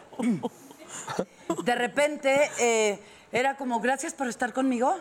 de 1.64 1.74
repente 1.74 2.50
eh, 2.58 3.00
era 3.32 3.56
como, 3.56 3.80
gracias 3.80 4.14
por 4.14 4.28
estar 4.28 4.52
conmigo. 4.52 4.96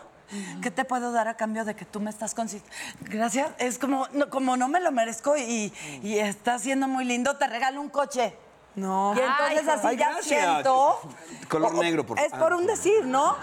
¿Qué 0.60 0.72
te 0.72 0.84
puedo 0.84 1.12
dar 1.12 1.28
a 1.28 1.36
cambio 1.36 1.64
de 1.64 1.76
que 1.76 1.84
tú 1.84 2.00
me 2.00 2.10
estás 2.10 2.34
consiguiendo? 2.34 2.74
Gracias. 3.02 3.48
Es 3.58 3.78
como 3.78 4.08
no, 4.12 4.28
como 4.28 4.56
no 4.56 4.66
me 4.66 4.80
lo 4.80 4.90
merezco 4.90 5.36
y, 5.36 5.72
y 6.02 6.18
está 6.18 6.58
siendo 6.58 6.88
muy 6.88 7.04
lindo, 7.04 7.36
te 7.36 7.46
regalo 7.46 7.80
un 7.80 7.90
coche. 7.90 8.34
No. 8.76 9.14
Y 9.16 9.20
entonces 9.20 9.68
así 9.68 9.86
Ay, 9.88 9.96
ya 9.96 10.10
gracias. 10.12 10.50
siento. 10.52 11.00
Color 11.48 11.74
negro, 11.76 12.04
por 12.06 12.18
Es 12.18 12.30
favor. 12.30 12.48
por 12.50 12.58
un 12.58 12.66
decir, 12.66 13.04
¿no? 13.06 13.36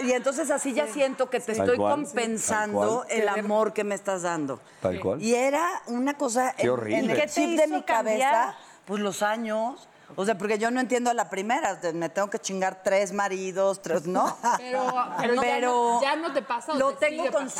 Y 0.00 0.12
entonces 0.12 0.50
así 0.50 0.72
ya 0.72 0.86
siento 0.86 1.28
que 1.28 1.38
te 1.40 1.52
Tal 1.54 1.64
estoy 1.66 1.76
cual, 1.76 1.96
compensando 1.96 3.04
el 3.10 3.28
amor 3.28 3.72
que 3.74 3.84
me 3.84 3.94
estás 3.94 4.22
dando. 4.22 4.60
Tal 4.80 4.98
cual. 5.00 5.20
Y 5.22 5.34
era 5.34 5.82
una 5.88 6.14
cosa 6.14 6.54
Qué 6.56 6.62
en, 6.62 6.70
horrible. 6.70 6.98
en 6.98 7.06
¿Qué 7.08 7.12
el 7.24 7.28
te 7.28 7.28
chip 7.28 7.58
de 7.60 7.66
mi 7.66 7.82
cabeza, 7.82 8.56
pues 8.86 9.02
los 9.02 9.22
años. 9.22 9.88
O 10.14 10.24
sea, 10.24 10.38
porque 10.38 10.56
yo 10.58 10.70
no 10.70 10.80
entiendo 10.80 11.10
a 11.10 11.14
la 11.14 11.28
primera, 11.28 11.78
me 11.92 12.08
tengo 12.08 12.30
que 12.30 12.38
chingar 12.38 12.82
tres 12.84 13.12
maridos, 13.12 13.82
tres, 13.82 14.06
¿no? 14.06 14.34
Pero, 14.56 14.86
pero 15.20 15.42
ya 15.42 15.60
no- 15.60 16.00
ya 16.00 16.16
no 16.16 16.32
te 16.32 16.40
pasa 16.42 16.72
Lo 16.74 16.94
te 16.94 17.08
tengo 17.08 17.24
pasando. 17.24 17.50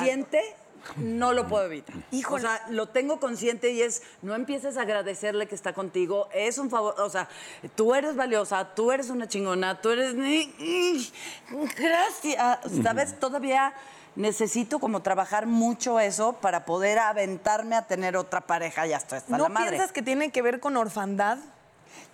No 0.97 1.33
lo 1.33 1.47
puedo 1.47 1.65
evitar. 1.67 1.97
O 2.31 2.39
sea, 2.39 2.63
lo 2.71 2.89
tengo 2.89 3.19
consciente 3.21 3.71
y 3.71 3.83
es, 3.83 4.03
no 4.23 4.35
empieces 4.35 4.77
a 4.77 4.83
agradecerle 4.83 5.47
que 5.47 5.55
está 5.55 5.73
contigo, 5.73 6.29
es 6.33 6.59
un 6.59 6.71
favor, 6.71 6.95
o 7.01 7.11
sea, 7.11 7.29
tú 7.75 7.95
eres 7.95 8.17
valiosa, 8.17 8.75
tú 8.75 8.93
eres 8.93 9.11
una 9.11 9.29
chingona, 9.29 9.81
tú 9.81 9.91
eres... 9.91 10.15
Gracias, 11.77 12.59
¿sabes? 12.83 13.19
Todavía 13.19 13.75
necesito 14.17 14.79
como 14.79 15.03
trabajar 15.03 15.47
mucho 15.47 16.01
eso 16.01 16.35
para 16.35 16.65
poder 16.65 16.99
aventarme 16.99 17.77
a 17.77 17.87
tener 17.87 18.17
otra 18.17 18.41
pareja 18.41 18.87
y 18.87 18.93
hasta 18.93 19.19
hasta 19.19 19.37
¿No 19.37 19.45
la 19.45 19.49
madre. 19.51 19.71
piensas 19.71 19.93
que 19.93 20.03
tiene 20.03 20.31
que 20.31 20.43
ver 20.43 20.61
con 20.61 20.77
orfandad? 20.77 21.39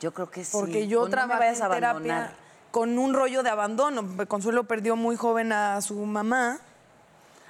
Yo 0.00 0.12
creo 0.12 0.30
que 0.30 0.44
sí. 0.44 0.50
Porque 0.52 0.88
yo 0.88 1.08
trabajé 1.08 1.48
en 1.50 1.70
terapia 1.70 2.32
con 2.72 2.98
un 2.98 3.14
rollo 3.14 3.42
de 3.42 3.50
abandono. 3.50 4.04
Consuelo 4.26 4.64
perdió 4.64 4.96
muy 4.96 5.16
joven 5.16 5.52
a 5.52 5.80
su 5.80 5.94
mamá. 5.94 6.58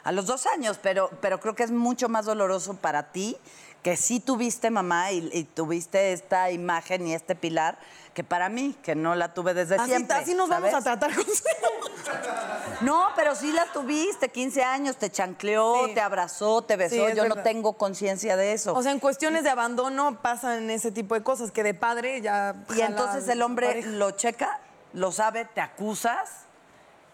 A 0.04 0.12
los 0.12 0.26
dos 0.26 0.46
años, 0.46 0.78
pero, 0.82 1.10
pero 1.20 1.38
creo 1.40 1.54
que 1.54 1.62
es 1.62 1.70
mucho 1.70 2.08
más 2.08 2.24
doloroso 2.26 2.74
para 2.74 3.12
ti 3.12 3.36
que 3.82 3.96
sí 3.96 4.20
tuviste 4.20 4.70
mamá 4.70 5.10
y, 5.10 5.28
y 5.32 5.44
tuviste 5.44 6.12
esta 6.12 6.50
imagen 6.52 7.06
y 7.06 7.14
este 7.14 7.34
pilar 7.34 7.78
que 8.14 8.22
para 8.22 8.48
mí, 8.48 8.76
que 8.82 8.94
no 8.94 9.14
la 9.14 9.32
tuve 9.32 9.54
desde 9.54 9.76
Así, 9.76 9.86
siempre. 9.90 10.16
así 10.16 10.34
nos 10.34 10.48
vamos 10.48 10.72
a 10.74 10.82
tratar, 10.82 11.14
Consuelo. 11.14 11.68
No, 12.82 13.06
pero 13.14 13.34
sí 13.34 13.52
la 13.52 13.66
tuviste, 13.72 14.28
15 14.28 14.62
años, 14.64 14.96
te 14.96 15.10
chancleó, 15.10 15.86
Sí. 15.86 15.94
te 15.94 16.00
abrazó, 16.00 16.62
te 16.62 16.76
besó. 16.76 17.08
Sí, 17.08 17.16
Yo 17.16 17.28
no 17.28 17.36
tengo 17.36 17.74
conciencia 17.74 18.36
de 18.36 18.52
eso. 18.52 18.74
O 18.74 18.82
sea, 18.82 18.90
en 18.92 18.98
cuestiones 18.98 19.44
de 19.44 19.50
abandono 19.50 20.20
pasan 20.20 20.68
ese 20.68 20.90
tipo 20.90 21.14
de 21.14 21.22
cosas, 21.22 21.52
que 21.52 21.62
de 21.62 21.74
padre 21.74 22.20
ya... 22.20 22.56
y 22.76 22.80
entonces 22.80 23.28
el 23.28 23.40
hombre 23.40 23.68
pareja. 23.68 23.88
lo 23.90 24.10
checa, 24.10 24.60
lo 24.92 25.12
sabe, 25.12 25.44
te 25.44 25.60
acusas 25.60 26.28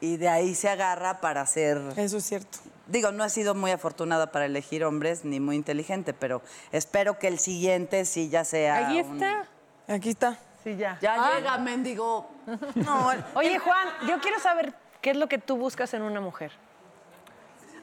y 0.01 0.17
de 0.17 0.29
ahí 0.29 0.55
se 0.55 0.69
agarra 0.71 1.21
para 1.21 1.43
hacer... 1.43 1.81
Eso 1.97 2.17
es 2.17 2.25
cierto. 2.25 2.59
Digo, 2.89 3.13
no 3.13 3.25
he 3.25 3.31
sido 3.31 3.55
muy 3.55 3.71
afortunada 3.71 4.33
para 4.33 4.47
elegir 4.47 4.83
hombres 4.85 5.25
ni 5.25 5.41
muy 5.41 5.57
inteligente, 5.57 6.15
pero 6.15 6.43
espero 6.73 7.19
que 7.19 7.29
el 7.29 7.39
siguiente 7.39 8.05
sí 8.07 8.31
ya 8.31 8.45
sea. 8.45 8.89
Ahí 8.89 9.01
un- 9.03 9.15
está. 9.23 9.47
Aquí 9.87 10.09
está. 10.11 10.39
Sí, 10.65 10.77
ya. 10.77 10.99
Ya 11.01 11.15
Ah. 11.19 11.37
llega, 11.37 11.59
mendigo. 11.59 12.31
No, 12.75 13.11
Oye, 13.35 13.59
Juan, 13.59 13.89
yo 14.09 14.19
quiero 14.21 14.41
saber 14.41 14.75
qué 15.03 15.11
es 15.11 15.17
lo 15.17 15.29
que 15.29 15.39
tú 15.39 15.57
buscas 15.57 15.93
en 15.95 16.03
una 16.03 16.21
mujer. 16.21 16.51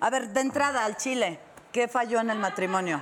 A 0.02 0.10
ver, 0.10 0.30
de 0.30 0.42
entrada 0.42 0.84
al 0.86 0.98
Chile, 0.98 1.40
¿qué 1.72 1.88
falló 1.88 2.20
en 2.20 2.30
el 2.32 2.40
matrimonio? 2.40 3.02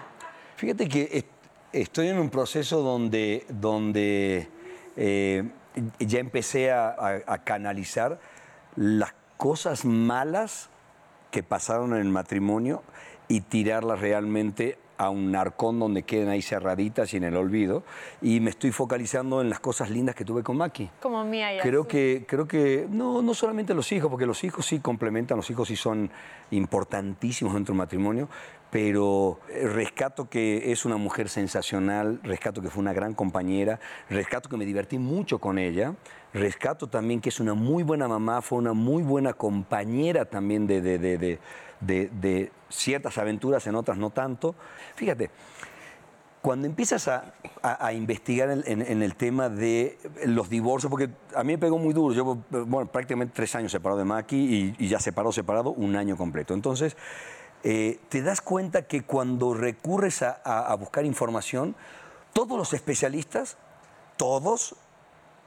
Fíjate 0.58 0.88
que 0.88 1.10
est- 1.12 1.28
estoy 1.72 2.10
en 2.10 2.20
un 2.20 2.30
proceso 2.30 2.82
donde, 2.82 3.46
donde 3.50 4.48
eh, 4.96 5.50
ya 6.00 6.20
empecé 6.20 6.72
a, 6.72 6.90
a- 6.90 7.22
a 7.26 7.44
canalizar 7.44 8.20
las 8.76 9.14
cosas 9.38 9.86
malas 9.86 10.70
que 11.34 11.42
pasaron 11.42 11.94
en 11.94 12.02
el 12.02 12.10
matrimonio 12.10 12.84
y 13.28 13.42
tirarlas 13.42 14.00
realmente 14.00 14.78
a 15.00 15.10
un 15.10 15.36
arcón 15.36 15.80
donde 15.80 16.04
queden 16.04 16.30
ahí 16.30 16.44
cerraditas 16.44 17.12
y 17.16 17.18
en 17.18 17.24
el 17.24 17.36
olvido. 17.36 17.82
Y 18.22 18.40
me 18.40 18.52
estoy 18.52 18.72
focalizando 18.72 19.42
en 19.42 19.50
las 19.50 19.60
cosas 19.60 19.90
lindas 19.90 20.14
que 20.14 20.26
tuve 20.26 20.44
con 20.44 20.58
Maki. 20.58 20.92
Como 21.02 21.26
mía 21.26 21.56
y 21.56 21.60
Creo 21.60 21.88
que, 21.88 22.26
creo 22.28 22.48
que 22.48 22.86
no, 22.88 23.24
no 23.24 23.34
solamente 23.34 23.74
los 23.74 23.92
hijos, 23.92 24.12
porque 24.12 24.28
los 24.28 24.44
hijos 24.44 24.68
sí 24.68 24.80
complementan, 24.80 25.36
los 25.36 25.50
hijos 25.50 25.70
sí 25.70 25.76
son 25.76 26.12
importantísimos 26.52 27.56
dentro 27.56 27.74
del 27.74 27.80
matrimonio, 27.80 28.30
pero 28.70 29.40
eh, 29.50 29.68
rescato 29.68 30.30
que 30.30 30.72
es 30.72 30.86
una 30.86 30.98
mujer 30.98 31.30
sensacional, 31.30 32.20
rescato 32.22 32.62
que 32.62 32.70
fue 32.70 32.82
una 32.82 32.94
gran 32.94 33.16
compañera, 33.16 33.80
rescato 34.08 34.50
que 34.50 34.58
me 34.58 34.66
divertí 34.66 35.00
mucho 35.00 35.40
con 35.40 35.58
ella, 35.58 35.96
rescato 36.34 36.88
también 36.88 37.22
que 37.22 37.30
es 37.30 37.40
una 37.40 37.54
muy 37.54 37.84
buena 37.84 38.08
mamá, 38.08 38.42
fue 38.42 38.58
una 38.58 38.74
muy 38.74 39.04
buena 39.04 39.34
compañera 39.34 40.26
también 40.26 40.66
de, 40.68 40.82
de- 40.82 40.98
de- 40.98 41.40
de- 42.12 42.52
ciertas 42.70 43.18
aventuras, 43.18 43.68
en 43.68 43.76
otras 43.76 43.98
no 43.98 44.10
tanto. 44.10 44.56
Fíjate, 44.96 45.30
cuando 46.42 46.66
empiezas 46.68 47.08
a, 47.08 47.34
a- 47.62 47.94
investigar 47.94 48.50
en, 48.50 49.02
el 49.04 49.16
tema 49.16 49.48
de 49.48 49.98
los 50.26 50.50
divorcios, 50.50 50.90
porque 50.90 51.10
a 51.36 51.44
mí 51.44 51.54
me 51.54 51.58
pegó 51.58 51.78
muy 51.78 51.94
duro, 51.94 52.14
yo 52.14 52.38
bueno, 52.66 52.88
prácticamente 52.92 53.34
tres 53.36 53.54
años 53.56 53.72
separado 53.72 54.00
de 54.00 54.06
Maki 54.06 54.76
y, 54.80 54.88
ya 54.88 55.00
separado, 55.00 55.32
separado, 55.32 55.70
un 55.72 55.96
año 55.96 56.18
completo. 56.18 56.54
Entonces, 56.54 56.98
eh, 57.64 58.00
te 58.10 58.22
das 58.22 58.42
cuenta 58.42 58.88
que 58.88 59.04
cuando 59.04 59.54
recurres 59.54 60.22
a- 60.22 60.32
a 60.44 60.76
buscar 60.76 61.06
información, 61.06 61.76
todos 62.34 62.58
los 62.58 62.74
especialistas, 62.74 63.58
todos, 64.18 64.76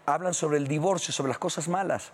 hablan 0.06 0.34
sobre 0.34 0.56
el 0.58 0.68
divorcio, 0.68 1.12
sobre 1.12 1.28
las 1.30 1.38
cosas 1.38 1.68
malas. 1.68 2.12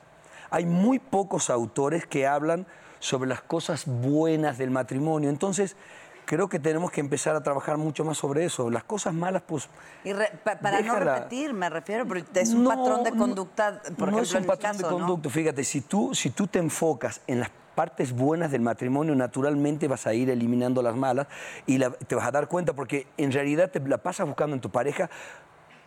Hay 0.51 0.67
muy 0.67 0.99
pocos 0.99 1.51
autores 1.51 2.07
que 2.07 2.27
hablan 2.27 2.67
sobre 2.99 3.29
las 3.29 3.43
cosas 3.43 3.85
buenas 3.87 4.59
del 4.59 4.71
matrimonio. 4.71 5.29
Entonces, 5.31 5.77
creo 6.25 6.49
que 6.49 6.59
tenemos 6.59 6.91
que 6.91 7.01
empezar 7.01 7.37
a 7.37 7.43
trabajar 7.43 7.77
mucho 7.77 8.05
más 8.05 8.19
sobre 8.19 8.45
eso. 8.45 8.71
Las 8.71 8.85
cosas 8.85 9.13
malas, 9.15 9.43
pues... 9.47 9.69
Y 10.05 10.13
re- 10.13 10.31
pa- 10.45 10.59
para 10.59 10.81
no 10.81 10.95
repetir, 10.97 11.53
me 11.53 11.69
refiero, 11.69 12.07
porque 12.07 12.25
es 12.41 12.55
un 12.55 12.63
No, 12.65 12.71
patrón 12.71 13.03
de 13.05 13.11
conducta, 13.13 13.81
por 13.99 14.09
no 14.11 14.19
ejemplo, 14.19 14.23
es 14.23 14.35
un 14.35 14.45
patrón 14.47 14.73
caso, 14.73 14.87
de 14.87 14.93
¿no? 14.93 14.99
conducta. 15.07 15.31
Fíjate, 15.31 15.65
si 15.65 15.81
tú, 15.83 16.15
si 16.15 16.31
tú 16.31 16.47
te 16.47 16.59
enfocas 16.59 17.21
en 17.27 17.41
las 17.41 17.51
partes 17.75 18.13
buenas 18.13 18.51
del 18.51 18.61
matrimonio, 18.61 19.15
naturalmente 19.15 19.89
vas 19.89 20.07
a 20.07 20.13
ir 20.15 20.29
eliminando 20.31 20.83
las 20.83 20.95
malas 20.95 21.27
y 21.67 21.79
la- 21.79 21.91
te 21.91 22.15
vas 22.15 22.27
a 22.27 22.31
dar 22.31 22.47
cuenta 22.49 22.73
porque 22.75 23.07
en 23.17 23.33
realidad 23.33 23.71
te 23.71 23.81
la 23.81 23.99
pasas 23.99 24.27
buscando 24.27 24.55
en 24.55 24.61
tu 24.61 24.71
pareja, 24.71 25.09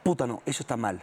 puta 0.04 0.26
no, 0.28 0.42
eso 0.46 0.64
está 0.64 0.76
mal. 0.78 1.02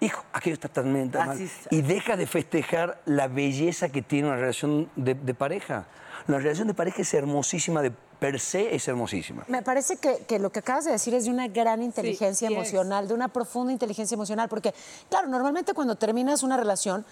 Hijo, 0.00 0.24
aquello 0.32 0.54
está 0.54 0.82
mal. 0.82 1.30
Así 1.30 1.44
es. 1.44 1.52
Y 1.70 1.82
deja 1.82 2.16
de 2.16 2.26
festejar 2.26 3.00
la 3.04 3.28
belleza 3.28 3.88
que 3.88 4.02
tiene 4.02 4.28
una 4.28 4.36
relación 4.36 4.90
de, 4.96 5.14
de 5.14 5.34
pareja. 5.34 5.86
La 6.26 6.38
relación 6.38 6.66
de 6.68 6.74
pareja 6.74 7.02
es 7.02 7.14
hermosísima, 7.14 7.82
de 7.82 7.92
per 8.18 8.40
se 8.40 8.74
es 8.74 8.88
hermosísima. 8.88 9.44
Me 9.48 9.62
parece 9.62 9.96
que, 9.96 10.24
que 10.26 10.38
lo 10.38 10.50
que 10.50 10.60
acabas 10.60 10.84
de 10.84 10.92
decir 10.92 11.14
es 11.14 11.24
de 11.24 11.30
una 11.30 11.48
gran 11.48 11.82
inteligencia 11.82 12.48
sí 12.48 12.54
es. 12.54 12.58
emocional, 12.58 13.08
de 13.08 13.14
una 13.14 13.28
profunda 13.28 13.72
inteligencia 13.72 14.14
emocional, 14.14 14.48
porque, 14.48 14.74
claro, 15.08 15.28
normalmente 15.28 15.74
cuando 15.74 15.96
terminas 15.96 16.42
una 16.42 16.56
relación, 16.56 17.04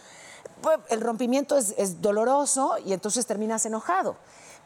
pues, 0.62 0.78
el 0.90 1.01
rompimiento 1.01 1.57
es, 1.57 1.74
es 1.78 2.01
doloroso 2.01 2.76
y 2.84 2.92
entonces 2.92 3.26
terminas 3.26 3.66
enojado. 3.66 4.16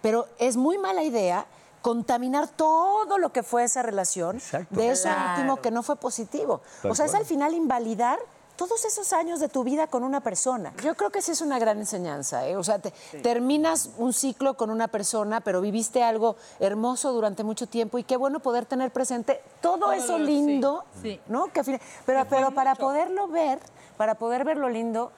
Pero 0.01 0.29
es 0.39 0.57
muy 0.57 0.79
mala 0.79 1.03
idea 1.03 1.47
contaminar 1.89 2.49
todo 2.49 3.17
lo 3.17 3.33
que 3.33 3.43
fue 3.43 3.65
esa 3.65 3.81
relación 3.83 4.37
Exacto. 4.37 4.75
de 4.77 4.91
eso 4.91 5.05
Claro. 5.05 5.31
último 5.31 5.57
que 5.63 5.71
no 5.71 5.83
fue 5.83 5.97
positivo. 5.97 6.61
Tal 6.83 6.91
o 6.91 6.95
sea, 6.95 7.07
es 7.07 7.15
al 7.15 7.25
final 7.25 7.55
invalidar 7.55 8.19
todos 8.57 8.85
esos 8.85 9.15
años 9.15 9.41
de 9.41 9.49
tu 9.49 9.65
vida 9.65 9.87
con 9.87 10.03
una 10.05 10.21
persona. 10.21 10.75
Yo 10.85 10.95
creo 10.97 11.09
que 11.11 11.23
sí 11.23 11.31
es 11.31 11.41
una 11.41 11.59
gran 11.59 11.79
enseñanza. 11.79 12.47
¿eh? 12.47 12.57
O 12.57 12.63
sea, 12.65 12.79
te- 12.79 12.91
terminas 13.23 13.91
un 13.97 14.13
ciclo 14.13 14.55
con 14.59 14.69
una 14.69 14.89
persona, 14.89 15.41
pero 15.41 15.63
viviste 15.63 16.03
algo 16.05 16.37
hermoso 16.61 17.13
durante 17.13 17.43
mucho 17.43 17.67
tiempo 17.69 17.97
y 17.99 18.05
qué 18.05 18.19
bueno 18.19 18.41
poder 18.41 18.67
tener 18.67 18.91
presente 18.91 19.41
todo, 19.63 19.93
eso 19.93 20.19
lindo, 20.19 20.85
sí. 21.01 21.19
¿no? 21.29 21.47
Que 21.47 21.61
al 21.61 21.65
final- 21.65 21.81
pero 22.05 22.27
pero 22.29 22.51
para 22.51 22.75
poderlo 22.75 23.29
ver, 23.29 23.61
para 23.97 24.17
poder 24.17 24.45
ver 24.45 24.59
lo 24.59 24.69
lindo, 24.69 25.11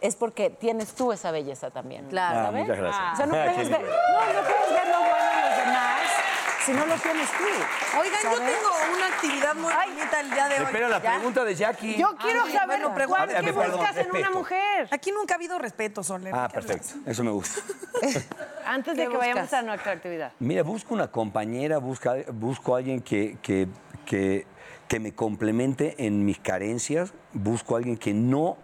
es 0.00 0.14
porque 0.16 0.50
tienes 0.50 0.94
tú 0.94 1.12
esa 1.12 1.30
belleza 1.32 1.70
también. 1.70 2.08
Claro. 2.10 2.40
Ah, 2.40 2.44
¿sabes? 2.46 2.60
muchas 2.62 2.78
gracias. 2.78 3.12
O 3.12 3.16
sea, 3.16 3.26
no 3.26 3.32
puedes, 3.54 3.70
ver, 3.70 3.80
no, 3.80 3.86
no 3.86 4.48
puedes 4.48 4.70
ver 4.70 4.88
lo 4.88 4.98
bueno 4.98 5.30
en 5.32 5.48
los 5.48 5.58
demás 5.64 6.00
si 6.64 6.72
no 6.72 6.86
lo 6.86 6.94
tienes 6.96 7.28
tú. 7.30 7.44
Oigan, 8.00 8.20
yo 8.22 8.38
tengo 8.38 8.96
una 8.96 9.06
actividad 9.06 9.54
muy 9.54 9.72
bonita 9.72 10.20
el 10.20 10.30
día 10.30 10.48
de 10.48 10.58
hoy. 10.58 10.64
Espera 10.64 10.88
la 10.88 11.02
¿Ya? 11.02 11.14
pregunta 11.14 11.44
de 11.44 11.54
Jackie. 11.54 11.96
Yo 11.98 12.14
quiero 12.20 12.42
Ay, 12.44 12.52
saber, 12.52 12.80
bueno, 12.80 12.94
ver, 13.26 13.44
¿qué 13.44 13.52
perdón, 13.52 13.76
buscas 13.78 13.96
en 13.96 14.10
una 14.10 14.30
mujer? 14.30 14.88
Aquí 14.90 15.10
nunca 15.12 15.34
ha 15.34 15.36
habido 15.36 15.58
respeto, 15.58 16.02
Soler. 16.02 16.34
Ah, 16.34 16.48
perfecto. 16.52 16.94
Eso 17.06 17.24
me 17.24 17.30
gusta. 17.30 17.60
Antes 18.66 18.96
de 18.96 19.04
¿Qué 19.04 19.10
que 19.10 19.16
vayamos 19.16 19.52
a 19.52 19.62
nuestra 19.62 19.92
actividad. 19.92 20.32
Mira, 20.38 20.62
busco 20.62 20.94
una 20.94 21.10
compañera, 21.10 21.78
busca, 21.78 22.14
busco 22.32 22.74
a 22.74 22.78
alguien 22.78 23.02
que, 23.02 23.36
que, 23.42 23.68
que, 24.06 24.46
que 24.88 25.00
me 25.00 25.14
complemente 25.14 25.96
en 26.06 26.24
mis 26.24 26.38
carencias, 26.38 27.12
busco 27.32 27.74
a 27.74 27.78
alguien 27.78 27.96
que 27.96 28.14
no 28.14 28.56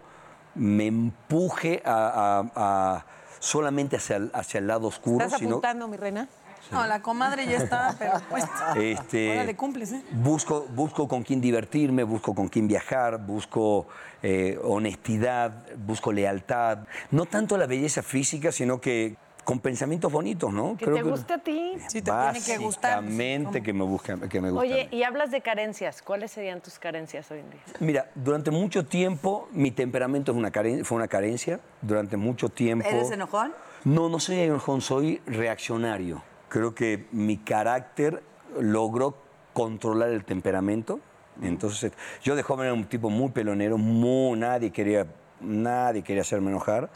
me 0.55 0.87
empuje 0.87 1.81
a, 1.85 2.43
a- 2.55 2.95
a 2.95 3.05
solamente 3.39 3.95
hacia 3.95 4.17
el, 4.17 4.31
hacia 4.33 4.57
el 4.57 4.67
lado 4.67 4.87
oscuro, 4.87 5.23
¿Estás 5.25 5.39
sino... 5.39 5.51
apuntando, 5.51 5.87
mi 5.87 5.95
reina? 5.97 6.27
No, 6.71 6.85
la 6.85 7.01
comadre 7.01 7.45
ya 7.45 7.57
está, 7.57 7.95
pero 7.97 8.13
pues. 8.29 8.45
Este, 8.75 9.31
Órale, 9.31 9.55
cumples, 9.55 9.91
¿eh? 9.91 10.03
Busco, 10.11 10.65
busco 10.69 11.07
con 11.07 11.23
quién 11.23 11.41
divertirme, 11.41 12.03
busco 12.03 12.35
con 12.35 12.47
quién 12.47 12.67
viajar, 12.67 13.25
busco 13.25 13.87
eh, 14.21 14.59
honestidad, 14.63 15.65
busco 15.77 16.11
lealtad. 16.11 16.79
No 17.11 17.25
tanto 17.25 17.57
la 17.57 17.65
belleza 17.65 18.03
física, 18.03 18.51
sino 18.51 18.79
que 18.79 19.15
con 19.49 19.59
pensamientos 19.59 20.11
bonitos, 20.11 20.53
¿no? 20.53 20.77
Que 20.77 20.85
te 20.85 21.01
guste 21.01 21.33
a 21.33 21.37
ti. 21.39 21.73
Sí, 21.87 22.03
te 22.03 22.11
tiene 22.11 22.45
que 22.45 22.57
gustar. 22.57 23.03
Básicamente 23.03 23.63
que 23.63 23.73
me, 23.73 23.83
busca, 23.83 24.15
que 24.29 24.39
me 24.41 24.51
gusta. 24.51 24.61
Oye, 24.61 24.87
y 24.91 25.01
hablas 25.01 25.31
de 25.31 25.41
carencias. 25.41 26.03
¿Cuáles 26.03 26.29
serían 26.29 26.61
tus 26.61 26.77
carencias 26.77 27.31
hoy 27.31 27.39
en 27.39 27.49
día? 27.49 27.61
Mira, 27.79 28.11
durante 28.13 28.51
mucho 28.51 28.85
tiempo 28.85 29.49
mi 29.51 29.71
temperamento 29.71 30.33
una 30.33 30.51
fue 30.83 30.97
una 30.97 31.07
carencia. 31.07 31.59
Durante 31.81 32.15
mucho 32.15 32.49
tiempo. 32.49 32.87
¿Eres 32.87 33.09
enojón? 33.09 33.53
No, 33.85 34.07
no 34.07 34.19
soy 34.19 34.41
enojón, 34.41 34.81
soy 34.81 35.19
reaccionario. 35.25 36.21
Creo 36.49 36.75
que 36.75 37.05
mi 37.11 37.37
carácter 37.37 38.21
logró 38.59 39.15
controlar 39.53 40.09
el 40.09 40.25
temperamento. 40.25 40.99
Entonces, 41.41 41.93
yo 42.21 42.35
de 42.35 42.43
joven 42.43 42.65
era 42.65 42.73
un 42.73 42.85
tipo 42.85 43.09
muy 43.09 43.29
pelonero, 43.29 43.77
muy, 43.77 44.37
nadie 44.37 44.71
quería, 44.71 45.07
nadie 45.39 46.03
quería 46.03 46.21
hacerme 46.21 46.49
enojar. 46.49 46.89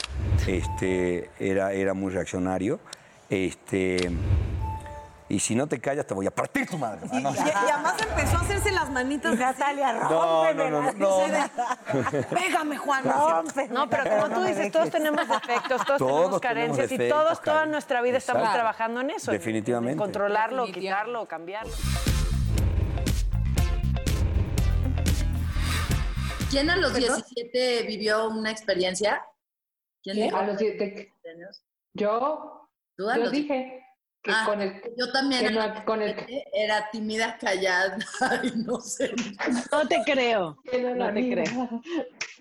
Este, 0.47 1.29
era, 1.39 1.73
era 1.73 1.93
muy 1.93 2.11
reaccionario. 2.11 2.79
Este, 3.29 4.11
y 5.33 5.39
si 5.39 5.55
no 5.55 5.65
te 5.67 5.79
callas, 5.81 6.05
te 6.05 6.13
voy 6.13 6.27
a 6.27 6.31
partir 6.31 6.67
tu 6.69 6.77
madre. 6.77 7.07
Y, 7.11 7.17
y- 7.17 7.21
y 7.21 7.25
además 7.25 7.95
empezó 8.07 8.37
a 8.37 8.41
hacerse 8.41 8.71
las 8.71 8.89
manitas. 8.91 9.35
Natalia, 9.35 9.93
No, 9.93 10.53
no, 10.53 10.69
no, 10.69 10.91
no, 10.93 11.27
no. 11.27 11.39
Pégame, 12.29 12.77
Juan. 12.77 13.03
No, 13.71 13.89
pero 13.89 14.03
como 14.09 14.29
tú 14.35 14.43
dices, 14.43 14.71
todos 14.71 14.91
tenemos 14.91 15.27
defectos, 15.27 15.83
todos, 15.85 15.97
Todos 15.97 16.39
tenemos 16.39 16.41
tenemos 16.41 16.41
carencias 16.41 16.91
y 16.91 17.09
todos, 17.09 17.41
toda 17.41 17.65
nuestra 17.65 18.01
vida 18.03 18.17
estamos 18.17 18.51
trabajando 18.53 19.01
en 19.01 19.09
eso. 19.09 19.31
en- 19.31 19.37
Definitivamente. 19.39 19.93
En 19.93 19.97
controlarlo, 19.97 20.65
quitarlo, 20.67 21.25
cambiarlo. 21.27 21.73
¿Quién 26.51 26.69
a 26.69 26.75
los 26.75 26.91
¿Perdón? 26.93 27.23
17 27.33 27.83
vivió 27.87 28.29
una 28.29 28.51
experiencia? 28.51 29.25
¿Quién 30.03 30.17
¿Qué? 30.17 30.23
dijo? 30.25 30.37
A 30.37 30.43
los 30.45 30.57
siete- 30.59 31.11
Yo, 31.93 32.69
¿Tú 32.95 33.09
a 33.09 33.15
yo 33.17 33.23
los 33.23 33.31
dije 33.31 33.82
Ah, 34.27 34.43
con 34.45 34.61
el 34.61 34.81
yo 34.97 35.11
también 35.11 35.41
que 35.41 35.47
era, 35.53 35.67
no- 35.67 35.85
con 35.85 36.01
el 36.01 36.15
era 36.53 36.89
tímida, 36.91 37.37
callada 37.37 37.97
y 38.43 38.51
no 38.57 38.79
sé. 38.79 39.13
No 39.71 39.87
te 39.87 40.01
creo. 40.05 40.57
No 40.95 41.13
te 41.13 41.29
creo. 41.29 41.81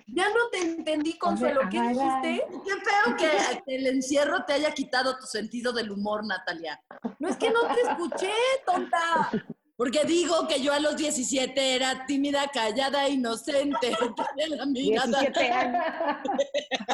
Ya 0.07 0.29
no 0.29 0.49
te 0.53 0.59
entendí, 0.59 1.17
Consuelo. 1.19 1.61
¿Qué 1.71 1.79
Ay, 1.79 1.89
dijiste? 1.95 2.47
Qué 2.65 2.71
feo 2.71 3.17
que, 3.17 3.63
que 3.67 3.77
el 3.77 3.87
encierro 3.87 4.45
te 4.45 4.53
haya 4.53 4.73
quitado 4.73 5.17
tu 5.19 5.27
sentido 5.27 5.73
del 5.73 5.91
humor, 5.91 6.25
Natalia. 6.25 6.81
No 7.19 7.29
es 7.29 7.37
que 7.37 7.51
no 7.51 7.63
te 7.75 7.81
escuché, 7.81 8.31
tonta. 8.67 9.31
Porque 9.77 10.05
digo 10.05 10.47
que 10.47 10.61
yo 10.63 10.73
a 10.73 10.79
los 10.79 10.97
17 10.97 11.75
era 11.75 12.05
tímida, 12.07 12.47
callada, 12.53 13.09
inocente. 13.09 13.97
Tenía 14.37 14.57
la 14.57 14.67
mirada. 14.67 15.07
17 15.21 15.51
años. 15.51 15.85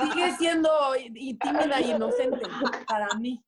Sigue 0.02 0.36
siendo 0.38 0.70
y, 0.96 1.12
y 1.14 1.34
tímida 1.34 1.78
e 1.80 1.88
inocente 1.88 2.40
para 2.86 3.08
mí. 3.16 3.42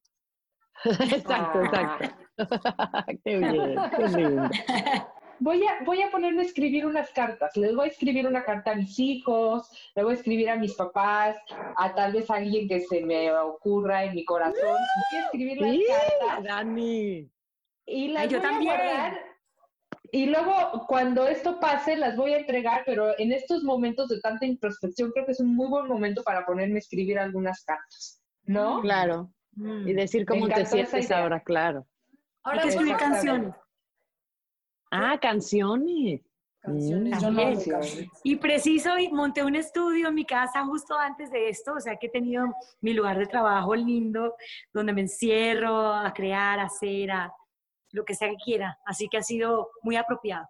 Exacto, 1.14 1.62
exacto. 1.62 2.08
qué 3.24 3.38
bien, 3.38 3.76
qué 3.96 4.08
lindo. 4.08 4.48
Voy 5.42 5.66
a, 5.66 5.82
voy 5.86 6.02
a 6.02 6.10
ponerme 6.10 6.42
a 6.42 6.44
escribir 6.44 6.84
unas 6.84 7.10
cartas. 7.12 7.56
Les 7.56 7.74
voy 7.74 7.86
a 7.88 7.90
escribir 7.90 8.26
una 8.26 8.44
carta 8.44 8.72
a 8.72 8.74
mis 8.74 8.98
hijos, 8.98 9.70
le 9.96 10.02
voy 10.02 10.12
a 10.12 10.16
escribir 10.16 10.50
a 10.50 10.56
mis 10.56 10.74
papás, 10.74 11.38
a 11.78 11.94
tal 11.94 12.12
vez 12.12 12.30
a 12.30 12.34
alguien 12.34 12.68
que 12.68 12.80
se 12.80 13.00
me 13.00 13.32
ocurra 13.32 14.04
en 14.04 14.16
mi 14.16 14.24
corazón. 14.26 14.54
Voy 14.62 15.18
a 15.18 15.24
escribir 15.24 15.58
las 15.62 15.70
Sí, 15.70 15.84
cartas 16.20 16.44
Dani. 16.44 17.30
y 17.86 18.08
las 18.08 18.22
Ay, 18.24 18.28
yo 18.28 18.38
voy 18.38 18.46
a 18.46 18.50
también. 18.50 18.76
guardar. 18.76 19.18
Y 20.12 20.26
luego, 20.26 20.84
cuando 20.86 21.26
esto 21.26 21.58
pase, 21.58 21.96
las 21.96 22.16
voy 22.16 22.34
a 22.34 22.38
entregar, 22.40 22.82
pero 22.84 23.18
en 23.18 23.32
estos 23.32 23.62
momentos 23.62 24.08
de 24.08 24.20
tanta 24.20 24.44
introspección, 24.44 25.10
creo 25.12 25.24
que 25.24 25.32
es 25.32 25.40
un 25.40 25.56
muy 25.56 25.68
buen 25.68 25.86
momento 25.86 26.22
para 26.22 26.44
ponerme 26.44 26.74
a 26.74 26.78
escribir 26.80 27.18
algunas 27.18 27.64
cartas, 27.64 28.22
¿no? 28.44 28.82
Claro. 28.82 29.32
Y 29.86 29.92
decir 29.92 30.24
cómo 30.24 30.48
te 30.48 30.64
sientes 30.64 31.11
ahora, 31.11 31.40
claro. 31.40 31.86
Hay 32.44 32.58
que 32.61 32.68
escribir 32.68 32.94
Exactamente. 32.94 33.28
canciones. 33.28 33.54
Ah, 34.90 35.18
canciones. 35.20 36.20
Canciones, 36.62 37.16
Mm. 37.16 37.20
yo 37.20 37.30
no 37.30 37.42
canciones. 37.42 38.08
Y 38.22 38.36
preciso, 38.36 38.98
y 38.98 39.08
monté 39.11 39.42
un 39.44 39.56
estudio 39.56 40.08
en 40.08 40.14
mi 40.14 40.24
casa 40.26 40.64
justo 40.64 40.94
antes 40.94 41.30
de 41.30 41.48
esto, 41.48 41.74
o 41.74 41.80
sea 41.80 41.96
que 41.96 42.06
he 42.08 42.11
tenido 42.11 42.44
mi 42.80 42.92
lugar 42.92 43.18
de 43.18 43.26
trabajo 43.26 43.74
lindo, 43.74 44.34
donde 44.72 44.92
me 44.92 45.00
encierro 45.02 45.92
a 45.94 46.12
crear, 46.12 46.58
a 46.58 46.64
hacer, 46.64 47.11
a 47.11 47.32
lo 47.92 48.04
que 48.04 48.14
sea 48.14 48.28
que 48.28 48.36
quiera. 48.36 48.78
Así 48.84 49.08
que 49.08 49.18
ha 49.18 49.22
sido 49.22 49.70
muy 49.82 49.96
apropiado. 49.96 50.46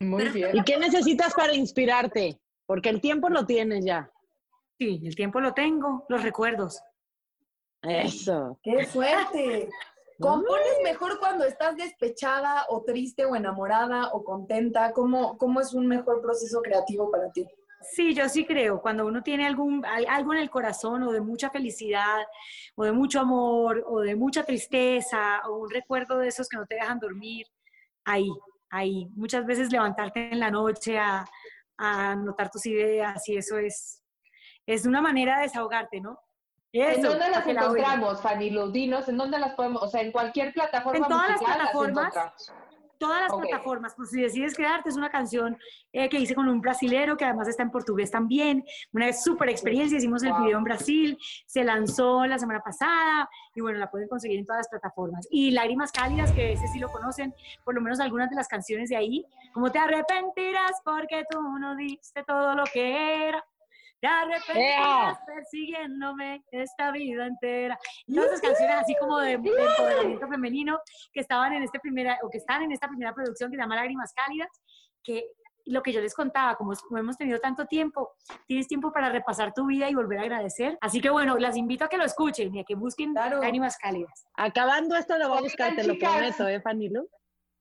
Muy 0.00 0.28
bien. 0.28 0.56
¿Y 0.56 0.62
qué 0.62 0.76
necesitas 0.78 1.34
para 1.34 1.54
inspirarte? 1.54 2.40
Porque 2.66 2.88
el 2.88 3.00
tiempo 3.00 3.28
lo 3.28 3.44
tienes 3.46 3.84
ya. 3.84 4.10
Sí, 4.78 5.00
el 5.04 5.14
tiempo 5.14 5.40
lo 5.40 5.54
tengo, 5.54 6.04
los 6.08 6.22
recuerdos. 6.22 6.80
Eso. 7.84 8.58
¡Qué 8.62 8.86
fuerte! 8.86 9.68
¿Compones 10.18 10.78
mejor 10.84 11.18
cuando 11.18 11.44
estás 11.44 11.76
despechada 11.76 12.66
o 12.68 12.82
triste 12.82 13.24
o 13.24 13.34
enamorada 13.34 14.10
o 14.12 14.22
contenta? 14.22 14.92
¿Cómo, 14.92 15.36
cómo 15.36 15.60
es 15.60 15.74
un 15.74 15.86
mejor 15.86 16.22
proceso 16.22 16.62
creativo 16.62 17.10
para 17.10 17.30
ti? 17.32 17.46
Sí, 17.80 18.14
yo 18.14 18.28
sí 18.28 18.46
creo, 18.46 18.80
cuando 18.80 19.04
uno 19.04 19.22
tiene 19.22 19.46
algún, 19.46 19.84
algo 19.84 20.32
en 20.32 20.38
el 20.38 20.48
corazón 20.48 21.02
o 21.02 21.12
de 21.12 21.20
mucha 21.20 21.50
felicidad 21.50 22.24
o 22.76 22.84
de 22.84 22.92
mucho 22.92 23.20
amor 23.20 23.84
o 23.86 24.00
de 24.00 24.16
mucha 24.16 24.42
tristeza 24.44 25.42
o 25.46 25.58
un 25.58 25.70
recuerdo 25.70 26.18
de 26.18 26.28
esos 26.28 26.48
que 26.48 26.56
no 26.56 26.64
te 26.64 26.76
dejan 26.76 26.98
dormir, 26.98 27.46
ahí, 28.04 28.30
ahí. 28.70 29.06
Muchas 29.14 29.44
veces 29.44 29.70
levantarte 29.70 30.32
en 30.32 30.40
la 30.40 30.50
noche 30.50 30.98
a, 30.98 31.26
a 31.76 32.12
anotar 32.12 32.50
tus 32.50 32.64
ideas 32.66 33.28
y 33.28 33.36
eso 33.36 33.58
es, 33.58 34.02
es 34.64 34.86
una 34.86 35.02
manera 35.02 35.36
de 35.36 35.42
desahogarte, 35.42 36.00
¿no? 36.00 36.18
¿En 36.74 37.02
dónde 37.02 37.28
las 37.30 37.44
que 37.44 37.52
la 37.54 37.62
encontramos, 37.62 38.20
Fanny? 38.20 38.50
Los 38.50 38.72
dinos, 38.72 39.08
¿en 39.08 39.16
dónde 39.16 39.38
las 39.38 39.54
podemos? 39.54 39.82
O 39.82 39.88
sea, 39.88 40.00
en 40.02 40.10
cualquier 40.10 40.52
plataforma 40.52 40.98
En 40.98 41.04
todas 41.04 41.28
las 41.28 41.40
musical 41.40 41.56
plataformas. 41.56 41.98
encontramos. 42.06 42.54
Todas 42.96 43.22
las 43.22 43.32
Ok. 43.32 43.40
plataformas, 43.42 43.92
pues 43.96 44.10
si 44.10 44.22
decides 44.22 44.54
quedarte, 44.54 44.88
es 44.88 44.96
una 44.96 45.10
canción 45.10 45.58
eh, 45.92 46.08
que 46.08 46.18
hice 46.18 46.34
con 46.34 46.48
un 46.48 46.60
brasilero 46.60 47.16
que 47.16 47.24
además 47.24 47.48
está 47.48 47.62
en 47.64 47.70
portugués 47.70 48.10
también, 48.10 48.64
una 48.92 49.12
súper 49.12 49.48
experiencia, 49.50 49.98
hicimos 49.98 50.22
el 50.22 50.30
Wow. 50.32 50.44
video 50.44 50.58
en 50.58 50.64
Brasil, 50.64 51.18
se 51.44 51.64
lanzó 51.64 52.24
la 52.24 52.38
semana 52.38 52.60
pasada 52.60 53.28
y 53.54 53.60
bueno, 53.60 53.78
la 53.78 53.90
pueden 53.90 54.08
conseguir 54.08 54.38
en 54.38 54.46
todas 54.46 54.60
las 54.60 54.68
plataformas. 54.68 55.26
Y 55.30 55.50
Lágrimas 55.50 55.90
Cálidas, 55.92 56.30
que 56.32 56.52
ese 56.52 56.66
sí 56.68 56.78
lo 56.78 56.88
conocen, 56.88 57.34
por 57.64 57.74
lo 57.74 57.80
menos 57.80 57.98
algunas 58.00 58.30
de 58.30 58.36
las 58.36 58.46
canciones 58.48 58.88
de 58.88 58.96
ahí, 58.96 59.24
como 59.52 59.70
te 59.72 59.80
arrepentirás 59.80 60.80
porque 60.84 61.24
tú 61.28 61.40
no 61.58 61.74
diste 61.76 62.22
todo 62.24 62.54
lo 62.54 62.64
que 62.72 63.26
era. 63.28 63.44
Te 64.04 64.08
arrepentirás 64.08 65.18
persiguiéndome 65.24 66.44
esta 66.50 66.90
vida 66.90 67.26
entera. 67.26 67.78
Y 68.06 68.14
todas 68.14 68.32
esas 68.32 68.42
canciones 68.42 68.76
así 68.76 68.94
como 69.00 69.18
de, 69.18 69.38
de 69.38 69.50
empoderamiento 69.50 70.28
femenino 70.28 70.78
que 71.10 71.20
estaban 71.20 71.54
en 71.54 71.62
este 71.62 71.80
primera, 71.80 72.18
o 72.22 72.28
que 72.28 72.36
están 72.36 72.62
en 72.62 72.72
esta 72.72 72.86
primera 72.86 73.14
producción 73.14 73.50
que 73.50 73.56
se 73.56 73.62
llama 73.62 73.76
Lágrimas 73.76 74.12
Cálidas, 74.12 74.50
que 75.02 75.30
lo 75.66 75.82
que 75.82 75.90
yo 75.90 76.02
les 76.02 76.14
contaba, 76.14 76.56
como 76.56 76.74
hemos 76.98 77.16
tenido 77.16 77.38
tanto 77.38 77.64
tiempo, 77.64 78.12
tienes 78.46 78.68
tiempo 78.68 78.92
para 78.92 79.08
repasar 79.08 79.54
tu 79.54 79.64
vida 79.64 79.88
y 79.88 79.94
volver 79.94 80.18
a 80.18 80.22
agradecer. 80.22 80.76
Así 80.82 81.00
que 81.00 81.08
bueno, 81.08 81.38
las 81.38 81.56
invito 81.56 81.86
a 81.86 81.88
que 81.88 81.96
lo 81.96 82.04
escuchen 82.04 82.54
y 82.54 82.60
a 82.60 82.64
que 82.64 82.74
busquen 82.74 83.14
Lágrimas 83.14 83.78
Cálidas. 83.78 84.26
Acabando 84.34 84.96
esto 84.96 85.16
lo 85.16 85.30
voy 85.30 85.38
a 85.38 85.40
buscar, 85.40 85.74
te 85.74 85.84
lo 85.84 85.98
prometo, 85.98 86.46
¿eh, 86.46 86.60
Fanny 86.60 86.90
Lu? 86.90 87.08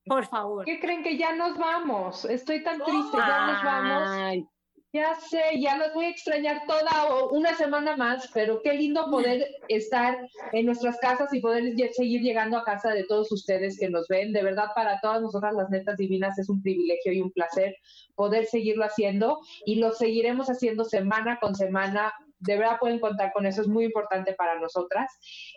Por 0.06 0.26
favor. 0.26 0.66
¿Qué 0.66 0.82
creen 0.82 1.04
que 1.04 1.18
ya 1.18 1.34
nos 1.34 1.58
vamos? 1.58 2.26
Estoy 2.26 2.62
tan 2.64 2.84
triste, 2.84 3.18
ya 3.18 3.48
nos 3.48 3.64
vamos. 3.64 4.50
Ya 4.96 5.16
sé, 5.16 5.42
ya 5.60 5.76
los 5.78 5.92
voy 5.96 6.06
a 6.06 6.10
extrañar 6.10 6.68
toda 6.68 7.08
o- 7.16 7.30
una 7.32 7.56
semana 7.56 7.98
más, 7.98 8.30
pero 8.32 8.62
qué 8.62 8.74
lindo 8.76 9.10
poder 9.10 9.48
estar 9.68 10.16
en 10.52 10.68
nuestras 10.68 11.00
casas 11.00 11.34
y 11.34 11.40
poder 11.40 11.64
seguir 11.94 12.22
llegando 12.22 12.58
a 12.60 12.64
casa 12.64 12.92
de 12.92 13.04
todos 13.06 13.32
ustedes 13.32 13.80
que 13.80 13.90
nos 13.90 14.08
ven. 14.08 14.34
De 14.34 14.44
verdad, 14.44 14.68
para 14.76 15.00
todas 15.02 15.20
nosotras 15.24 15.56
las 15.56 15.68
netas 15.72 15.98
divinas 15.98 16.38
es 16.38 16.48
un 16.48 16.62
privilegio 16.62 17.12
y 17.12 17.22
un 17.22 17.32
placer 17.32 17.76
poder 18.14 18.46
seguirlo 18.46 18.86
haciendo 18.86 19.40
y 19.66 19.78
lo 19.78 19.94
seguiremos 19.94 20.48
haciendo 20.52 20.86
semana 20.86 21.40
con 21.42 21.56
semana. 21.56 22.14
De 22.38 22.58
verdad 22.58 22.78
pueden 22.80 23.00
contar 23.00 23.34
con 23.34 23.48
eso, 23.48 23.62
es 23.62 23.68
muy 23.68 23.86
importante 23.86 24.34
para 24.34 24.60
nosotras. 24.60 25.10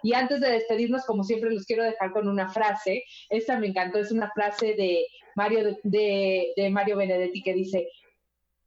Y 0.03 0.15
antes 0.15 0.41
de 0.41 0.51
despedirnos, 0.53 1.05
como 1.05 1.25
siempre, 1.25 1.51
los 1.51 1.67
quiero 1.67 1.83
dejar 1.83 2.13
con 2.13 2.27
una 2.27 2.49
frase. 2.49 3.03
Esta 3.29 3.59
me 3.59 3.67
encantó, 3.67 3.99
es 3.99 4.13
una 4.13 4.31
frase 4.35 4.73
de 4.75 5.05
Mario, 5.35 5.77
de, 5.83 6.53
de 6.57 6.71
Mario 6.71 6.97
Benedetti 6.97 7.43
que 7.43 7.53
dice, 7.53 7.87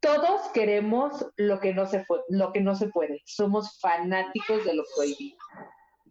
todos 0.00 0.48
queremos 0.52 1.26
lo 1.36 1.60
que 1.60 1.74
no 1.74 1.86
se 1.86 2.04
fue, 2.04 2.20
lo 2.28 2.52
que 2.52 2.60
no 2.60 2.74
se 2.74 2.88
puede. 2.88 3.22
Somos 3.26 3.78
fanáticos 3.80 4.64
de 4.64 4.74
lo 4.74 4.84
prohibido. 4.96 5.38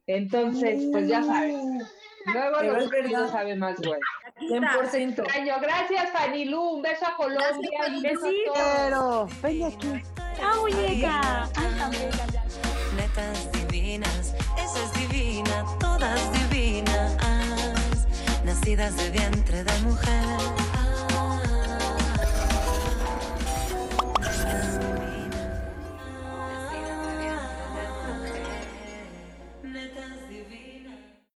Entonces, 0.07 0.87
pues 0.91 1.07
ya 1.07 1.23
saben. 1.23 1.79
Luego 2.33 2.61
los 2.61 2.91
no 3.11 3.27
sabe 3.29 3.55
más 3.55 3.77
bueno. 3.79 4.05
100%. 4.39 5.19
Extraño. 5.19 5.59
Gracias, 5.61 6.11
Fanilú. 6.11 6.61
Un 6.61 6.81
beso 6.81 7.05
a 7.05 7.15
Colombia. 7.15 7.79
un 7.87 8.01
beso 8.01 8.25
a 8.25 8.53
todos. 8.53 8.57
pero, 8.57 9.27
ven 9.41 9.63
aquí. 9.63 10.03
¡Ah, 10.41 10.55
muñeca! 10.59 11.43
¡Ay, 11.55 11.75
tan 11.77 11.91
bella 11.91 12.25
ya! 12.31 12.39
netas 12.95 13.51
divinas, 13.51 14.35
esa 14.57 14.83
es 14.83 14.93
divina, 14.93 15.65
todas 15.79 16.19
divinas, 16.33 17.17
nacidas 18.43 18.95
de 18.97 19.09
vientre 19.09 19.63
de 19.63 19.79
mujer. 19.81 20.58